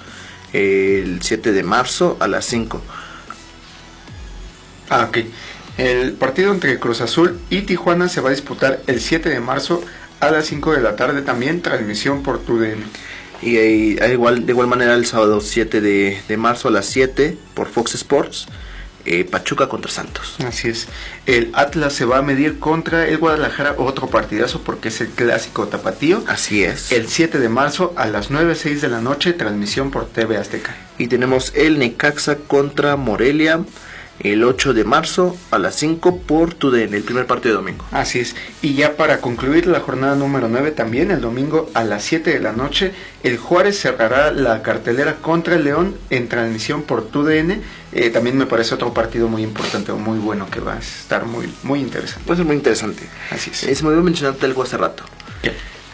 eh, 0.52 1.02
el 1.04 1.22
7 1.22 1.52
de 1.52 1.62
marzo 1.62 2.16
a 2.18 2.26
las 2.26 2.44
5. 2.46 2.82
Ah, 4.90 5.06
ok. 5.08 5.18
El 5.78 6.12
partido 6.12 6.52
entre 6.52 6.78
Cruz 6.78 7.00
Azul 7.00 7.38
y 7.50 7.62
Tijuana 7.62 8.08
se 8.08 8.20
va 8.20 8.28
a 8.28 8.32
disputar 8.32 8.80
el 8.86 9.00
7 9.00 9.28
de 9.28 9.40
marzo 9.40 9.82
a 10.20 10.30
las 10.30 10.46
5 10.46 10.72
de 10.72 10.80
la 10.82 10.96
tarde 10.96 11.22
también, 11.22 11.62
transmisión 11.62 12.22
por 12.22 12.40
TUDN. 12.40 12.84
Y 13.40 13.56
eh, 13.56 13.98
a 14.00 14.08
igual, 14.08 14.46
de 14.46 14.52
igual 14.52 14.68
manera 14.68 14.94
el 14.94 15.06
sábado 15.06 15.40
7 15.40 15.80
de, 15.80 16.20
de 16.28 16.36
marzo 16.36 16.68
a 16.68 16.70
las 16.70 16.86
7 16.86 17.36
por 17.54 17.68
Fox 17.68 17.94
Sports 17.94 18.46
eh, 19.04 19.24
Pachuca 19.24 19.68
contra 19.68 19.90
Santos. 19.90 20.36
Así 20.46 20.68
es. 20.68 20.86
El 21.26 21.50
Atlas 21.54 21.92
se 21.92 22.04
va 22.04 22.18
a 22.18 22.22
medir 22.22 22.60
contra 22.60 23.08
el 23.08 23.18
Guadalajara, 23.18 23.74
otro 23.78 24.08
partidazo 24.08 24.62
porque 24.62 24.88
es 24.88 25.00
el 25.00 25.08
clásico 25.08 25.66
tapatío. 25.66 26.22
Así 26.28 26.62
es. 26.62 26.92
El 26.92 27.08
7 27.08 27.38
de 27.38 27.48
marzo 27.48 27.94
a 27.96 28.06
las 28.06 28.30
9.06 28.30 28.80
de 28.80 28.88
la 28.88 29.00
noche, 29.00 29.32
transmisión 29.32 29.90
por 29.90 30.06
TV 30.06 30.36
Azteca. 30.36 30.76
Y 30.98 31.08
tenemos 31.08 31.52
el 31.56 31.78
Necaxa 31.80 32.36
contra 32.36 32.96
Morelia 32.96 33.64
el 34.22 34.44
8 34.44 34.72
de 34.72 34.84
marzo 34.84 35.36
a 35.50 35.58
las 35.58 35.74
5 35.76 36.18
por 36.18 36.54
TUDN, 36.54 36.94
el 36.94 37.02
primer 37.02 37.26
partido 37.26 37.54
de 37.54 37.62
domingo. 37.62 37.84
Así 37.90 38.20
es. 38.20 38.36
Y 38.62 38.74
ya 38.74 38.96
para 38.96 39.20
concluir 39.20 39.66
la 39.66 39.80
jornada 39.80 40.14
número 40.14 40.48
9 40.48 40.70
también, 40.70 41.10
el 41.10 41.20
domingo 41.20 41.68
a 41.74 41.82
las 41.82 42.04
7 42.04 42.32
de 42.32 42.40
la 42.40 42.52
noche, 42.52 42.92
el 43.24 43.36
Juárez 43.36 43.80
cerrará 43.80 44.30
la 44.30 44.62
cartelera 44.62 45.16
contra 45.16 45.56
el 45.56 45.64
León 45.64 45.96
en 46.10 46.28
transmisión 46.28 46.82
por 46.82 47.08
TUDN. 47.08 47.62
Eh, 47.92 48.10
también 48.10 48.38
me 48.38 48.46
parece 48.46 48.74
otro 48.74 48.94
partido 48.94 49.28
muy 49.28 49.42
importante 49.42 49.90
o 49.90 49.98
muy 49.98 50.18
bueno 50.18 50.48
que 50.48 50.60
va 50.60 50.74
a 50.74 50.78
estar 50.78 51.26
muy, 51.26 51.52
muy 51.64 51.80
interesante. 51.80 52.24
Puede 52.24 52.38
ser 52.38 52.46
muy 52.46 52.56
interesante. 52.56 53.02
Así 53.30 53.50
es. 53.50 53.64
Eh, 53.64 53.74
se 53.74 53.82
me 53.82 53.88
olvidó 53.88 54.04
mencionarte 54.04 54.46
algo 54.46 54.62
hace 54.62 54.76
rato. 54.76 55.02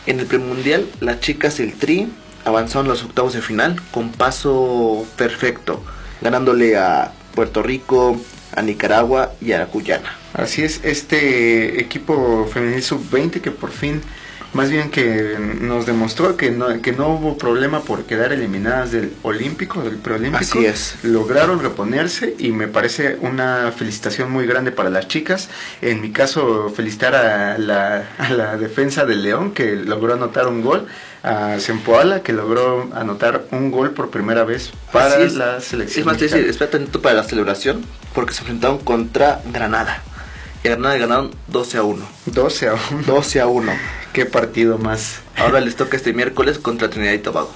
En 0.07 0.21
el 0.21 0.27
premundial, 0.27 0.87
las 1.01 1.21
chicas 1.21 1.59
del 1.59 1.75
Tri 1.75 2.09
avanzaron 2.45 2.87
a 2.87 2.91
los 2.91 3.03
octavos 3.03 3.35
de 3.35 3.43
final 3.43 3.77
con 3.91 4.11
paso 4.11 5.07
perfecto, 5.17 5.83
ganándole 6.23 6.79
a 6.79 7.13
Puerto 7.39 7.63
Rico, 7.63 8.21
a 8.57 8.63
Nicaragua 8.63 9.33
y 9.41 9.53
a 9.53 9.65
Guyana. 9.67 10.13
Así 10.33 10.65
es, 10.65 10.81
este 10.83 11.81
equipo 11.81 12.49
femenil 12.53 12.83
sub-20 12.83 13.41
que 13.41 13.53
por 13.53 13.71
fin, 13.71 14.03
más 14.53 14.71
bien 14.71 14.91
que 14.91 15.37
nos 15.61 15.87
demostró 15.87 16.37
que 16.37 16.51
no, 16.51 16.81
que 16.81 16.93
no 16.93 17.09
hubo 17.09 17.37
problema 17.37 17.81
por 17.81 18.05
quedar 18.05 18.33
eliminadas 18.33 18.93
del 18.93 19.13
olímpico, 19.23 19.83
del 19.83 19.97
preolímpico. 19.97 20.43
Así 20.43 20.65
es. 20.65 20.97
Lograron 21.03 21.61
reponerse 21.61 22.35
y 22.39 22.53
me 22.53 22.69
parece 22.69 23.17
una 23.21 23.73
felicitación 23.77 24.31
muy 24.31 24.47
grande 24.47 24.73
para 24.73 24.91
las 24.91 25.09
chicas. 25.09 25.49
En 25.83 26.01
mi 26.01 26.13
caso, 26.13 26.73
felicitar 26.75 27.15
a 27.15 27.59
la, 27.59 28.09
a 28.19 28.31
la 28.31 28.57
defensa 28.57 29.05
del 29.05 29.23
León 29.23 29.53
que 29.53 29.77
logró 29.77 30.15
anotar 30.15 30.47
un 30.47 30.63
gol, 30.63 30.87
a 31.23 31.59
Sempoala 31.59 32.23
que 32.23 32.33
logró 32.33 32.89
anotar 32.95 33.47
un 33.51 33.71
gol 33.71 33.91
por 33.91 34.11
primera 34.11 34.45
vez 34.45 34.71
para 34.93 35.19
la 35.19 35.61
selección. 35.61 36.01
Es 36.01 36.07
más, 36.07 36.17
te 36.17 36.25
decir, 36.25 36.47
espérate 36.49 36.77
atento 36.77 37.03
para 37.03 37.17
la 37.17 37.25
celebración, 37.25 37.85
porque 38.15 38.33
se 38.33 38.41
enfrentaron 38.41 38.79
contra 38.79 39.43
Granada. 39.53 40.03
A 40.69 40.73
Granada 40.73 40.99
ganaron 40.99 41.31
12 41.47 41.79
a 41.79 41.83
1. 41.83 42.09
12 42.27 42.69
a 42.69 42.75
1. 42.75 42.81
12 43.07 43.41
a 43.41 43.47
1. 43.47 43.73
Qué 44.13 44.27
partido 44.27 44.77
más 44.77 45.21
Ahora 45.39 45.61
les 45.61 45.77
toca 45.77 45.97
este 45.97 46.13
miércoles 46.13 46.59
contra 46.59 46.91
Trinidad 46.91 47.15
y 47.15 47.19
Tobago. 47.21 47.51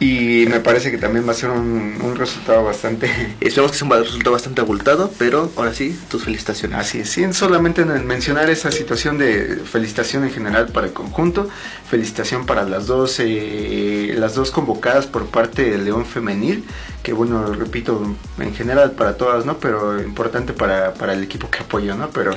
Y 0.00 0.46
me 0.48 0.60
parece 0.60 0.90
que 0.90 0.96
también 0.96 1.28
va 1.28 1.32
a 1.32 1.34
ser 1.34 1.50
un, 1.50 1.98
un 2.02 2.16
resultado 2.16 2.64
bastante... 2.64 3.06
Esperemos 3.40 3.70
que 3.72 3.78
sea 3.78 3.86
un 3.86 3.92
resultado 4.02 4.32
bastante 4.32 4.62
abultado, 4.62 5.12
pero 5.18 5.52
ahora 5.56 5.74
sí, 5.74 5.96
tus 6.08 6.24
felicitaciones. 6.24 6.78
Así 6.78 7.00
es, 7.00 7.10
sin 7.10 7.34
solamente 7.34 7.82
en 7.82 8.06
mencionar 8.06 8.48
esa 8.48 8.72
situación 8.72 9.18
de 9.18 9.60
felicitación 9.62 10.24
en 10.24 10.30
general 10.30 10.68
para 10.68 10.86
el 10.86 10.94
conjunto, 10.94 11.50
felicitación 11.90 12.46
para 12.46 12.64
las 12.64 12.86
dos, 12.86 13.16
eh, 13.20 14.14
las 14.16 14.34
dos 14.34 14.50
convocadas 14.50 15.06
por 15.06 15.26
parte 15.26 15.70
del 15.70 15.84
León 15.84 16.06
Femenil, 16.06 16.64
que 17.02 17.12
bueno, 17.12 17.52
repito, 17.52 18.16
en 18.38 18.54
general 18.54 18.92
para 18.92 19.18
todas, 19.18 19.44
¿no? 19.44 19.58
Pero 19.58 20.00
importante 20.02 20.54
para, 20.54 20.94
para 20.94 21.12
el 21.12 21.22
equipo 21.22 21.50
que 21.50 21.58
apoyo, 21.58 21.94
¿no? 21.94 22.08
Pero 22.08 22.32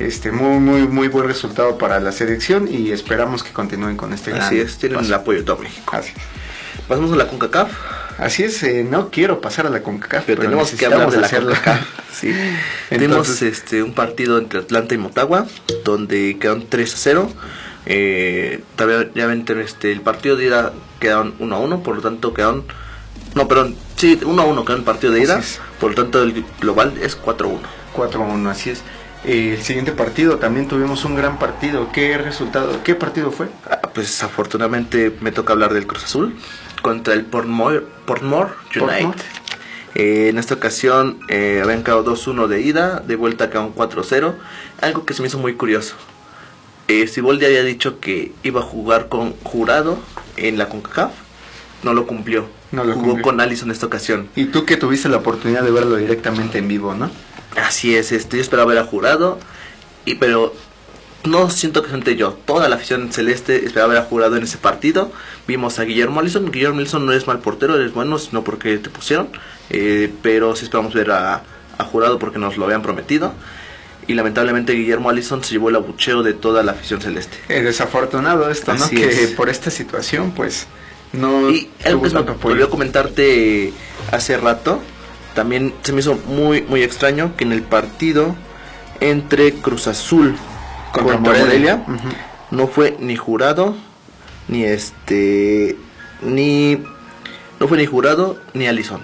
este 0.00 0.32
muy, 0.32 0.58
muy, 0.58 0.88
muy 0.88 1.06
buen 1.06 1.28
resultado 1.28 1.78
para 1.78 2.00
la 2.00 2.10
selección 2.10 2.66
y 2.68 2.90
esperamos 2.90 3.44
que 3.44 3.52
continúen 3.52 3.96
con 3.96 4.12
este 4.12 4.32
gran 4.32 4.42
Así 4.42 4.58
es, 4.58 4.76
tienen 4.76 4.98
paso. 4.98 5.08
el 5.08 5.14
apoyo 5.14 5.38
de 5.38 5.44
todo 5.44 5.58
México. 5.58 5.96
Así 5.96 6.10
es. 6.10 6.45
Pasamos 6.88 7.12
a 7.12 7.16
la 7.16 7.26
CONCACAF. 7.26 7.70
Así 8.18 8.44
es, 8.44 8.62
eh, 8.62 8.86
no 8.88 9.10
quiero 9.10 9.40
pasar 9.40 9.66
a 9.66 9.70
la 9.70 9.82
CONCACAF, 9.82 10.24
Pero, 10.26 10.42
tenemos 10.42 10.70
que 10.70 10.86
hablar 10.86 11.10
de 11.10 11.18
la 11.18 11.28
CONCACAF. 11.28 11.80
Sí. 12.16 12.34
Tenemos 12.88 13.42
este, 13.42 13.82
un 13.82 13.92
partido 13.92 14.38
entre 14.38 14.60
Atlanta 14.60 14.94
y 14.94 14.98
Motagua, 14.98 15.46
donde 15.84 16.38
quedaron 16.40 16.64
3 16.66 16.94
a 16.94 16.96
0. 16.96 17.30
Eh, 17.84 18.62
ven, 18.78 19.44
este, 19.62 19.92
el 19.92 20.00
partido 20.00 20.36
de 20.36 20.46
ida 20.46 20.72
quedaron 20.98 21.34
1 21.38 21.54
a 21.54 21.58
1, 21.58 21.82
por 21.82 21.96
lo 21.96 22.00
tanto 22.00 22.32
quedaron... 22.32 22.64
No, 23.34 23.48
perdón, 23.48 23.76
sí, 23.96 24.18
1 24.24 24.42
a 24.42 24.46
1 24.46 24.64
quedó 24.64 24.76
el 24.78 24.82
partido 24.82 25.12
de 25.12 25.20
ida, 25.20 25.42
por 25.78 25.90
lo 25.90 25.96
tanto 25.96 26.22
el 26.22 26.42
global 26.58 26.94
es 27.02 27.16
4 27.16 27.48
a 27.48 27.50
1. 27.50 27.60
4-1, 27.96 28.48
así 28.48 28.70
es. 28.70 28.82
Eh, 29.24 29.54
el 29.58 29.62
siguiente 29.62 29.92
partido 29.92 30.36
también 30.36 30.68
tuvimos 30.68 31.04
un 31.04 31.16
gran 31.16 31.38
partido. 31.38 31.90
¿Qué 31.92 32.16
resultado? 32.18 32.82
¿Qué 32.84 32.94
partido 32.94 33.32
fue? 33.32 33.48
Ah, 33.68 33.80
Pues 33.92 34.22
afortunadamente 34.22 35.12
me 35.20 35.32
toca 35.32 35.52
hablar 35.52 35.72
del 35.72 35.86
Cruz 35.86 36.04
Azul 36.04 36.36
contra 36.82 37.14
el 37.14 37.24
Portmore, 37.24 37.82
Portmore 38.06 38.50
United. 38.74 38.80
Portmore. 39.02 39.18
Eh, 39.94 40.28
en 40.28 40.38
esta 40.38 40.54
ocasión 40.54 41.18
eh, 41.28 41.60
habían 41.64 41.82
quedado 41.82 42.04
2-1 42.04 42.48
de 42.48 42.60
ida, 42.60 43.00
de 43.00 43.16
vuelta 43.16 43.48
quedaron 43.48 43.74
4-0. 43.74 44.34
Algo 44.82 45.06
que 45.06 45.14
se 45.14 45.22
me 45.22 45.28
hizo 45.28 45.38
muy 45.38 45.54
curioso. 45.54 45.94
Eh, 46.88 47.06
Siboldi 47.08 47.46
había 47.46 47.64
dicho 47.64 47.98
que 47.98 48.32
iba 48.42 48.60
a 48.60 48.64
jugar 48.64 49.08
con 49.08 49.32
jurado 49.42 49.98
en 50.36 50.58
la 50.58 50.68
CONCACAF. 50.68 51.12
No 51.82 51.94
lo 51.94 52.06
cumplió. 52.06 52.46
No 52.72 52.84
lo 52.84 52.92
Jugó 52.92 53.04
cumplió. 53.06 53.22
con 53.24 53.40
Allison 53.40 53.68
en 53.68 53.72
esta 53.72 53.86
ocasión. 53.86 54.28
Y 54.36 54.46
tú 54.46 54.64
que 54.66 54.76
tuviste 54.76 55.08
la 55.08 55.16
oportunidad 55.16 55.62
de 55.62 55.70
verlo 55.70 55.96
directamente 55.96 56.58
en 56.58 56.68
vivo, 56.68 56.94
¿no? 56.94 57.10
Así 57.56 57.96
es, 57.96 58.12
este, 58.12 58.36
yo 58.36 58.42
esperaba 58.42 58.68
ver 58.68 58.78
a 58.78 58.84
jurado, 58.84 59.38
y, 60.04 60.16
pero 60.16 60.52
no 61.26 61.50
siento 61.50 61.82
que 61.82 61.90
gente 61.90 62.16
yo. 62.16 62.32
Toda 62.44 62.68
la 62.68 62.76
afición 62.76 63.12
celeste 63.12 63.64
esperaba 63.64 63.94
ver 63.94 64.02
a 64.02 64.04
jurado 64.04 64.36
en 64.36 64.42
ese 64.42 64.58
partido. 64.58 65.12
Vimos 65.46 65.78
a 65.78 65.84
Guillermo 65.84 66.20
Allison. 66.20 66.50
Guillermo 66.50 66.80
Allison 66.80 67.04
no 67.04 67.12
es 67.12 67.26
mal 67.26 67.40
portero, 67.40 67.76
eres 67.76 67.92
bueno, 67.92 68.18
sino 68.18 68.44
porque 68.44 68.78
te 68.78 68.90
pusieron. 68.90 69.28
Eh, 69.70 70.12
pero 70.22 70.54
sí 70.56 70.64
esperamos 70.64 70.94
ver 70.94 71.10
a, 71.10 71.42
a 71.78 71.84
jurado 71.84 72.18
porque 72.18 72.38
nos 72.38 72.56
lo 72.56 72.64
habían 72.64 72.82
prometido. 72.82 73.32
Y 74.08 74.14
lamentablemente 74.14 74.72
Guillermo 74.72 75.10
Allison 75.10 75.42
se 75.42 75.52
llevó 75.52 75.68
el 75.68 75.76
abucheo 75.76 76.22
de 76.22 76.32
toda 76.32 76.62
la 76.62 76.72
afición 76.72 77.00
celeste. 77.00 77.36
Eh, 77.48 77.62
desafortunado 77.62 78.48
esto, 78.50 78.72
¿no? 78.74 78.88
Que 78.88 79.24
es. 79.24 79.30
por 79.32 79.48
esta 79.48 79.70
situación, 79.70 80.32
pues, 80.32 80.66
no 81.12 81.50
Y 81.50 81.68
algo 81.84 82.02
que 82.02 82.10
tuvo 82.10 82.24
se 82.24 82.30
me 82.30 82.36
volvió 82.36 82.66
a 82.66 82.70
comentarte 82.70 83.72
hace 84.12 84.36
rato, 84.36 84.80
también 85.34 85.74
se 85.82 85.92
me 85.92 86.00
hizo 86.00 86.14
muy 86.14 86.62
muy 86.62 86.82
extraño 86.82 87.36
que 87.36 87.44
en 87.44 87.52
el 87.52 87.62
partido 87.62 88.36
entre 89.00 89.52
Cruz 89.54 89.88
Azul 89.88 90.36
Contra 90.96 91.14
contra, 91.16 91.38
Morelia. 91.44 91.82
No 92.50 92.66
fue 92.68 92.96
ni 93.00 93.16
jurado, 93.16 93.74
ni 94.48 94.64
este, 94.64 95.76
ni, 96.22 96.78
no 97.60 97.68
fue 97.68 97.78
ni 97.78 97.86
jurado, 97.86 98.38
ni 98.54 98.66
Alison. 98.66 99.02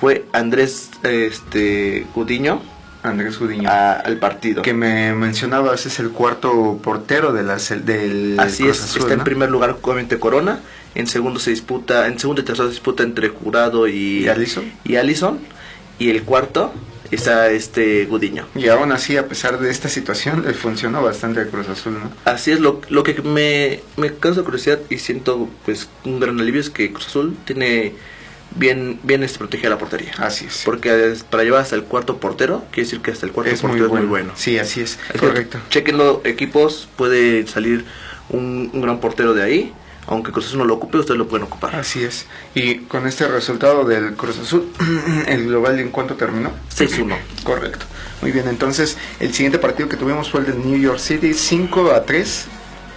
Fue 0.00 0.24
Andrés, 0.32 0.90
este, 1.02 2.06
Gudiño 2.14 2.62
Andrés 3.02 3.38
Gudiño. 3.38 3.68
a- 3.68 3.92
al 3.92 4.16
partido. 4.18 4.62
Que 4.62 4.74
me 4.74 5.14
mencionabas, 5.14 5.86
es 5.86 5.98
el 6.00 6.10
cuarto 6.10 6.78
portero 6.82 7.32
de 7.32 7.42
la, 7.42 7.56
del 7.56 8.36
Así 8.38 8.64
Cruz 8.64 8.78
es, 8.78 8.84
Azul, 8.84 9.02
está 9.02 9.14
en 9.14 9.24
primer 9.24 9.50
lugar 9.50 9.76
obviamente 9.80 10.18
Corona, 10.18 10.60
en 10.94 11.06
segundo 11.06 11.38
se 11.38 11.50
disputa, 11.50 12.06
en 12.08 12.18
segundo 12.18 12.42
y 12.42 12.44
tercero 12.44 12.68
se 12.68 12.72
disputa 12.74 13.02
entre 13.02 13.28
Jurado 13.28 13.86
y, 13.88 14.24
¿Y 14.24 14.28
Alisson? 14.28 14.64
y 14.84 14.96
Alisson, 14.96 15.38
y 15.98 16.10
el 16.10 16.22
cuarto 16.24 16.72
está 17.16 17.50
este 17.50 18.06
Gudiño. 18.06 18.46
Y 18.54 18.68
aún 18.68 18.92
así, 18.92 19.16
a 19.16 19.26
pesar 19.26 19.58
de 19.58 19.70
esta 19.70 19.88
situación, 19.88 20.44
le 20.46 20.54
funcionó 20.54 21.02
bastante 21.02 21.40
a 21.40 21.46
Cruz 21.46 21.68
Azul, 21.68 21.94
¿no? 21.94 22.12
Así 22.24 22.52
es, 22.52 22.60
lo, 22.60 22.80
lo 22.88 23.02
que 23.02 23.20
me, 23.22 23.80
me 23.96 24.14
causa 24.14 24.42
curiosidad 24.42 24.78
y 24.88 24.98
siento 24.98 25.48
pues 25.64 25.88
un 26.04 26.20
gran 26.20 26.38
alivio 26.40 26.60
es 26.60 26.70
que 26.70 26.92
Cruz 26.92 27.08
Azul 27.08 27.36
tiene 27.44 27.94
bien, 28.56 28.98
bien 29.02 29.22
este, 29.22 29.38
protegida 29.38 29.70
la 29.70 29.78
portería. 29.78 30.12
Así 30.18 30.46
es. 30.46 30.62
Porque 30.64 31.14
para 31.30 31.44
llevar 31.44 31.62
hasta 31.62 31.76
el 31.76 31.84
cuarto 31.84 32.18
portero, 32.18 32.64
quiere 32.70 32.86
decir 32.86 33.00
que 33.00 33.10
hasta 33.10 33.26
el 33.26 33.32
cuarto 33.32 33.52
es 33.52 33.62
muy 33.62 33.72
portero 33.72 33.88
bueno. 33.88 34.04
es 34.04 34.08
muy 34.08 34.18
bueno. 34.18 34.32
Sí, 34.36 34.58
así 34.58 34.80
es. 34.80 34.98
Así 35.08 35.18
Correcto. 35.18 35.58
Chequenlo, 35.70 36.20
equipos, 36.24 36.88
puede 36.96 37.46
salir 37.46 37.84
un, 38.28 38.70
un 38.72 38.80
gran 38.80 39.00
portero 39.00 39.34
de 39.34 39.42
ahí. 39.42 39.72
Aunque 40.10 40.32
Cruz 40.32 40.48
Azul 40.48 40.58
no 40.58 40.64
lo 40.66 40.74
ocupe, 40.74 40.98
ustedes 40.98 41.16
lo 41.16 41.28
pueden 41.28 41.46
ocupar. 41.46 41.76
Así 41.76 42.04
es. 42.04 42.26
Y 42.54 42.80
con 42.80 43.06
este 43.06 43.26
resultado 43.28 43.84
del 43.84 44.14
Cruz 44.16 44.38
Azul, 44.38 44.68
el 45.26 45.46
global 45.46 45.78
en 45.78 45.90
cuánto 45.90 46.14
terminó? 46.16 46.50
6-1. 46.76 47.16
Correcto. 47.44 47.86
Muy 48.20 48.32
bien, 48.32 48.48
entonces 48.48 48.98
el 49.20 49.32
siguiente 49.32 49.58
partido 49.58 49.88
que 49.88 49.96
tuvimos 49.96 50.30
fue 50.30 50.40
el 50.40 50.46
del 50.46 50.58
New 50.58 50.78
York 50.78 50.98
City 50.98 51.32
5 51.32 51.92
a 51.92 52.04
3 52.04 52.46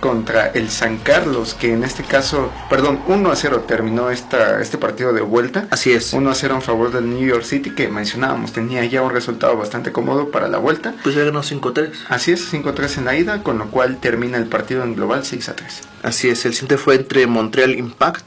contra 0.03 0.47
el 0.47 0.69
San 0.69 0.97
Carlos, 0.97 1.53
que 1.53 1.71
en 1.71 1.85
este 1.85 2.03
caso, 2.03 2.51
perdón, 2.69 2.99
1 3.07 3.31
a 3.31 3.37
0 3.37 3.63
terminó 3.65 4.09
esta, 4.09 4.61
este 4.61 4.77
partido 4.77 5.13
de 5.13 5.21
vuelta. 5.21 5.65
Así 5.69 5.93
es. 5.93 6.11
1 6.11 6.29
a 6.29 6.35
0 6.35 6.55
en 6.55 6.61
favor 6.61 6.91
del 6.91 7.09
New 7.09 7.25
York 7.25 7.45
City, 7.45 7.69
que 7.69 7.87
mencionábamos, 7.87 8.51
tenía 8.51 8.83
ya 8.83 9.01
un 9.01 9.11
resultado 9.11 9.55
bastante 9.55 9.93
cómodo 9.93 10.29
para 10.29 10.49
la 10.49 10.57
vuelta. 10.57 10.93
Pues 11.03 11.15
ya 11.15 11.23
ganó 11.23 11.41
5-3. 11.41 11.91
Así 12.09 12.33
es, 12.33 12.53
5-3 12.53 12.97
en 12.97 13.05
la 13.05 13.15
ida, 13.15 13.43
con 13.43 13.57
lo 13.57 13.71
cual 13.71 14.01
termina 14.01 14.37
el 14.37 14.47
partido 14.47 14.83
en 14.83 14.93
global 14.93 15.23
6 15.23 15.47
a 15.47 15.55
3. 15.55 15.81
Así 16.03 16.27
es, 16.27 16.45
el 16.45 16.53
siguiente 16.53 16.77
fue 16.77 16.95
entre 16.95 17.25
Montreal 17.25 17.71
Impact 17.71 18.25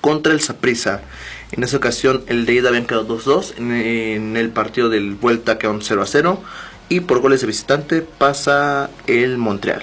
contra 0.00 0.32
el 0.32 0.40
Saprissa. 0.40 1.02
En 1.52 1.62
esa 1.62 1.76
ocasión 1.76 2.24
el 2.26 2.46
de 2.46 2.54
ida 2.54 2.70
habían 2.70 2.86
quedado 2.86 3.06
2-2, 3.06 3.58
en, 3.58 3.70
en 3.70 4.36
el 4.36 4.50
partido 4.50 4.88
del 4.88 5.14
vuelta 5.14 5.56
quedaron 5.56 5.82
0-0 5.82 6.40
y 6.92 7.00
por 7.00 7.20
goles 7.20 7.40
de 7.40 7.46
visitante 7.46 8.02
pasa 8.02 8.90
el 9.06 9.38
Montreal, 9.38 9.82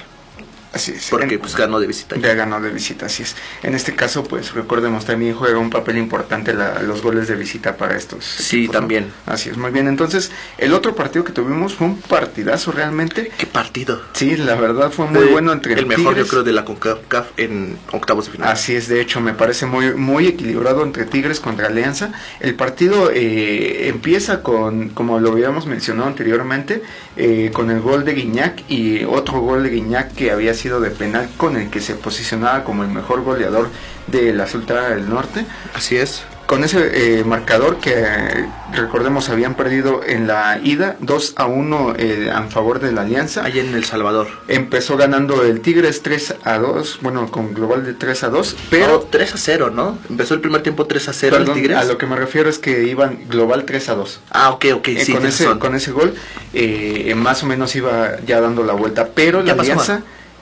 Así 0.71 0.91
es. 0.91 1.07
porque 1.09 1.35
En- 1.35 1.39
pues 1.41 1.55
ganó 1.55 1.79
de 1.79 1.87
visitante. 1.87 2.27
Ya 2.27 2.33
ganó 2.35 2.61
de 2.61 2.69
visita, 2.69 3.07
así 3.07 3.23
es. 3.23 3.35
En 3.63 3.73
este 3.73 3.95
caso, 3.95 4.23
pues 4.23 4.53
recordemos, 4.53 5.03
también 5.05 5.33
juega 5.35 5.57
un 5.57 5.69
papel 5.71 5.97
importante 5.97 6.53
la- 6.53 6.81
los 6.83 7.01
goles 7.01 7.27
de 7.27 7.35
visita 7.35 7.75
para 7.75 7.97
estos. 7.97 8.23
Sí, 8.23 8.57
equipos, 8.59 8.73
¿no? 8.75 8.79
también. 8.81 9.11
Así 9.25 9.49
es, 9.49 9.57
muy 9.57 9.71
bien. 9.71 9.87
Entonces, 9.87 10.31
el 10.59 10.73
otro 10.73 10.93
partido 10.95 11.23
que 11.25 11.31
tuvimos 11.31 11.73
fue 11.73 11.87
un 11.87 11.99
partidazo 11.99 12.71
realmente. 12.71 13.31
¿Qué 13.37 13.45
partido? 13.47 14.01
Sí, 14.13 14.35
la 14.37 14.55
verdad 14.55 14.91
fue 14.91 15.07
muy 15.07 15.15
Fue 15.23 15.31
bueno 15.31 15.51
entre 15.53 15.73
el 15.73 15.85
mejor 15.87 16.09
Tigres. 16.13 16.25
yo 16.25 16.29
creo 16.29 16.43
de 16.43 16.51
la 16.53 16.65
CONCACAF 16.65 17.27
en 17.37 17.77
octavos 17.91 18.25
de 18.27 18.31
final. 18.33 18.49
Así 18.49 18.75
es, 18.75 18.87
de 18.87 19.01
hecho, 19.01 19.21
me 19.21 19.33
parece 19.33 19.65
muy 19.65 19.93
muy 19.95 20.27
equilibrado 20.27 20.83
entre 20.83 21.05
Tigres 21.05 21.39
contra 21.39 21.67
Alianza. 21.67 22.11
El 22.39 22.53
partido 22.55 23.09
eh, 23.13 23.87
empieza 23.89 24.43
con, 24.43 24.89
como 24.89 25.19
lo 25.19 25.31
habíamos 25.31 25.65
mencionado 25.65 26.07
anteriormente, 26.07 26.83
eh, 27.21 27.51
con 27.53 27.69
el 27.69 27.81
gol 27.81 28.05
de 28.05 28.13
Guiñac 28.13 28.63
y 28.69 29.03
otro 29.03 29.41
gol 29.41 29.63
de 29.63 29.69
Guiñac 29.69 30.13
que 30.13 30.31
había 30.31 30.53
sido 30.53 30.79
de 30.79 30.89
penal 30.89 31.29
con 31.35 31.57
el 31.57 31.69
que 31.69 31.81
se 31.81 31.95
posicionaba 31.95 32.63
como 32.63 32.83
el 32.83 32.89
mejor 32.89 33.23
goleador 33.23 33.69
de 34.07 34.31
la 34.31 34.47
Sultana 34.47 34.87
del 34.95 35.09
Norte. 35.09 35.45
Así 35.73 35.97
es. 35.97 36.23
Con 36.49 36.63
ese 36.63 37.19
eh, 37.19 37.23
marcador 37.25 37.77
que 37.77 37.93
eh, 37.95 38.49
recordemos 38.73 39.29
habían 39.29 39.53
perdido 39.53 40.01
en 40.03 40.25
la 40.25 40.59
ida 40.63 40.95
2 40.99 41.33
a 41.35 41.45
1 41.45 41.93
eh, 41.99 42.31
a 42.33 42.41
favor 42.45 42.79
de 42.79 42.91
la 42.91 43.01
Alianza. 43.01 43.43
Allá 43.43 43.61
en 43.61 43.75
El 43.75 43.83
Salvador. 43.85 44.27
Empezó 44.47 44.97
ganando 44.97 45.43
el 45.43 45.61
Tigres 45.61 46.01
3 46.01 46.37
a 46.43 46.57
2, 46.57 46.99
bueno, 47.03 47.29
con 47.29 47.53
global 47.53 47.85
de 47.85 47.93
3 47.93 48.23
a 48.23 48.29
2, 48.29 48.55
pero 48.71 48.85
Pero 48.87 49.07
3 49.11 49.35
a 49.35 49.37
0, 49.37 49.69
¿no? 49.75 49.99
Empezó 50.09 50.33
el 50.33 50.41
primer 50.41 50.63
tiempo 50.63 50.87
3 50.87 51.09
a 51.09 51.13
0 51.13 51.35
el 51.37 51.41
Perdón, 51.43 51.55
Tigres. 51.61 51.77
a 51.77 51.83
lo 51.83 51.99
que 51.99 52.07
me 52.07 52.15
refiero 52.15 52.49
es 52.49 52.57
que 52.57 52.81
iban 52.87 53.29
global 53.29 53.65
3 53.65 53.89
a 53.89 53.93
2. 53.93 54.19
Ah, 54.31 54.49
ok, 54.49 54.65
ok, 54.77 54.87
Eh, 54.87 55.05
sí, 55.05 55.13
con, 55.13 55.27
ese, 55.27 55.45
con 55.59 55.75
ese 55.75 55.91
gol, 55.91 56.15
eh, 56.55 57.13
más 57.15 57.43
o 57.43 57.45
menos 57.45 57.75
iba 57.75 58.19
ya 58.25 58.41
dando 58.41 58.63
la 58.63 58.73
vuelta. 58.73 59.09
Pero 59.13 59.41
la 59.43 59.51
¿Qué 59.51 59.53
pasó, 59.55 59.71
Alianza 59.73 60.01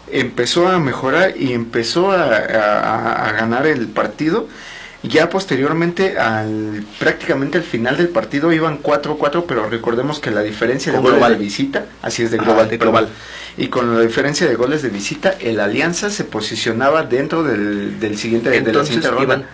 empezó 0.09 0.69
a 0.69 0.79
mejorar 0.79 1.33
y 1.35 1.51
empezó 1.51 2.11
a, 2.13 2.23
a- 2.27 3.27
a 3.27 3.31
ganar 3.33 3.67
el 3.67 3.87
partido. 3.87 4.47
Ya 5.09 5.29
posteriormente, 5.29 6.17
al 6.17 6.83
prácticamente 6.99 7.57
al 7.59 7.63
final 7.63 7.97
del 7.97 8.09
partido, 8.09 8.51
iban 8.51 8.81
4-4, 8.81 9.45
pero 9.47 9.69
recordemos 9.69 10.19
que 10.19 10.31
la 10.31 10.41
diferencia 10.41 10.91
de 10.91 10.99
global. 10.99 11.33
de 11.33 11.37
visita, 11.39 11.85
así 12.01 12.23
es 12.23 12.31
de 12.31 12.37
global, 12.37 12.69
de 12.69 12.77
global. 12.77 13.09
Y 13.57 13.67
con 13.67 13.93
la 13.95 14.01
diferencia 14.01 14.47
de 14.47 14.55
goles 14.55 14.81
de 14.81 14.89
visita, 14.89 15.35
el 15.39 15.59
Alianza 15.59 16.09
se 16.09 16.23
posicionaba 16.23 17.03
dentro 17.03 17.43
del, 17.43 17.99
del 17.99 18.17
siguiente, 18.17 18.49
de 18.49 18.59
la 18.61 18.65
Entonces 18.67 18.87
siguiente 18.95 19.09
ronda. 19.09 19.23
iban 19.23 19.45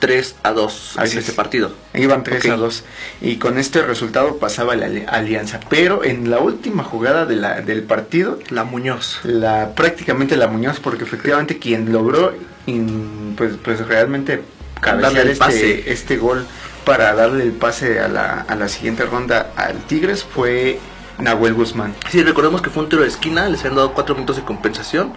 3 0.00 0.34
a 0.42 0.52
2 0.52 0.94
Así 0.96 1.12
en 1.12 1.18
es. 1.18 1.24
este 1.24 1.32
partido. 1.36 1.72
Iban 1.94 2.24
3 2.24 2.44
Ok. 2.44 2.50
a 2.52 2.56
2 2.56 2.84
y 3.22 3.36
con 3.36 3.58
este 3.58 3.80
resultado 3.82 4.36
pasaba 4.38 4.76
la 4.76 4.86
ali- 4.86 5.04
alianza. 5.08 5.60
Pero 5.70 6.04
en 6.04 6.30
la 6.30 6.40
última 6.40 6.82
jugada 6.84 7.26
de 7.26 7.36
la, 7.36 7.60
del 7.62 7.84
partido, 7.84 8.38
La 8.50 8.64
Muñoz. 8.64 9.20
la 9.22 9.74
prácticamente 9.74 10.36
la 10.36 10.46
Muñoz, 10.48 10.78
porque 10.80 11.04
efectivamente 11.04 11.58
quien 11.58 11.90
logró 11.92 12.34
in- 12.66 13.34
pues, 13.36 13.52
pues 13.62 13.86
realmente 13.86 14.42
cabecear 14.84 15.12
Darle 15.14 15.22
el 15.22 15.28
este, 15.30 15.44
pase. 15.44 15.92
este 15.92 16.16
gol 16.18 16.46
para 16.84 17.14
darle 17.14 17.44
el 17.44 17.52
pase 17.52 17.98
a 18.00 18.08
la, 18.08 18.42
a 18.42 18.54
la 18.54 18.68
siguiente 18.68 19.04
ronda 19.06 19.52
al 19.56 19.78
Tigres 19.86 20.22
fue 20.24 20.78
Nahuel 21.18 21.54
Guzmán. 21.54 21.94
Sí, 22.10 22.22
recordemos 22.22 22.60
que 22.62 22.70
fue 22.70 22.82
un 22.82 22.88
tiro 22.88 23.02
de 23.02 23.08
esquina, 23.08 23.48
les 23.48 23.60
habían 23.60 23.76
dado 23.76 23.94
4 23.94 24.14
minutos 24.14 24.36
de 24.36 24.42
compensación. 24.42 25.14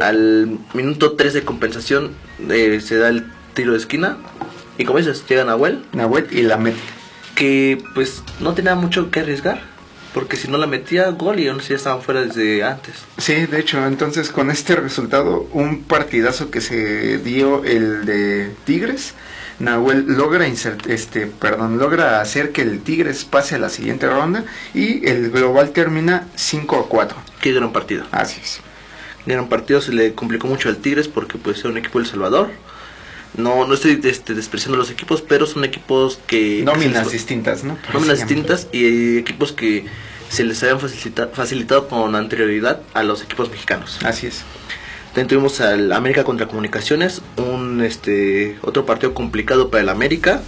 Al 0.00 0.58
minuto 0.74 1.12
3 1.12 1.32
de 1.34 1.44
compensación 1.44 2.14
eh, 2.48 2.80
se 2.80 2.96
da 2.98 3.08
el 3.08 3.24
tiro 3.54 3.72
de 3.72 3.78
esquina. 3.78 4.16
Y 4.76 4.84
como 4.84 4.98
dices, 4.98 5.24
llega 5.28 5.44
Nahuel, 5.44 5.84
Nahuel 5.92 6.28
y 6.30 6.42
la 6.42 6.56
mete. 6.56 6.78
que 7.34 7.82
pues 7.94 8.22
no 8.40 8.54
tenía 8.54 8.74
mucho 8.76 9.10
que 9.10 9.20
arriesgar. 9.20 9.60
Porque 10.14 10.36
si 10.36 10.48
no 10.48 10.56
la 10.58 10.66
metía, 10.66 11.10
gol 11.10 11.38
y 11.38 11.44
ya 11.44 11.54
estaban 11.68 12.02
fuera 12.02 12.22
desde 12.22 12.64
antes. 12.64 12.94
Sí, 13.18 13.46
de 13.46 13.60
hecho, 13.60 13.84
entonces 13.86 14.30
con 14.30 14.50
este 14.50 14.74
resultado, 14.76 15.46
un 15.52 15.82
partidazo 15.84 16.50
que 16.50 16.60
se 16.60 17.18
dio 17.18 17.64
el 17.64 18.04
de 18.06 18.50
Tigres, 18.64 19.14
Nahuel 19.58 20.04
logra 20.06 20.48
insert- 20.48 20.88
este, 20.88 21.26
perdón, 21.26 21.78
logra 21.78 22.20
hacer 22.20 22.52
que 22.52 22.62
el 22.62 22.80
Tigres 22.80 23.24
pase 23.24 23.56
a 23.56 23.58
la 23.58 23.68
siguiente 23.68 24.08
ronda 24.08 24.44
y 24.72 25.06
el 25.08 25.30
global 25.30 25.70
termina 25.70 26.26
5 26.36 26.76
a 26.76 26.88
4. 26.88 27.16
Qué 27.40 27.52
gran 27.52 27.72
partido. 27.72 28.04
Así 28.12 28.40
es. 28.42 28.60
gran 29.26 29.48
partido 29.48 29.80
se 29.82 29.92
le 29.92 30.14
complicó 30.14 30.46
mucho 30.46 30.68
al 30.70 30.78
Tigres 30.78 31.06
porque 31.08 31.36
pues 31.38 31.58
era 31.60 31.68
un 31.70 31.76
equipo 31.78 31.98
del 31.98 32.08
Salvador. 32.08 32.50
No, 33.36 33.66
no 33.66 33.74
estoy 33.74 34.00
este, 34.04 34.34
despreciando 34.34 34.76
los 34.78 34.90
equipos, 34.90 35.22
pero 35.22 35.46
son 35.46 35.64
equipos 35.64 36.18
que... 36.26 36.62
Nóminas 36.64 37.12
distintas, 37.12 37.62
¿no? 37.62 37.76
Por 37.76 37.94
nóminas 37.94 38.18
distintas 38.18 38.68
y 38.72 39.18
equipos 39.18 39.52
que 39.52 39.86
se 40.28 40.44
les 40.44 40.62
habían 40.62 40.80
facilita- 40.80 41.28
facilitado 41.32 41.88
con 41.88 42.14
anterioridad 42.16 42.80
a 42.94 43.02
los 43.02 43.22
equipos 43.22 43.50
mexicanos. 43.50 43.98
Así 44.04 44.26
es. 44.26 44.42
También 45.08 45.28
tuvimos 45.28 45.60
al 45.60 45.92
América 45.92 46.24
contra 46.24 46.46
Comunicaciones, 46.48 47.22
un 47.36 47.82
este 47.82 48.58
otro 48.62 48.84
partido 48.86 49.14
complicado 49.14 49.70
para 49.70 49.82
el 49.82 49.88
América. 49.88 50.40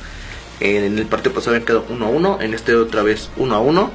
En 0.61 0.99
el 0.99 1.07
partido 1.07 1.35
pasado 1.35 1.53
habían 1.57 1.67
quedado 1.67 1.87
1 1.89 2.05
a 2.05 2.09
1, 2.09 2.39
en 2.43 2.55
este 2.55 2.75
otra 2.75 3.03
vez 3.03 3.31
1 3.37 3.55
a 3.55 3.61
1. 3.61 3.91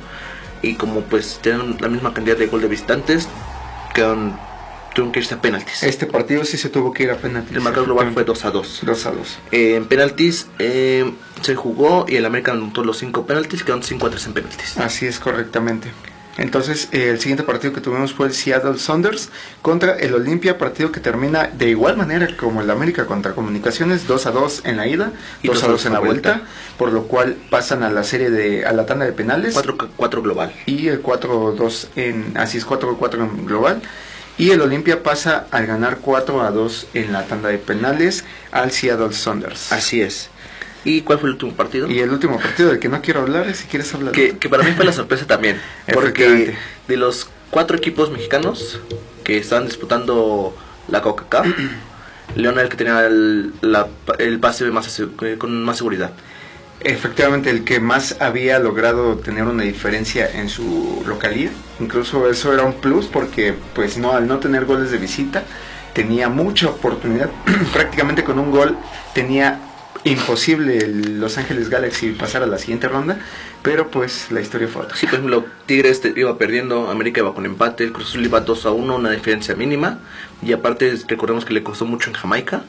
Y 0.64 0.74
como 0.76 1.02
pues 1.02 1.40
tienen 1.42 1.78
la 1.80 1.88
misma 1.88 2.14
cantidad 2.14 2.36
de 2.38 2.48
gol 2.48 2.62
de 2.62 2.68
visitantes, 2.68 3.28
quedaron, 3.94 4.40
tuvieron 4.96 5.12
que 5.12 5.20
irse 5.20 5.36
a 5.36 5.42
penaltis. 5.42 5.84
Este 5.84 6.06
partido 6.08 6.46
sí 6.46 6.58
se 6.58 6.70
tuvo 6.70 6.94
que 6.94 7.04
ir 7.04 7.12
a 7.12 7.18
penaltis. 7.18 7.56
El 7.56 7.62
marcador 7.62 7.88
global 7.88 8.12
fue 8.14 8.24
2 8.24 8.46
a 8.46 8.52
2. 8.52 8.80
2 8.84 9.06
a 9.06 9.12
2. 9.12 9.38
Eh, 9.52 9.76
en 9.76 9.86
penaltis 9.88 10.48
eh, 10.58 11.14
se 11.42 11.54
jugó 11.54 12.06
y 12.08 12.16
el 12.16 12.26
América 12.26 12.54
anotó 12.54 12.84
los 12.84 12.98
5 12.98 13.28
penaltis, 13.28 13.64
quedaron 13.64 13.84
5 13.84 14.08
a 14.08 14.10
3 14.10 14.26
en 14.26 14.34
penaltis. 14.34 14.78
Así 14.78 15.06
es, 15.06 15.20
correctamente. 15.20 15.92
Entonces, 16.38 16.90
eh, 16.92 17.10
el 17.10 17.20
siguiente 17.20 17.44
partido 17.44 17.74
que 17.74 17.82
tuvimos 17.82 18.14
fue 18.14 18.28
el 18.28 18.34
Seattle 18.34 18.78
Saunders 18.78 19.30
contra 19.62 19.94
el 19.98 20.14
Olimpia, 20.14 20.58
partido 20.58 20.92
que 20.92 21.00
termina 21.00 21.48
de 21.48 21.70
igual 21.70 21.96
manera 21.96 22.28
como 22.36 22.62
el 22.62 22.70
América 22.70 23.06
contra 23.06 23.34
Comunicaciones, 23.34 24.08
2 24.08 24.26
a 24.26 24.32
2 24.32 24.62
en 24.66 24.78
la 24.78 24.88
ida, 24.88 25.12
Y 25.44 25.48
2 25.48 25.64
a 25.64 25.68
2 25.68 25.86
en 25.86 25.94
la 25.94 26.00
vuelta, 26.00 26.42
por 26.78 26.92
lo 26.92 27.04
cual 27.04 27.38
pasan 27.50 27.84
a 27.84 27.90
la 27.90 28.04
serie 28.04 28.30
de 28.30 28.66
a 28.66 28.74
la 28.74 28.86
tanda 28.86 29.06
de 29.06 29.14
penales 29.14 29.54
4, 29.54 29.78
4 29.96 30.22
global. 30.22 30.54
y 30.66 30.88
el 30.88 31.02
4-2 31.02 31.88
en 31.96 32.38
así 32.38 32.58
es 32.58 32.68
4-4 32.68 33.16
en 33.16 33.46
global. 33.46 33.82
Y 34.38 34.52
el 34.52 34.62
Olimpia 34.62 35.02
pasa 35.02 35.48
al 35.52 35.66
ganar 35.66 36.00
4 36.02 36.42
a 36.42 36.52
2 36.52 36.88
en 36.94 37.14
la 37.14 37.24
tanda 37.26 37.50
de 37.50 37.58
penales 37.58 38.26
al 38.52 38.72
Seattle 38.72 39.14
Saunders. 39.14 39.72
Así 39.72 40.02
es. 40.02 40.30
¿Y 40.84 41.02
cuál 41.02 41.20
fue 41.20 41.30
el 41.30 41.34
último 41.36 41.54
partido? 41.54 41.90
Y 41.90 42.00
el 42.00 42.10
último 42.12 42.38
partido 42.38 42.70
del 42.70 42.80
que 42.80 42.90
no 42.90 43.02
quiero 43.02 43.22
hablar 43.22 43.48
es 43.48 43.58
si 43.60 43.66
quieres 43.66 43.94
hablar. 43.94 44.12
que, 44.14 44.38
que 44.38 44.50
para 44.50 44.64
mí 44.64 44.72
fue 44.76 44.86
la 44.86 44.94
sorpresa 44.94 45.26
también. 45.26 45.60
Porque 45.94 46.56
de 46.88 46.98
los 46.98 47.28
cuatro 47.50 47.78
equipos 47.78 48.12
mexicanos 48.12 48.80
que 49.24 49.38
estaban 49.38 49.66
disputando 49.66 50.56
la 50.90 51.02
Coca-Cola. 51.02 51.54
León 52.36 52.56
era 52.56 52.64
el 52.64 52.70
que 52.70 52.78
tenía 52.78 53.06
el, 53.06 53.54
la- 53.62 53.88
el 54.20 54.40
pase 54.40 54.66
más, 54.66 54.88
ase- 54.88 55.08
con 55.38 55.64
más 55.64 55.78
seguridad. 55.78 56.12
Efectivamente, 56.82 57.50
el 57.50 57.64
que 57.64 57.80
más 57.80 58.18
había 58.20 58.60
logrado 58.60 59.18
tener 59.18 59.44
una 59.44 59.64
diferencia 59.64 60.30
en 60.32 60.50
su 60.50 61.04
localía. 61.08 61.50
Incluso 61.80 62.30
eso 62.30 62.54
era 62.54 62.64
un 62.64 62.74
plus 62.74 63.08
porque, 63.08 63.56
pues 63.74 63.98
no, 63.98 64.12
al 64.14 64.28
no 64.28 64.40
tener 64.40 64.66
goles 64.66 64.92
de 64.92 64.98
visita, 64.98 65.44
tenía 65.94 66.30
mucha 66.30 66.68
oportunidad. 66.70 67.30
Prácticamente 67.74 68.24
con 68.24 68.38
un 68.38 68.52
gol 68.52 68.78
tenía 69.14 69.60
imposible 70.04 70.78
el 70.78 71.20
Los 71.20 71.38
Ángeles 71.38 71.70
Galaxy 71.70 72.12
pasar 72.12 72.44
a 72.44 72.46
la 72.46 72.60
siguiente 72.60 72.88
ronda, 72.88 73.18
pero 73.64 73.90
pues 73.90 74.32
la 74.32 74.40
historia 74.40 74.68
fue 74.68 74.84
otra. 74.84 74.96
Sí, 74.96 75.08
por 75.08 75.16
ejemplo, 75.16 75.46
Tigres 75.66 76.02
iba 76.16 76.38
perdiendo, 76.38 76.90
América 76.92 77.22
iba 77.22 77.34
con 77.34 77.46
empate, 77.46 77.84
el 77.84 77.92
Cruz 77.92 78.10
Azul 78.10 78.24
iba 78.24 78.42
2 78.42 78.66
a 78.68 78.72
1, 78.72 78.96
una 78.96 79.10
diferencia 79.10 79.56
mínima. 79.56 80.00
Y 80.44 80.54
aparte, 80.54 80.94
recordemos 81.08 81.46
que 81.46 81.54
le 81.54 81.64
costó 81.64 81.86
mucho 81.86 82.12
en 82.12 82.16
Jamaica. 82.16 82.64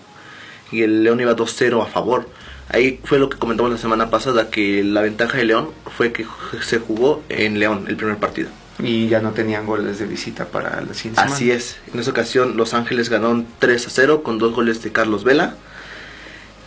Y 0.72 0.82
el 0.82 1.04
León 1.04 1.20
iba 1.20 1.36
2-0 1.36 1.82
a 1.82 1.86
favor. 1.86 2.26
Ahí 2.68 3.00
fue 3.04 3.18
lo 3.18 3.28
que 3.28 3.38
comentamos 3.38 3.70
la 3.72 3.78
semana 3.78 4.10
pasada, 4.10 4.50
que 4.50 4.82
la 4.82 5.00
ventaja 5.00 5.38
de 5.38 5.44
León 5.44 5.70
fue 5.96 6.12
que 6.12 6.26
se 6.62 6.78
jugó 6.78 7.22
en 7.28 7.58
León 7.60 7.84
el 7.88 7.96
primer 7.96 8.16
partido. 8.16 8.48
Y 8.82 9.08
ya 9.08 9.20
no 9.20 9.30
tenían 9.30 9.64
goles 9.66 9.98
de 9.98 10.06
visita 10.06 10.46
para 10.46 10.80
la 10.82 10.92
siguiente 10.92 11.20
Así 11.20 11.44
semana. 11.44 11.58
es. 11.58 11.76
En 11.94 12.00
esa 12.00 12.10
ocasión 12.10 12.56
Los 12.56 12.74
Ángeles 12.74 13.08
ganó 13.08 13.44
3 13.60 13.86
a 13.86 13.90
0 13.90 14.22
con 14.22 14.38
dos 14.38 14.52
goles 14.54 14.82
de 14.82 14.92
Carlos 14.92 15.24
Vela. 15.24 15.54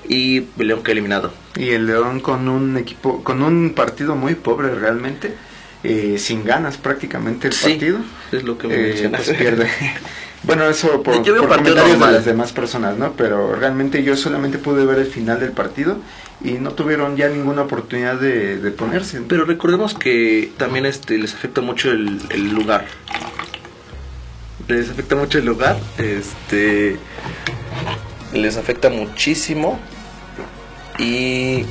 Y 0.07 0.45
León 0.57 0.81
quedó 0.81 0.93
eliminado. 0.93 1.33
Y 1.55 1.69
el 1.69 1.85
León 1.85 2.19
con 2.21 2.47
un 2.47 2.77
equipo, 2.77 3.23
con 3.23 3.43
un 3.43 3.73
partido 3.75 4.15
muy 4.15 4.33
pobre 4.33 4.73
realmente, 4.73 5.35
eh, 5.83 6.15
sin 6.17 6.43
ganas 6.45 6.77
prácticamente 6.77 7.47
el 7.49 7.53
Sí, 7.53 7.71
partido. 7.71 7.99
es 8.31 8.43
lo 8.43 8.57
que 8.57 8.67
me 8.69 8.75
eh, 8.89 9.09
pues 9.09 9.29
pierde. 9.31 9.69
bueno, 10.49 10.67
eso 10.67 11.03
por, 11.03 11.21
Yo 11.21 11.37
comentarios 11.37 11.99
de 11.99 12.11
las 12.11 12.25
demás 12.25 12.51
personas, 12.53 12.97
¿no? 12.97 13.13
Pero 13.13 13.53
realmente 13.53 14.01
yo 14.01 14.17
solamente 14.17 14.57
pude 14.57 14.83
ver 14.83 14.97
el 14.97 15.05
final 15.05 15.39
del 15.39 15.51
partido 15.51 15.97
y 16.43 16.53
no 16.53 16.71
tuvieron 16.71 17.15
ya 17.15 17.29
ninguna 17.29 17.61
oportunidad 17.61 18.15
de, 18.15 18.57
de 18.57 18.71
ponerse. 18.71 19.21
Pero 19.27 19.45
recordemos 19.45 19.93
que 19.93 20.51
también 20.57 20.87
este 20.87 21.19
les 21.19 21.35
afecta 21.35 21.61
mucho 21.61 21.91
el, 21.91 22.19
el 22.31 22.49
lugar. 22.49 22.85
Les 24.67 24.89
afecta 24.89 25.15
mucho 25.15 25.37
el 25.37 25.45
lugar. 25.45 25.77
Este 25.99 26.97
les 28.33 28.57
afecta 28.57 28.89
muchísimo. 28.89 29.79
Y 30.97 31.63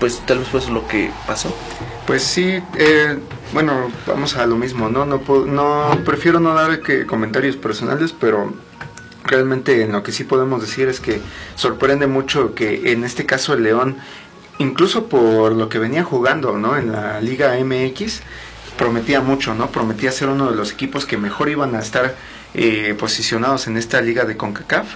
pues 0.00 0.20
tal 0.26 0.40
vez 0.40 0.48
fue 0.48 0.58
eso 0.58 0.72
lo 0.72 0.88
que 0.88 1.12
pasó. 1.24 1.54
Pues 2.06 2.22
sí, 2.22 2.60
eh, 2.76 3.18
bueno, 3.52 3.90
vamos 4.06 4.36
a 4.36 4.46
lo 4.46 4.56
mismo, 4.56 4.88
¿no? 4.90 5.06
No, 5.06 5.20
puedo- 5.20 5.46
no 5.46 5.98
prefiero 6.04 6.38
no 6.38 6.54
dar 6.54 6.80
que 6.80 7.06
comentarios 7.06 7.56
personales, 7.56 8.12
pero 8.18 8.52
realmente 9.24 9.82
en 9.82 9.92
lo 9.92 10.02
que 10.02 10.12
sí 10.12 10.24
podemos 10.24 10.60
decir 10.60 10.88
es 10.88 11.00
que 11.00 11.20
sorprende 11.54 12.06
mucho 12.06 12.54
que 12.54 12.92
en 12.92 13.04
este 13.04 13.24
caso 13.24 13.54
el 13.54 13.62
León, 13.62 13.96
incluso 14.58 15.06
por 15.06 15.52
lo 15.52 15.70
que 15.70 15.78
venía 15.78 16.04
jugando, 16.04 16.58
¿no? 16.58 16.76
En 16.76 16.92
la 16.92 17.20
Liga 17.22 17.56
MX, 17.58 18.20
prometía 18.76 19.20
mucho, 19.22 19.54
¿no? 19.54 19.70
Prometía 19.70 20.12
ser 20.12 20.28
uno 20.28 20.50
de 20.50 20.56
los 20.56 20.72
equipos 20.72 21.06
que 21.06 21.16
mejor 21.16 21.48
iban 21.48 21.74
a 21.74 21.78
estar 21.80 22.14
eh, 22.56 22.94
posicionados 22.98 23.66
en 23.66 23.76
esta 23.78 24.00
liga 24.02 24.24
de 24.24 24.36
CONCACAF. 24.36 24.86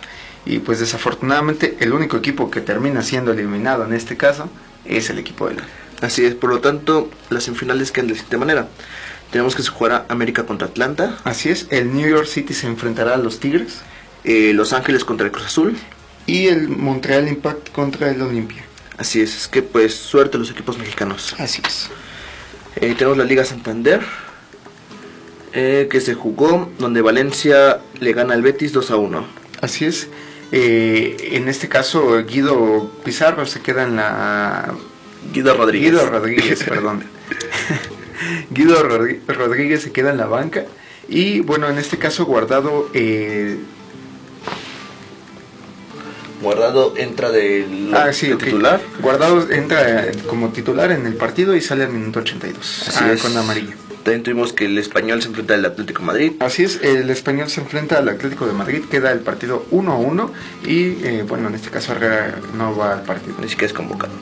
Y 0.44 0.58
pues 0.60 0.78
desafortunadamente 0.78 1.76
el 1.80 1.92
único 1.92 2.16
equipo 2.18 2.50
que 2.50 2.60
termina 2.60 3.02
siendo 3.02 3.32
eliminado 3.32 3.84
en 3.84 3.92
este 3.94 4.16
caso 4.16 4.48
es 4.84 5.10
el 5.10 5.18
equipo 5.18 5.48
de 5.48 5.54
León. 5.56 5.66
Así 6.00 6.24
es, 6.24 6.34
por 6.34 6.50
lo 6.50 6.60
tanto, 6.60 7.10
las 7.30 7.44
semifinales 7.44 7.90
quedan 7.92 8.06
de 8.06 8.12
la 8.12 8.18
siguiente 8.18 8.38
manera. 8.38 8.68
Tenemos 9.32 9.54
que 9.54 9.62
se 9.62 9.68
jugará 9.70 10.06
América 10.08 10.46
contra 10.46 10.68
Atlanta, 10.68 11.18
Así 11.24 11.50
es, 11.50 11.66
el 11.70 11.92
New 11.94 12.08
York 12.08 12.26
City 12.26 12.54
se 12.54 12.66
enfrentará 12.66 13.14
a 13.14 13.18
los 13.18 13.40
Tigres 13.40 13.80
eh, 14.24 14.52
Los 14.54 14.72
Ángeles 14.72 15.04
contra 15.04 15.26
el 15.26 15.32
Cruz 15.32 15.46
Azul. 15.46 15.76
y 16.26 16.46
el 16.46 16.68
Montreal 16.68 17.28
Impact 17.28 17.70
contra 17.72 18.10
el 18.10 18.20
Olimpia. 18.22 18.62
Así 18.96 19.20
es, 19.20 19.36
es 19.36 19.48
que 19.48 19.62
pues 19.62 19.94
suerte 19.94 20.36
a 20.36 20.40
los 20.40 20.50
equipos 20.50 20.78
mexicanos. 20.78 21.34
Así 21.38 21.62
es. 21.66 21.88
Eh, 22.76 22.94
tenemos 22.96 23.16
la 23.18 23.24
Liga 23.24 23.44
Santander, 23.44 24.00
eh, 25.52 25.88
que 25.90 26.00
se 26.00 26.14
jugó, 26.14 26.70
donde 26.78 27.00
Valencia 27.00 27.80
le 28.00 28.12
gana 28.12 28.34
al 28.34 28.42
Betis 28.42 28.72
2 28.72 28.90
a 28.90 28.96
1. 28.96 29.26
Así 29.60 29.84
es. 29.84 30.08
Eh, 30.52 31.16
en 31.32 31.48
este 31.48 31.68
caso, 31.68 32.24
Guido 32.24 32.90
Pizarro 33.04 33.46
se 33.46 33.60
queda 33.60 33.82
en 33.84 33.96
la. 33.96 34.74
Guido 35.32 35.54
Rodríguez. 35.54 35.92
Guido 35.92 36.06
Rodríguez, 36.10 36.64
perdón. 36.64 37.04
Guido 38.50 38.82
Rodríguez 38.82 39.82
se 39.82 39.92
queda 39.92 40.10
en 40.10 40.16
la 40.18 40.26
banca. 40.26 40.64
Y 41.08 41.40
bueno, 41.40 41.68
en 41.68 41.78
este 41.78 41.98
caso, 41.98 42.24
guardado. 42.26 42.90
eh, 42.94 43.58
Guardado 46.40 46.94
entra 46.96 47.30
del 47.32 47.92
ah, 47.94 48.12
sí, 48.12 48.28
de 48.28 48.34
ok. 48.34 48.44
titular. 48.44 48.80
Guardado 49.00 49.50
entra 49.50 50.04
eh, 50.04 50.12
como 50.28 50.50
titular 50.50 50.92
en 50.92 51.04
el 51.06 51.14
partido 51.14 51.56
y 51.56 51.60
sale 51.60 51.84
al 51.84 51.90
minuto 51.90 52.20
82. 52.20 52.88
Así 52.88 52.98
ah, 53.02 53.12
es. 53.12 53.22
Con 53.22 53.36
amarilla. 53.36 53.74
También 54.04 54.22
tuvimos 54.22 54.52
que 54.52 54.66
el 54.66 54.78
español 54.78 55.20
se 55.20 55.28
enfrenta 55.28 55.54
al 55.54 55.64
Atlético 55.64 56.00
de 56.00 56.06
Madrid. 56.06 56.32
Así 56.38 56.62
es, 56.62 56.80
el 56.82 57.10
español 57.10 57.50
se 57.50 57.60
enfrenta 57.60 57.98
al 57.98 58.08
Atlético 58.08 58.46
de 58.46 58.52
Madrid, 58.52 58.84
queda 58.88 59.10
el 59.12 59.18
partido 59.20 59.66
1 59.70 59.92
a 59.92 59.96
1 59.96 60.32
y 60.64 61.04
eh, 61.04 61.24
bueno, 61.28 61.48
en 61.48 61.56
este 61.56 61.70
caso 61.70 61.92
Herrera 61.92 62.38
no 62.56 62.76
va 62.76 62.92
al 62.92 63.02
partido. 63.02 63.34
Ni 63.40 63.48
siquiera 63.48 63.66
es 63.66 63.72
convocado. 63.72 64.12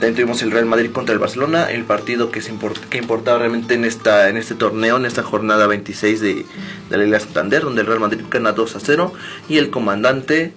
También 0.00 0.14
tuvimos 0.14 0.40
el 0.42 0.50
Real 0.50 0.64
Madrid 0.64 0.90
contra 0.92 1.12
el 1.12 1.18
Barcelona, 1.18 1.70
el 1.70 1.84
partido 1.84 2.30
que, 2.30 2.40
se 2.40 2.52
import- 2.54 2.80
que 2.88 2.96
importaba 2.96 3.38
realmente 3.38 3.74
en 3.74 3.84
esta 3.84 4.30
en 4.30 4.38
este 4.38 4.54
torneo, 4.54 4.96
en 4.96 5.04
esta 5.04 5.22
jornada 5.22 5.66
26 5.66 6.20
de, 6.22 6.46
de 6.88 6.96
la 6.96 7.04
Liga 7.04 7.20
Santander, 7.20 7.62
donde 7.62 7.82
el 7.82 7.86
Real 7.86 8.00
Madrid 8.00 8.20
gana 8.30 8.52
2 8.52 8.76
a 8.76 8.80
0 8.80 9.12
y 9.48 9.58
el 9.58 9.68
comandante, 9.68 10.52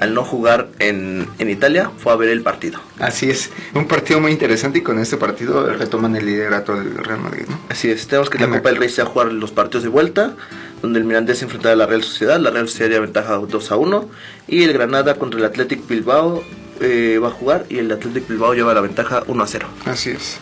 al 0.00 0.12
no 0.12 0.24
jugar 0.24 0.70
en, 0.80 1.28
en 1.38 1.50
Italia, 1.50 1.92
fue 1.98 2.12
a 2.12 2.16
ver 2.16 2.30
el 2.30 2.42
partido. 2.42 2.80
Así 2.98 3.30
es, 3.30 3.50
un 3.74 3.86
partido 3.86 4.18
muy 4.18 4.32
interesante 4.32 4.80
y 4.80 4.82
con 4.82 4.98
este 4.98 5.16
partido 5.16 5.72
retoman 5.72 6.16
el 6.16 6.26
liderato 6.26 6.74
del 6.74 6.92
Real 6.96 7.20
Madrid, 7.20 7.44
¿no? 7.48 7.60
Así 7.68 7.90
es, 7.90 8.08
tenemos 8.08 8.28
que 8.28 8.38
la. 8.38 8.48
Copa 8.48 8.70
del 8.70 8.78
Rey 8.78 8.88
se 8.88 9.02
va 9.04 9.08
a 9.08 9.12
jugar 9.12 9.32
los 9.32 9.52
partidos 9.52 9.84
de 9.84 9.88
vuelta, 9.90 10.34
donde 10.82 10.98
el 10.98 11.04
Mirandés 11.04 11.38
se 11.38 11.68
a 11.68 11.76
la 11.76 11.86
Real 11.86 12.02
Sociedad, 12.02 12.40
la 12.40 12.50
Real 12.50 12.68
Sociedad 12.68 12.90
ya 12.90 13.00
ventaja 13.00 13.34
2 13.36 13.70
a 13.70 13.76
1, 13.76 14.08
y 14.48 14.64
el 14.64 14.72
Granada 14.72 15.14
contra 15.14 15.38
el 15.38 15.44
Athletic 15.46 15.86
Bilbao 15.86 16.42
eh, 16.80 17.18
va 17.22 17.28
a 17.28 17.32
jugar 17.32 17.66
y 17.68 17.78
el 17.78 17.90
Athletic 17.92 18.26
Bilbao 18.28 18.54
lleva 18.54 18.74
la 18.74 18.80
ventaja 18.80 19.22
1 19.26 19.42
a 19.42 19.46
0. 19.46 19.68
Así 19.86 20.10
es. 20.10 20.38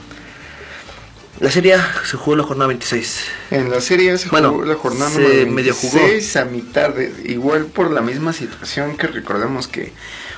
La 1.41 1.53
Serie 1.53 1.74
A 1.74 1.93
se 2.05 2.16
jugó 2.16 2.34
la 2.36 2.43
jornada 2.43 2.66
26. 2.66 3.24
En 3.53 3.70
la 3.70 3.80
serie 3.80 4.18
se 4.18 4.28
Bueno, 4.28 4.51
jugó 4.51 4.64
la 4.64 4.74
jornada 4.74 5.09
se 5.11 5.20
número 5.20 5.53
medio 5.53 5.72
26 5.80 6.36
a 6.36 6.45
mitad, 6.47 6.91
de, 6.91 7.12
igual 7.26 7.66
por 7.66 7.93
la 7.93 8.01
misma 8.01 8.32
situación 8.32 8.97
que 8.97 9.07
recordemos 9.07 9.68
que 9.68 9.93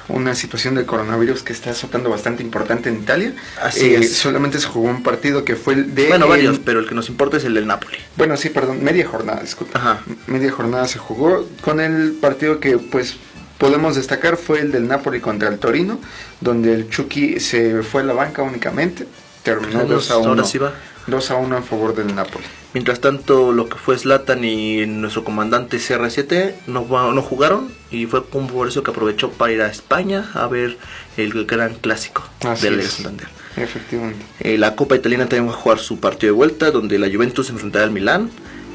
una 0.09 0.35
situación 0.35 0.75
del 0.75 0.85
coronavirus 0.85 1.43
que 1.43 1.55
está 1.55 1.71
azotando 1.71 2.11
bastante 2.11 2.43
importante 2.43 2.91
en 2.91 2.97
Italia. 2.97 3.33
Así 3.63 3.95
Eh, 3.95 3.99
es. 4.01 4.13
Solamente 4.15 4.59
se 4.59 4.67
jugó 4.67 4.91
un 4.91 5.03
partido 5.03 5.43
que 5.45 5.57
fue 5.57 5.73
el 5.75 5.95
de... 5.95 6.09
Bueno, 6.09 6.27
el- 6.27 6.31
varios, 6.31 6.59
pero 6.59 6.81
el 6.81 6.87
que 6.89 6.95
nos 6.95 7.09
importa 7.09 7.39
es 7.39 7.45
el 7.45 7.55
del 7.55 7.67
Napoli. 7.67 7.97
Bueno, 8.17 8.37
sí, 8.37 8.51
perdón, 8.51 8.85
media 8.85 9.07
jornada, 9.09 9.41
disculpa. 9.41 9.79
Ajá. 9.79 10.03
Media 10.27 10.51
jornada 10.53 10.87
se 10.87 10.99
jugó 10.99 11.49
con 11.63 11.81
el 11.81 12.13
partido 12.21 12.61
que 12.61 12.77
pues 12.77 13.17
podemos 13.61 13.95
destacar 13.95 14.37
fue 14.39 14.61
el 14.61 14.73
del 14.73 14.89
Napoli 14.89 15.21
contra 15.21 15.49
el 15.51 15.59
Torino, 15.59 16.01
donde 16.41 16.73
el 16.75 16.89
Chucky 16.91 17.39
se 17.39 17.83
fue 17.85 18.01
a 18.01 18.05
la 18.05 18.15
banca 18.15 18.43
únicamente, 18.43 19.07
terminó 19.45 19.81
Vamos, 19.81 20.09
2 20.09 20.11
a 20.11 20.17
1. 20.17 20.29
ahora 20.31 20.45
sí 20.45 20.59
va. 20.59 20.73
2 21.07 21.31
a 21.31 21.37
1 21.37 21.57
a 21.57 21.63
favor 21.63 21.95
del 21.95 22.15
Napoli. 22.15 22.45
Mientras 22.73 23.01
tanto, 23.01 23.53
lo 23.53 23.69
que 23.69 23.77
fue 23.77 23.99
Zlatan 23.99 24.45
y 24.45 24.87
nuestro 24.87 25.25
comandante 25.25 25.79
CR7 25.79 26.55
no, 26.69 26.85
jugaron 27.23 27.69
y 27.91 28.07
fue 28.07 28.25
por 28.25 28.69
eso 28.69 28.83
que 28.83 28.91
aprovechó 28.93 29.31
para 29.33 29.53
ir 29.53 29.61
a 29.61 29.67
España 29.67 30.31
a 30.35 30.47
ver 30.47 30.79
el 31.17 31.45
gran 31.47 31.75
clásico 31.75 32.23
Así 32.45 32.63
de 32.65 32.71
la 32.71 32.77
Liga 32.79 32.89
es. 32.89 32.95
Santander. 32.95 33.29
Efectivamente. 33.57 34.25
Eh, 34.41 34.57
la 34.57 34.77
Copa 34.77 34.95
Italiana 34.95 35.25
también 35.29 35.49
va 35.49 35.53
a 35.53 35.61
jugar 35.61 35.81
su 35.81 35.99
partido 35.99 36.33
de 36.33 36.37
vuelta, 36.37 36.71
donde 36.71 36.99
la 36.99 37.09
Juventus 37.11 37.47
se 37.47 37.53
enfrentará 37.53 37.85
al 37.85 37.91
Milán 37.91 38.31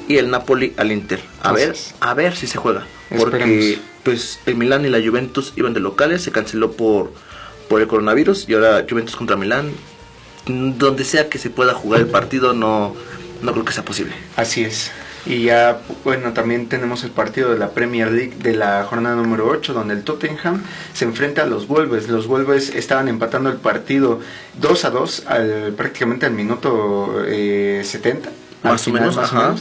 y 0.10 0.18
el 0.18 0.30
Napoli 0.30 0.74
al 0.78 0.92
Inter. 0.92 1.22
A 1.42 1.52
Así 1.52 1.56
ver, 1.62 1.70
es. 1.72 1.96
a 2.02 2.14
ver 2.14 2.36
si 2.36 2.48
se 2.48 2.58
juega. 2.58 2.84
Porque 3.18 3.38
Esperemos. 3.70 3.95
Pues 4.06 4.40
el 4.46 4.56
Milán 4.56 4.86
y 4.86 4.90
la 4.90 5.06
Juventus 5.06 5.52
iban 5.58 5.74
de 5.74 5.82
locales, 5.82 6.22
se 6.22 6.32
canceló 6.32 6.72
por, 6.72 7.12
por 7.68 7.82
el 7.82 7.88
coronavirus 7.88 8.48
y 8.48 8.54
ahora 8.54 8.86
Juventus 8.88 9.16
contra 9.18 9.36
Milán. 9.36 9.72
Donde 10.48 11.04
sea 11.04 11.28
que 11.28 11.40
se 11.40 11.50
pueda 11.50 11.74
jugar 11.74 12.02
el 12.02 12.08
partido, 12.08 12.54
no, 12.54 12.96
no 13.42 13.52
creo 13.52 13.66
que 13.66 13.74
sea 13.74 13.84
posible. 13.84 14.14
Así 14.36 14.64
es. 14.64 14.92
Y 15.26 15.46
ya, 15.46 15.82
bueno, 16.04 16.34
también 16.34 16.70
tenemos 16.70 17.04
el 17.04 17.10
partido 17.10 17.52
de 17.52 17.58
la 17.58 17.72
Premier 17.72 18.12
League 18.12 18.36
de 18.38 18.54
la 18.56 18.84
jornada 18.84 19.16
número 19.16 19.48
8, 19.48 19.74
donde 19.74 19.96
el 19.96 20.04
Tottenham 20.04 20.62
se 20.94 21.06
enfrenta 21.06 21.42
a 21.42 21.46
los 21.48 21.68
Wolves. 21.68 22.08
Los 22.10 22.28
Wolves 22.28 22.70
estaban 22.76 23.08
empatando 23.08 23.50
el 23.50 23.58
partido 23.58 24.20
2 24.62 24.86
a 24.86 24.90
2 24.92 25.24
al, 25.26 25.74
prácticamente 25.76 26.28
al 26.28 26.34
minuto 26.34 27.24
eh, 27.26 27.82
70. 27.84 28.30
al 28.30 28.72
Más 28.72 28.88
o 28.88 28.92
menos, 28.92 29.18
ajá. 29.18 29.56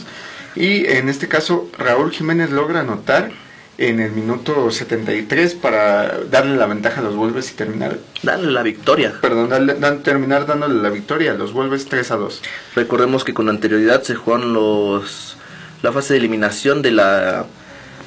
Y 0.55 0.85
en 0.85 1.09
este 1.09 1.27
caso, 1.27 1.67
Raúl 1.79 2.11
Jiménez 2.11 2.51
logra 2.51 2.81
anotar 2.81 3.31
en 3.77 3.99
el 3.99 4.11
minuto 4.11 4.71
73 4.71 5.53
para 5.55 6.19
darle 6.31 6.55
la 6.55 6.65
ventaja 6.65 7.01
a 7.01 7.03
los 7.03 7.15
Wolves 7.15 7.51
y 7.51 7.55
terminar, 7.55 7.97
Dale 8.23 8.49
la 8.51 8.63
victoria. 8.63 9.13
perdón, 9.21 9.49
darle- 9.49 9.75
dan- 9.79 10.01
terminar 10.03 10.45
dándole 10.45 10.81
la 10.81 10.89
victoria 10.89 11.31
a 11.31 11.35
los 11.35 11.51
Wolves 11.53 11.85
3 11.85 12.09
a 12.11 12.15
2. 12.15 12.41
Recordemos 12.75 13.23
que 13.23 13.33
con 13.33 13.49
anterioridad 13.49 14.03
se 14.03 14.15
jugaron 14.15 14.53
los 14.53 15.37
la 15.81 15.91
fase 15.91 16.13
de 16.13 16.19
eliminación 16.19 16.81
de 16.81 16.91
la 16.91 17.45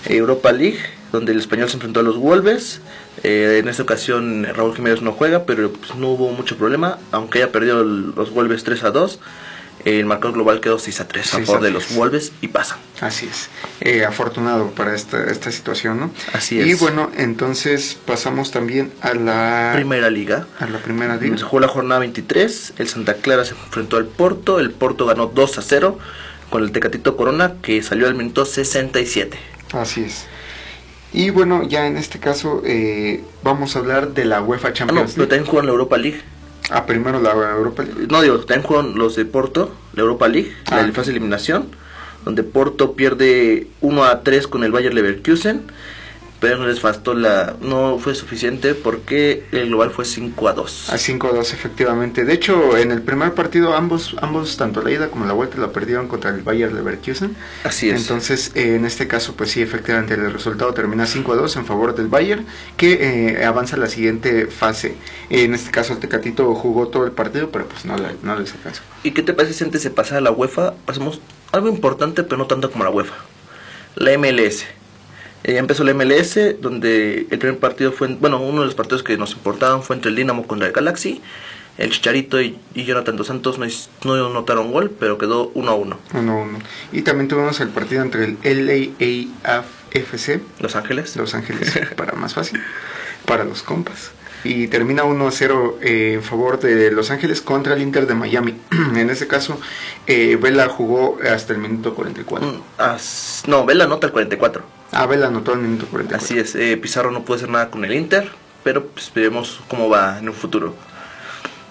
Europa 0.07 0.53
League, 0.53 0.79
donde 1.13 1.33
el 1.33 1.39
español 1.39 1.69
se 1.69 1.75
enfrentó 1.75 2.01
a 2.01 2.03
los 2.03 2.17
Wolves. 2.17 2.81
Eh, 3.23 3.59
en 3.61 3.69
esta 3.69 3.83
ocasión 3.83 4.47
Raúl 4.55 4.75
Jiménez 4.75 5.03
no 5.03 5.13
juega, 5.13 5.45
pero 5.45 5.71
pues, 5.73 5.95
no 5.97 6.09
hubo 6.11 6.31
mucho 6.33 6.57
problema, 6.57 6.99
aunque 7.13 7.39
haya 7.43 7.53
perdido 7.53 7.85
los 7.85 8.31
Wolves 8.33 8.65
3 8.65 8.85
a 8.85 8.91
2. 8.91 9.21
El 9.89 10.05
marcador 10.07 10.35
global 10.35 10.61
quedó 10.61 10.79
6 10.79 11.01
a 11.01 11.09
3 11.09 11.27
a 11.27 11.37
6 11.37 11.43
a 11.43 11.47
favor 11.47 11.63
de 11.63 11.71
3. 11.71 11.73
los 11.89 11.97
Wolves 11.97 12.33
y 12.41 12.49
pasan. 12.49 12.79
Así 13.01 13.27
es. 13.31 13.49
Eh, 13.81 14.05
afortunado 14.05 14.71
para 14.73 14.95
esta, 14.95 15.25
esta 15.31 15.51
situación, 15.53 16.01
¿no? 16.01 16.11
Así 16.33 16.57
Y 16.61 16.73
es. 16.73 16.81
bueno, 16.81 17.11
entonces 17.17 17.97
pasamos 18.05 18.51
también 18.51 18.93
a 19.01 19.15
la 19.15 19.71
Primera 19.75 20.11
liga. 20.11 20.47
a 20.59 20.67
la 20.67 20.79
primera 20.79 21.17
liga. 21.17 21.37
Se 21.39 21.45
jugó 21.45 21.61
la 21.61 21.69
jornada 21.69 22.01
23, 22.01 22.75
el 22.79 22.89
Santa 22.89 23.15
Clara 23.15 23.45
se 23.45 23.53
enfrentó 23.55 23.97
al 23.97 24.07
Porto, 24.07 24.59
el 24.61 24.71
Porto 24.73 25.07
ganó 25.07 25.27
2 25.27 25.59
a 25.59 25.63
0 25.63 25.99
con 26.51 26.63
el 26.65 26.73
Tecatito 26.73 27.17
Corona 27.17 27.55
que 27.63 27.83
salió 27.83 28.07
al 28.09 28.15
minuto 28.15 28.45
67. 28.45 29.39
Así 29.73 30.03
es. 30.05 30.27
Y 31.13 31.31
bueno, 31.31 31.63
ya 31.67 31.87
en 31.87 31.97
este 31.97 32.19
caso 32.19 32.63
eh, 32.67 33.23
vamos 33.43 33.77
a 33.77 33.79
hablar 33.79 34.09
de 34.13 34.25
la 34.27 34.43
UEFA 34.43 34.69
Ah, 34.69 34.71
no, 34.71 34.75
Champions 34.77 35.13
pero 35.13 35.23
League. 35.23 35.29
también 35.31 35.47
jugaron 35.51 35.67
la 35.67 35.73
Europa 35.73 35.97
League. 35.99 36.21
Ah, 36.71 36.85
primero 36.87 37.21
la 37.21 37.31
Europa 37.33 37.83
League. 37.83 38.07
No, 38.11 38.21
digo, 38.23 38.39
también 38.41 38.63
jugaron 38.63 38.99
los 38.99 39.17
de 39.17 39.25
Porto, 39.25 39.75
la 39.95 40.03
Europa 40.03 40.29
League, 40.29 40.53
Ah. 40.67 40.83
la 40.83 40.93
fase 40.93 41.11
de 41.11 41.17
eliminación, 41.17 41.67
donde 42.25 42.43
Porto 42.43 42.93
pierde 42.95 43.69
1 43.81 44.05
a 44.05 44.23
3 44.23 44.47
con 44.49 44.65
el 44.65 44.73
Bayer 44.73 44.93
Leverkusen, 44.93 45.63
pero 46.41 46.57
no 46.59 46.67
les 46.67 46.81
bastó 46.81 47.15
la... 47.15 47.57
no 47.61 47.99
fue 47.99 48.15
suficiente 48.15 48.75
porque 48.75 49.45
el 49.51 49.67
global 49.69 49.91
fue 49.91 50.05
5 50.05 50.49
a 50.49 50.53
2. 50.53 50.91
A 50.91 50.97
5-2 50.97 51.41
efectivamente. 51.53 52.25
De 52.25 52.33
hecho, 52.33 52.77
en 52.77 52.93
el 52.93 53.03
primer 53.03 53.35
partido 53.35 53.75
ambos, 53.75 54.15
ambos 54.23 54.57
tanto 54.57 54.81
la 54.83 54.91
ida 54.93 55.09
como 55.09 55.27
la 55.27 55.33
vuelta 55.33 55.59
la 55.59 55.73
perdieron 55.73 56.07
contra 56.07 56.31
el 56.31 56.43
Bayer 56.43 56.73
Leverkusen. 56.73 57.35
Así 57.65 57.91
es. 57.91 58.01
Entonces, 58.03 58.53
eh, 58.55 58.77
en 58.77 58.85
este 58.85 59.09
caso, 59.09 59.35
pues 59.35 59.51
sí, 59.51 59.63
efectivamente 59.63 60.15
el 60.15 60.33
resultado 60.33 60.73
termina 60.75 61.07
5 61.07 61.33
a 61.33 61.37
2 61.37 61.57
en 61.57 61.67
favor 61.67 61.95
del 61.97 62.07
Bayern, 62.07 62.47
que 62.77 63.37
eh, 63.41 63.45
avanza 63.45 63.75
a 63.77 63.79
la 63.81 63.89
siguiente 63.89 64.47
fase. 64.47 64.95
en 65.31 65.55
este 65.55 65.71
caso, 65.73 65.93
el 65.95 65.99
Tecatito 65.99 66.55
jugó 66.55 66.89
todo 66.89 67.05
el 67.05 67.13
partido, 67.13 67.51
pero 67.51 67.67
pues 67.67 67.85
no, 67.85 67.97
le- 67.97 68.15
no 68.23 68.39
les 68.39 68.53
alcanzó. 68.55 68.83
¿Y 69.03 69.11
qué 69.11 69.23
te 69.23 69.33
parece 69.35 69.55
si 69.55 69.65
antes 69.65 69.83
de 69.83 69.91
pasar 69.91 70.19
a 70.19 70.21
la 70.21 70.31
UEFA 70.31 70.75
pasamos 70.87 71.21
algo 71.53 71.69
importante, 71.69 72.23
pero 72.23 72.37
no 72.37 72.47
tanto 72.47 72.71
como 72.71 72.85
la 72.85 72.91
UEFA? 72.91 73.15
La 73.97 74.17
MLS. 74.17 74.65
Eh, 75.45 75.57
empezó 75.57 75.85
la 75.85 75.95
MLS, 75.95 76.39
donde 76.61 77.27
el 77.31 77.39
primer 77.39 77.59
partido 77.59 77.93
fue, 77.93 78.09
bueno, 78.09 78.41
uno 78.41 78.61
de 78.61 78.67
los 78.67 78.75
partidos 78.75 79.03
que 79.03 79.17
nos 79.17 79.33
importaban 79.33 79.83
fue 79.83 79.97
entre 79.97 80.11
el 80.11 80.17
Dinamo 80.17 80.47
contra 80.47 80.67
el 80.67 80.73
Galaxy. 80.73 81.21
El 81.79 81.91
Chicharito 81.91 82.41
y, 82.41 82.59
y 82.75 82.85
Jonathan 82.85 83.17
Dos 83.17 83.29
Santos 83.29 83.57
no, 83.59 83.67
no 84.17 84.29
notaron 84.31 84.73
gol, 84.73 84.91
pero 84.99 85.17
quedó 85.17 85.53
1 85.55 85.71
a 85.71 85.75
1. 85.75 85.99
1-1. 86.13 86.47
Y 86.91 87.03
también 87.03 87.29
tuvimos 87.29 87.61
el 87.61 87.69
partido 87.69 88.03
entre 88.03 88.37
el 88.43 88.67
LAAFC, 88.67 90.41
Los 90.61 90.75
Ángeles. 90.75 91.15
Los 91.17 91.35
Ángeles, 91.35 91.79
para 91.97 92.15
más 92.15 92.35
fácil, 92.35 92.61
para 93.27 93.45
los 93.45 93.63
compas. 93.63 94.11
Y 94.45 94.67
termina 94.69 95.05
1-0 95.05 95.75
eh, 95.81 96.13
en 96.15 96.23
favor 96.23 96.59
de 96.61 96.91
Los 96.91 97.11
Ángeles 97.13 97.41
contra 97.41 97.75
el 97.75 97.83
Inter 97.83 98.07
de 98.09 98.15
Miami. 98.15 98.57
en 98.97 99.11
este 99.11 99.29
caso, 99.29 99.61
eh, 100.09 100.37
Vela 100.41 100.69
jugó 100.69 101.19
hasta 101.33 101.53
el 101.53 101.61
minuto 101.61 101.95
44. 101.95 102.49
Mm, 102.49 102.61
as- 102.79 103.45
no, 103.47 103.65
Vela 103.67 103.85
anota 103.85 104.09
el 104.09 104.13
44. 104.13 104.78
Ah, 104.93 105.07
Vela 105.07 105.27
anotó 105.29 105.53
el 105.53 105.61
minuto 105.61 105.87
44. 105.87 106.17
Así 106.17 106.39
es, 106.39 106.55
eh, 106.55 106.77
Pizarro 106.77 107.11
no 107.11 107.25
puede 107.25 107.39
hacer 107.39 107.51
nada 107.51 107.71
con 107.71 107.85
el 107.85 107.93
Inter, 107.93 108.31
pero 108.65 108.87
pues 108.87 109.13
veremos 109.15 109.61
cómo 109.69 109.89
va 109.89 110.19
en 110.19 110.29
un 110.29 110.35
futuro. 110.35 110.75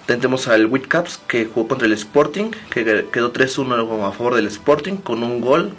También 0.06 0.20
tenemos 0.22 0.48
al 0.48 0.66
Whitcaps 0.66 1.20
que 1.26 1.44
jugó 1.46 1.68
contra 1.68 1.86
el 1.86 1.92
Sporting, 1.92 2.50
que 2.70 3.06
quedó 3.12 3.32
3-1 3.32 4.06
a 4.08 4.12
favor 4.12 4.34
del 4.36 4.46
Sporting 4.46 4.96
con 4.96 5.22
un 5.22 5.40
gol 5.40 5.72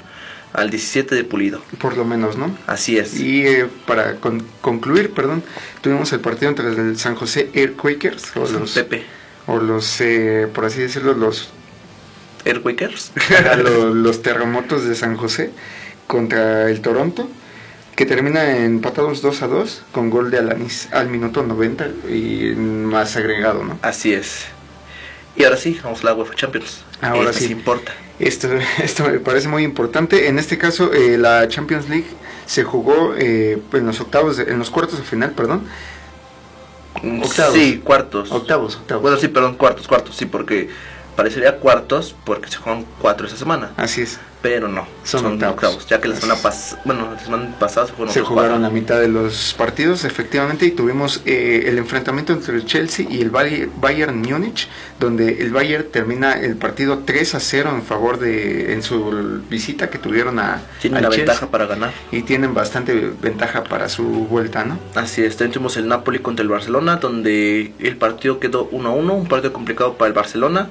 al 0.53 0.69
17 0.69 1.15
de 1.15 1.23
Pulido. 1.23 1.61
Por 1.79 1.97
lo 1.97 2.05
menos, 2.05 2.37
¿no? 2.37 2.55
Así 2.67 2.97
es. 2.97 3.19
Y 3.19 3.45
eh, 3.47 3.67
para 3.87 4.15
con- 4.17 4.45
concluir, 4.61 5.11
perdón, 5.13 5.43
tuvimos 5.81 6.11
el 6.13 6.19
partido 6.19 6.49
entre 6.49 6.67
el 6.67 6.97
San 6.97 7.15
José 7.15 7.49
Earthquakers, 7.53 8.35
o 8.35 8.47
los, 8.47 8.71
Pepe. 8.73 9.03
o 9.47 9.59
los 9.59 9.99
eh, 10.01 10.47
por 10.53 10.65
así 10.65 10.81
decirlo, 10.81 11.13
los, 11.13 11.49
Airquakers. 12.45 13.11
los, 13.63 13.95
los 13.95 14.21
terremotos 14.21 14.85
de 14.85 14.95
San 14.95 15.17
José 15.17 15.51
contra 16.09 16.69
el 16.71 16.81
Toronto, 16.81 17.29
que 17.95 18.05
termina 18.07 18.57
empatados 18.65 19.21
2 19.21 19.41
a 19.43 19.47
2 19.47 19.83
con 19.91 20.09
gol 20.09 20.31
de 20.31 20.39
Alanis 20.39 20.89
al 20.91 21.07
minuto 21.07 21.43
90 21.43 21.87
y 22.09 22.53
más 22.55 23.15
agregado, 23.15 23.63
¿no? 23.63 23.77
Así 23.83 24.11
es. 24.13 24.45
Y 25.35 25.43
ahora 25.43 25.57
sí, 25.57 25.79
vamos 25.83 26.01
a 26.01 26.05
la 26.05 26.13
UEFA 26.15 26.33
Champions. 26.33 26.83
Ahora 26.99 27.29
Esta 27.29 27.43
sí. 27.45 27.51
importa. 27.51 27.91
Esto, 28.19 28.49
esto 28.83 29.03
me 29.05 29.19
parece 29.19 29.47
muy 29.49 29.63
importante. 29.63 30.27
En 30.27 30.39
este 30.39 30.57
caso, 30.57 30.91
eh, 30.93 31.17
la 31.19 31.47
Champions 31.47 31.87
League 31.87 32.07
se 32.47 32.63
jugó 32.63 33.13
eh, 33.15 33.61
en 33.73 33.85
los 33.85 34.01
octavos, 34.01 34.37
de- 34.37 34.51
en 34.51 34.57
los 34.57 34.71
cuartos 34.71 34.97
de 34.97 35.05
final, 35.05 35.31
perdón. 35.31 35.61
Octavos. 37.23 37.53
Sí, 37.53 37.81
cuartos. 37.83 38.31
Octavos, 38.31 38.75
octavos. 38.77 39.01
Bueno, 39.03 39.17
sí, 39.17 39.27
perdón, 39.27 39.55
cuartos, 39.55 39.87
cuartos, 39.87 40.15
sí, 40.17 40.25
porque 40.25 40.69
parecería 41.15 41.57
cuartos 41.57 42.15
porque 42.25 42.49
se 42.49 42.57
juegan 42.57 42.85
cuatro 42.99 43.27
esta 43.27 43.37
semana. 43.37 43.71
Así 43.77 44.01
es. 44.01 44.19
Pero 44.41 44.69
no, 44.69 44.87
Son 45.03 45.19
son, 45.21 45.33
octavos. 45.33 45.55
octavos. 45.55 45.87
Ya 45.87 45.99
que 45.99 46.07
la 46.07 46.15
semana 46.15 46.39
pasada, 46.41 46.81
bueno, 46.85 47.11
la 47.13 47.19
semana 47.19 47.55
pasada 47.59 47.87
se 47.87 47.91
Se 48.13 48.21
jugaron 48.21 48.51
cuatro. 48.51 48.59
la 48.59 48.69
mitad 48.69 48.97
de 48.97 49.09
los 49.09 49.53
partidos, 49.57 50.05
efectivamente, 50.05 50.65
y 50.65 50.71
tuvimos 50.71 51.21
eh, 51.25 51.65
el 51.67 51.77
enfrentamiento 51.77 52.31
entre 52.31 52.55
el 52.55 52.65
Chelsea 52.65 53.05
y 53.09 53.19
el 53.19 53.31
Bay- 53.31 53.69
Bayern 53.81 54.21
Múnich, 54.21 54.69
donde 54.97 55.41
el 55.41 55.51
Bayern 55.51 55.87
termina 55.91 56.33
el 56.39 56.55
partido 56.55 56.99
3 57.05 57.35
a 57.35 57.39
0 57.41 57.71
en 57.75 57.83
favor 57.83 58.17
de 58.17 58.71
en 58.71 58.81
su 58.81 59.41
visita 59.49 59.89
que 59.89 59.97
tuvieron 59.97 60.39
a 60.39 60.61
Tienen 60.81 61.01
la 61.03 61.09
Chelsea, 61.09 61.25
ventaja 61.25 61.51
para 61.51 61.65
ganar. 61.65 61.91
y 62.09 62.21
tienen 62.21 62.53
bastante 62.53 63.11
ventaja 63.21 63.65
para 63.65 63.89
su 63.89 64.03
vuelta, 64.05 64.63
¿no? 64.63 64.79
Así 64.95 65.21
es, 65.21 65.35
también 65.35 65.51
tuvimos 65.51 65.75
el 65.75 65.89
Napoli 65.89 66.19
contra 66.19 66.43
el 66.43 66.49
Barcelona, 66.49 66.95
donde 66.95 67.73
el 67.79 67.97
partido 67.97 68.39
quedó 68.39 68.69
1 68.71 68.87
a 68.87 68.93
1, 68.93 69.13
un 69.15 69.27
partido 69.27 69.51
complicado 69.51 69.95
para 69.95 70.07
el 70.07 70.13
Barcelona. 70.13 70.69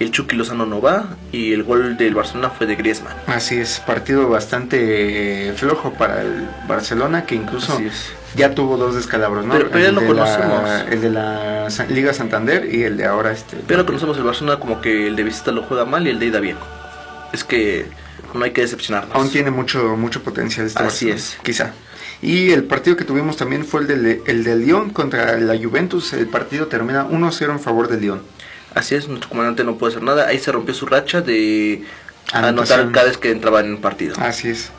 El 0.00 0.12
Chucky 0.12 0.36
Lozano 0.36 0.64
no 0.64 0.80
va 0.80 1.16
y 1.32 1.52
el 1.52 1.64
gol 1.64 1.96
del 1.96 2.14
Barcelona 2.14 2.50
fue 2.50 2.66
de 2.68 2.76
Griezmann. 2.76 3.14
Así 3.26 3.56
es, 3.56 3.80
partido 3.80 4.28
bastante 4.28 5.48
eh, 5.48 5.52
flojo 5.54 5.92
para 5.94 6.22
el 6.22 6.46
Barcelona, 6.68 7.24
que 7.26 7.34
incluso 7.34 7.80
ya 8.36 8.54
tuvo 8.54 8.76
dos 8.76 8.94
descalabros, 8.94 9.44
¿no? 9.44 9.54
Pero- 9.54 9.70
pero 9.70 9.84
ya 9.84 9.90
lo 9.92 10.00
la- 10.02 10.06
conocemos. 10.06 10.70
el 10.90 11.00
de 11.00 11.10
la 11.10 11.68
Liga 11.88 12.12
Santander 12.14 12.72
y 12.72 12.84
el 12.84 12.96
de 12.96 13.06
ahora 13.06 13.32
este. 13.32 13.56
Pero 13.66 13.84
conocemos 13.84 14.16
el 14.18 14.22
Barcelona 14.22 14.60
como 14.60 14.80
que 14.80 15.08
el 15.08 15.16
de 15.16 15.24
visita 15.24 15.50
lo 15.50 15.62
juega 15.64 15.84
mal 15.84 16.06
y 16.06 16.10
el 16.10 16.20
de 16.20 16.26
ida 16.26 16.38
bien. 16.40 16.56
Es 17.32 17.42
que 17.42 17.86
no 18.34 18.44
hay 18.44 18.52
que 18.52 18.60
decepcionarnos. 18.60 19.16
Aún 19.16 19.30
tiene 19.30 19.50
mucho 19.50 19.96
mucho 19.96 20.22
potencial 20.22 20.66
este 20.66 20.78
Así 20.80 21.06
Barcelona, 21.10 21.16
es. 21.16 21.38
quizá. 21.42 21.72
Y 22.22 22.50
el 22.50 22.64
partido 22.64 22.96
que 22.96 23.04
tuvimos 23.04 23.36
también 23.36 23.64
fue 23.64 23.80
el 23.82 23.86
de, 23.88 24.22
el 24.26 24.44
de 24.44 24.56
Lyon 24.56 24.90
contra 24.90 25.36
la 25.38 25.56
Juventus. 25.56 26.12
El 26.12 26.26
partido 26.26 26.66
termina 26.66 27.04
1-0 27.08 27.50
en 27.52 27.60
favor 27.60 27.88
de 27.88 28.00
Lyon. 28.00 28.22
Así 28.74 28.94
es, 28.94 29.08
nuestro 29.08 29.28
comandante 29.30 29.64
no 29.64 29.76
puede 29.76 29.92
hacer 29.94 30.02
nada. 30.02 30.26
Ahí 30.28 30.38
se 30.38 30.52
rompió 30.52 30.74
su 30.74 30.86
racha 30.86 31.20
de 31.20 31.82
Anotación. 32.32 32.80
anotar 32.80 32.92
cada 32.92 33.06
vez 33.08 33.16
que 33.18 33.30
entraba 33.30 33.60
en 33.60 33.70
un 33.72 33.80
partido. 33.80 34.14
Así 34.18 34.48
es. 34.50 34.70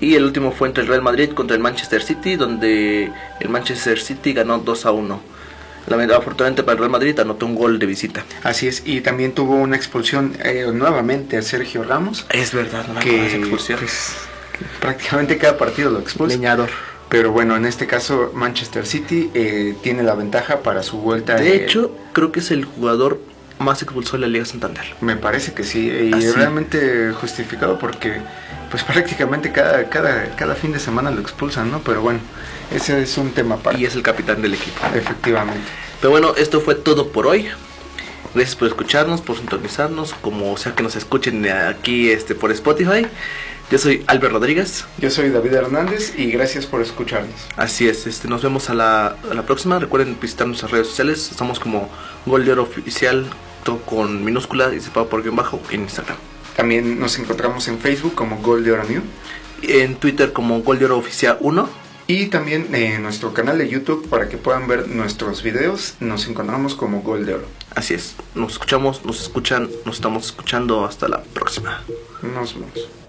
Y 0.00 0.14
el 0.16 0.24
último 0.24 0.52
fue 0.52 0.68
entre 0.68 0.82
el 0.82 0.88
Real 0.88 1.02
Madrid 1.02 1.30
contra 1.32 1.56
el 1.56 1.62
Manchester 1.62 2.02
City, 2.02 2.36
donde 2.36 3.10
el 3.40 3.48
Manchester 3.48 3.98
City 3.98 4.32
ganó 4.32 4.58
2 4.58 4.86
a 4.86 4.90
1. 4.92 5.20
Lamentablemente, 5.86 6.14
afortunadamente 6.14 6.62
para 6.62 6.72
el 6.72 6.78
Real 6.78 6.90
Madrid 6.90 7.18
anotó 7.20 7.46
un 7.46 7.54
gol 7.54 7.78
de 7.78 7.86
visita. 7.86 8.24
Así 8.42 8.66
es. 8.68 8.82
Y 8.86 9.02
también 9.02 9.32
tuvo 9.32 9.54
una 9.56 9.76
expulsión 9.76 10.34
eh, 10.42 10.66
nuevamente 10.72 11.36
a 11.36 11.42
Sergio 11.42 11.84
Ramos. 11.84 12.26
Es 12.30 12.52
verdad, 12.52 12.86
no 12.88 13.00
Que, 13.00 13.36
expulsión. 13.36 13.78
pues, 13.78 14.14
que 14.58 14.64
prácticamente 14.80 15.36
cada 15.38 15.58
partido 15.58 15.90
lo 15.90 15.98
expulsa. 16.00 16.36
Leñador. 16.36 16.70
Pero 17.14 17.30
bueno, 17.30 17.54
en 17.54 17.64
este 17.64 17.86
caso 17.86 18.32
Manchester 18.34 18.84
City 18.86 19.30
eh, 19.34 19.76
tiene 19.84 20.02
la 20.02 20.16
ventaja 20.16 20.64
para 20.64 20.82
su 20.82 20.98
vuelta. 20.98 21.36
De 21.36 21.48
eh, 21.48 21.62
hecho, 21.62 21.96
creo 22.12 22.32
que 22.32 22.40
es 22.40 22.50
el 22.50 22.64
jugador 22.64 23.20
más 23.60 23.82
expulsado 23.82 24.16
de 24.18 24.22
la 24.22 24.26
Liga 24.26 24.44
Santander. 24.44 24.82
me 25.00 25.14
parece 25.14 25.54
que 25.54 25.62
sí, 25.62 25.88
y 25.88 26.12
Ah, 26.12 26.32
realmente 26.34 27.12
justificado 27.12 27.78
porque 27.78 28.20
pues 28.68 28.82
prácticamente 28.92 29.52
cada, 29.52 29.88
cada, 29.88 30.34
cada 30.34 30.56
fin 30.56 30.72
de 30.72 30.80
semana 30.80 31.12
lo 31.12 31.20
expulsan, 31.20 31.70
¿no? 31.70 31.78
Pero 31.84 32.02
bueno, 32.02 32.18
ese 32.74 33.00
es 33.00 33.16
un 33.16 33.30
tema 33.30 33.58
para... 33.58 33.78
Y 33.78 33.84
es 33.84 33.94
el 33.94 34.02
capitán 34.02 34.42
del 34.42 34.54
equipo. 34.54 34.80
Efectivamente. 34.92 35.68
Pero 36.00 36.10
bueno, 36.10 36.34
esto 36.36 36.60
fue 36.60 36.74
todo 36.74 37.12
por 37.12 37.28
hoy. 37.28 37.48
Gracias 38.34 38.56
por 38.56 38.66
escucharnos, 38.66 39.20
por 39.20 39.36
sintonizarnos, 39.36 40.14
como 40.14 40.56
sea 40.56 40.74
que 40.74 40.82
nos 40.82 40.96
escuchen 40.96 41.48
aquí 41.48 42.10
este 42.10 42.34
por 42.34 42.50
Spotify. 42.50 43.06
Yo 43.70 43.78
soy 43.78 44.04
Albert 44.06 44.32
Rodríguez. 44.34 44.84
Yo 44.98 45.10
soy 45.10 45.30
David 45.30 45.54
Hernández 45.54 46.14
y 46.16 46.30
gracias 46.30 46.66
por 46.66 46.80
escucharnos. 46.82 47.34
Así 47.56 47.88
es, 47.88 48.06
este, 48.06 48.28
nos 48.28 48.42
vemos 48.42 48.70
a 48.70 48.74
la, 48.74 49.16
a 49.30 49.34
la 49.34 49.42
próxima. 49.46 49.78
Recuerden 49.78 50.16
visitar 50.20 50.46
nuestras 50.46 50.70
redes 50.70 50.88
sociales. 50.88 51.30
Estamos 51.30 51.58
como 51.58 51.88
Gol 52.26 52.44
de 52.44 52.52
Oro 52.52 52.62
Oficial, 52.62 53.26
todo 53.64 53.78
con 53.80 54.22
minúscula 54.24 54.72
y 54.74 54.80
separado 54.80 55.08
por 55.08 55.22
guion 55.22 55.36
bajo 55.36 55.60
en 55.70 55.82
Instagram. 55.82 56.16
También 56.56 57.00
nos 57.00 57.18
encontramos 57.18 57.66
en 57.68 57.78
Facebook 57.78 58.14
como 58.14 58.36
Gol 58.40 58.62
de 58.64 58.72
Oro 58.72 58.84
New 58.84 59.02
En 59.62 59.96
Twitter 59.96 60.32
como 60.32 60.60
Gol 60.60 60.78
de 60.78 60.84
Oro 60.84 60.98
Oficial 60.98 61.38
1. 61.40 61.68
y 62.06 62.26
también 62.26 62.72
en 62.74 63.02
nuestro 63.02 63.32
canal 63.32 63.58
de 63.58 63.68
YouTube 63.68 64.08
para 64.08 64.28
que 64.28 64.36
puedan 64.36 64.68
ver 64.68 64.86
nuestros 64.88 65.42
videos. 65.42 65.94
Nos 66.00 66.28
encontramos 66.28 66.74
como 66.76 67.00
Gol 67.00 67.24
de 67.26 67.34
Oro. 67.34 67.46
Así 67.74 67.94
es, 67.94 68.14
nos 68.36 68.52
escuchamos, 68.52 69.04
nos 69.04 69.20
escuchan, 69.22 69.68
nos 69.84 69.96
estamos 69.96 70.26
escuchando. 70.26 70.84
Hasta 70.84 71.08
la 71.08 71.22
próxima. 71.22 71.82
Nos 72.22 72.54
vemos. 72.54 73.03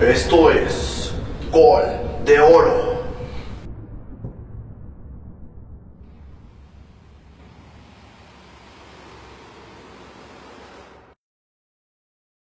Esto 0.00 0.48
es 0.52 1.12
Gol 1.50 1.82
de 2.24 2.38
Oro. 2.38 2.97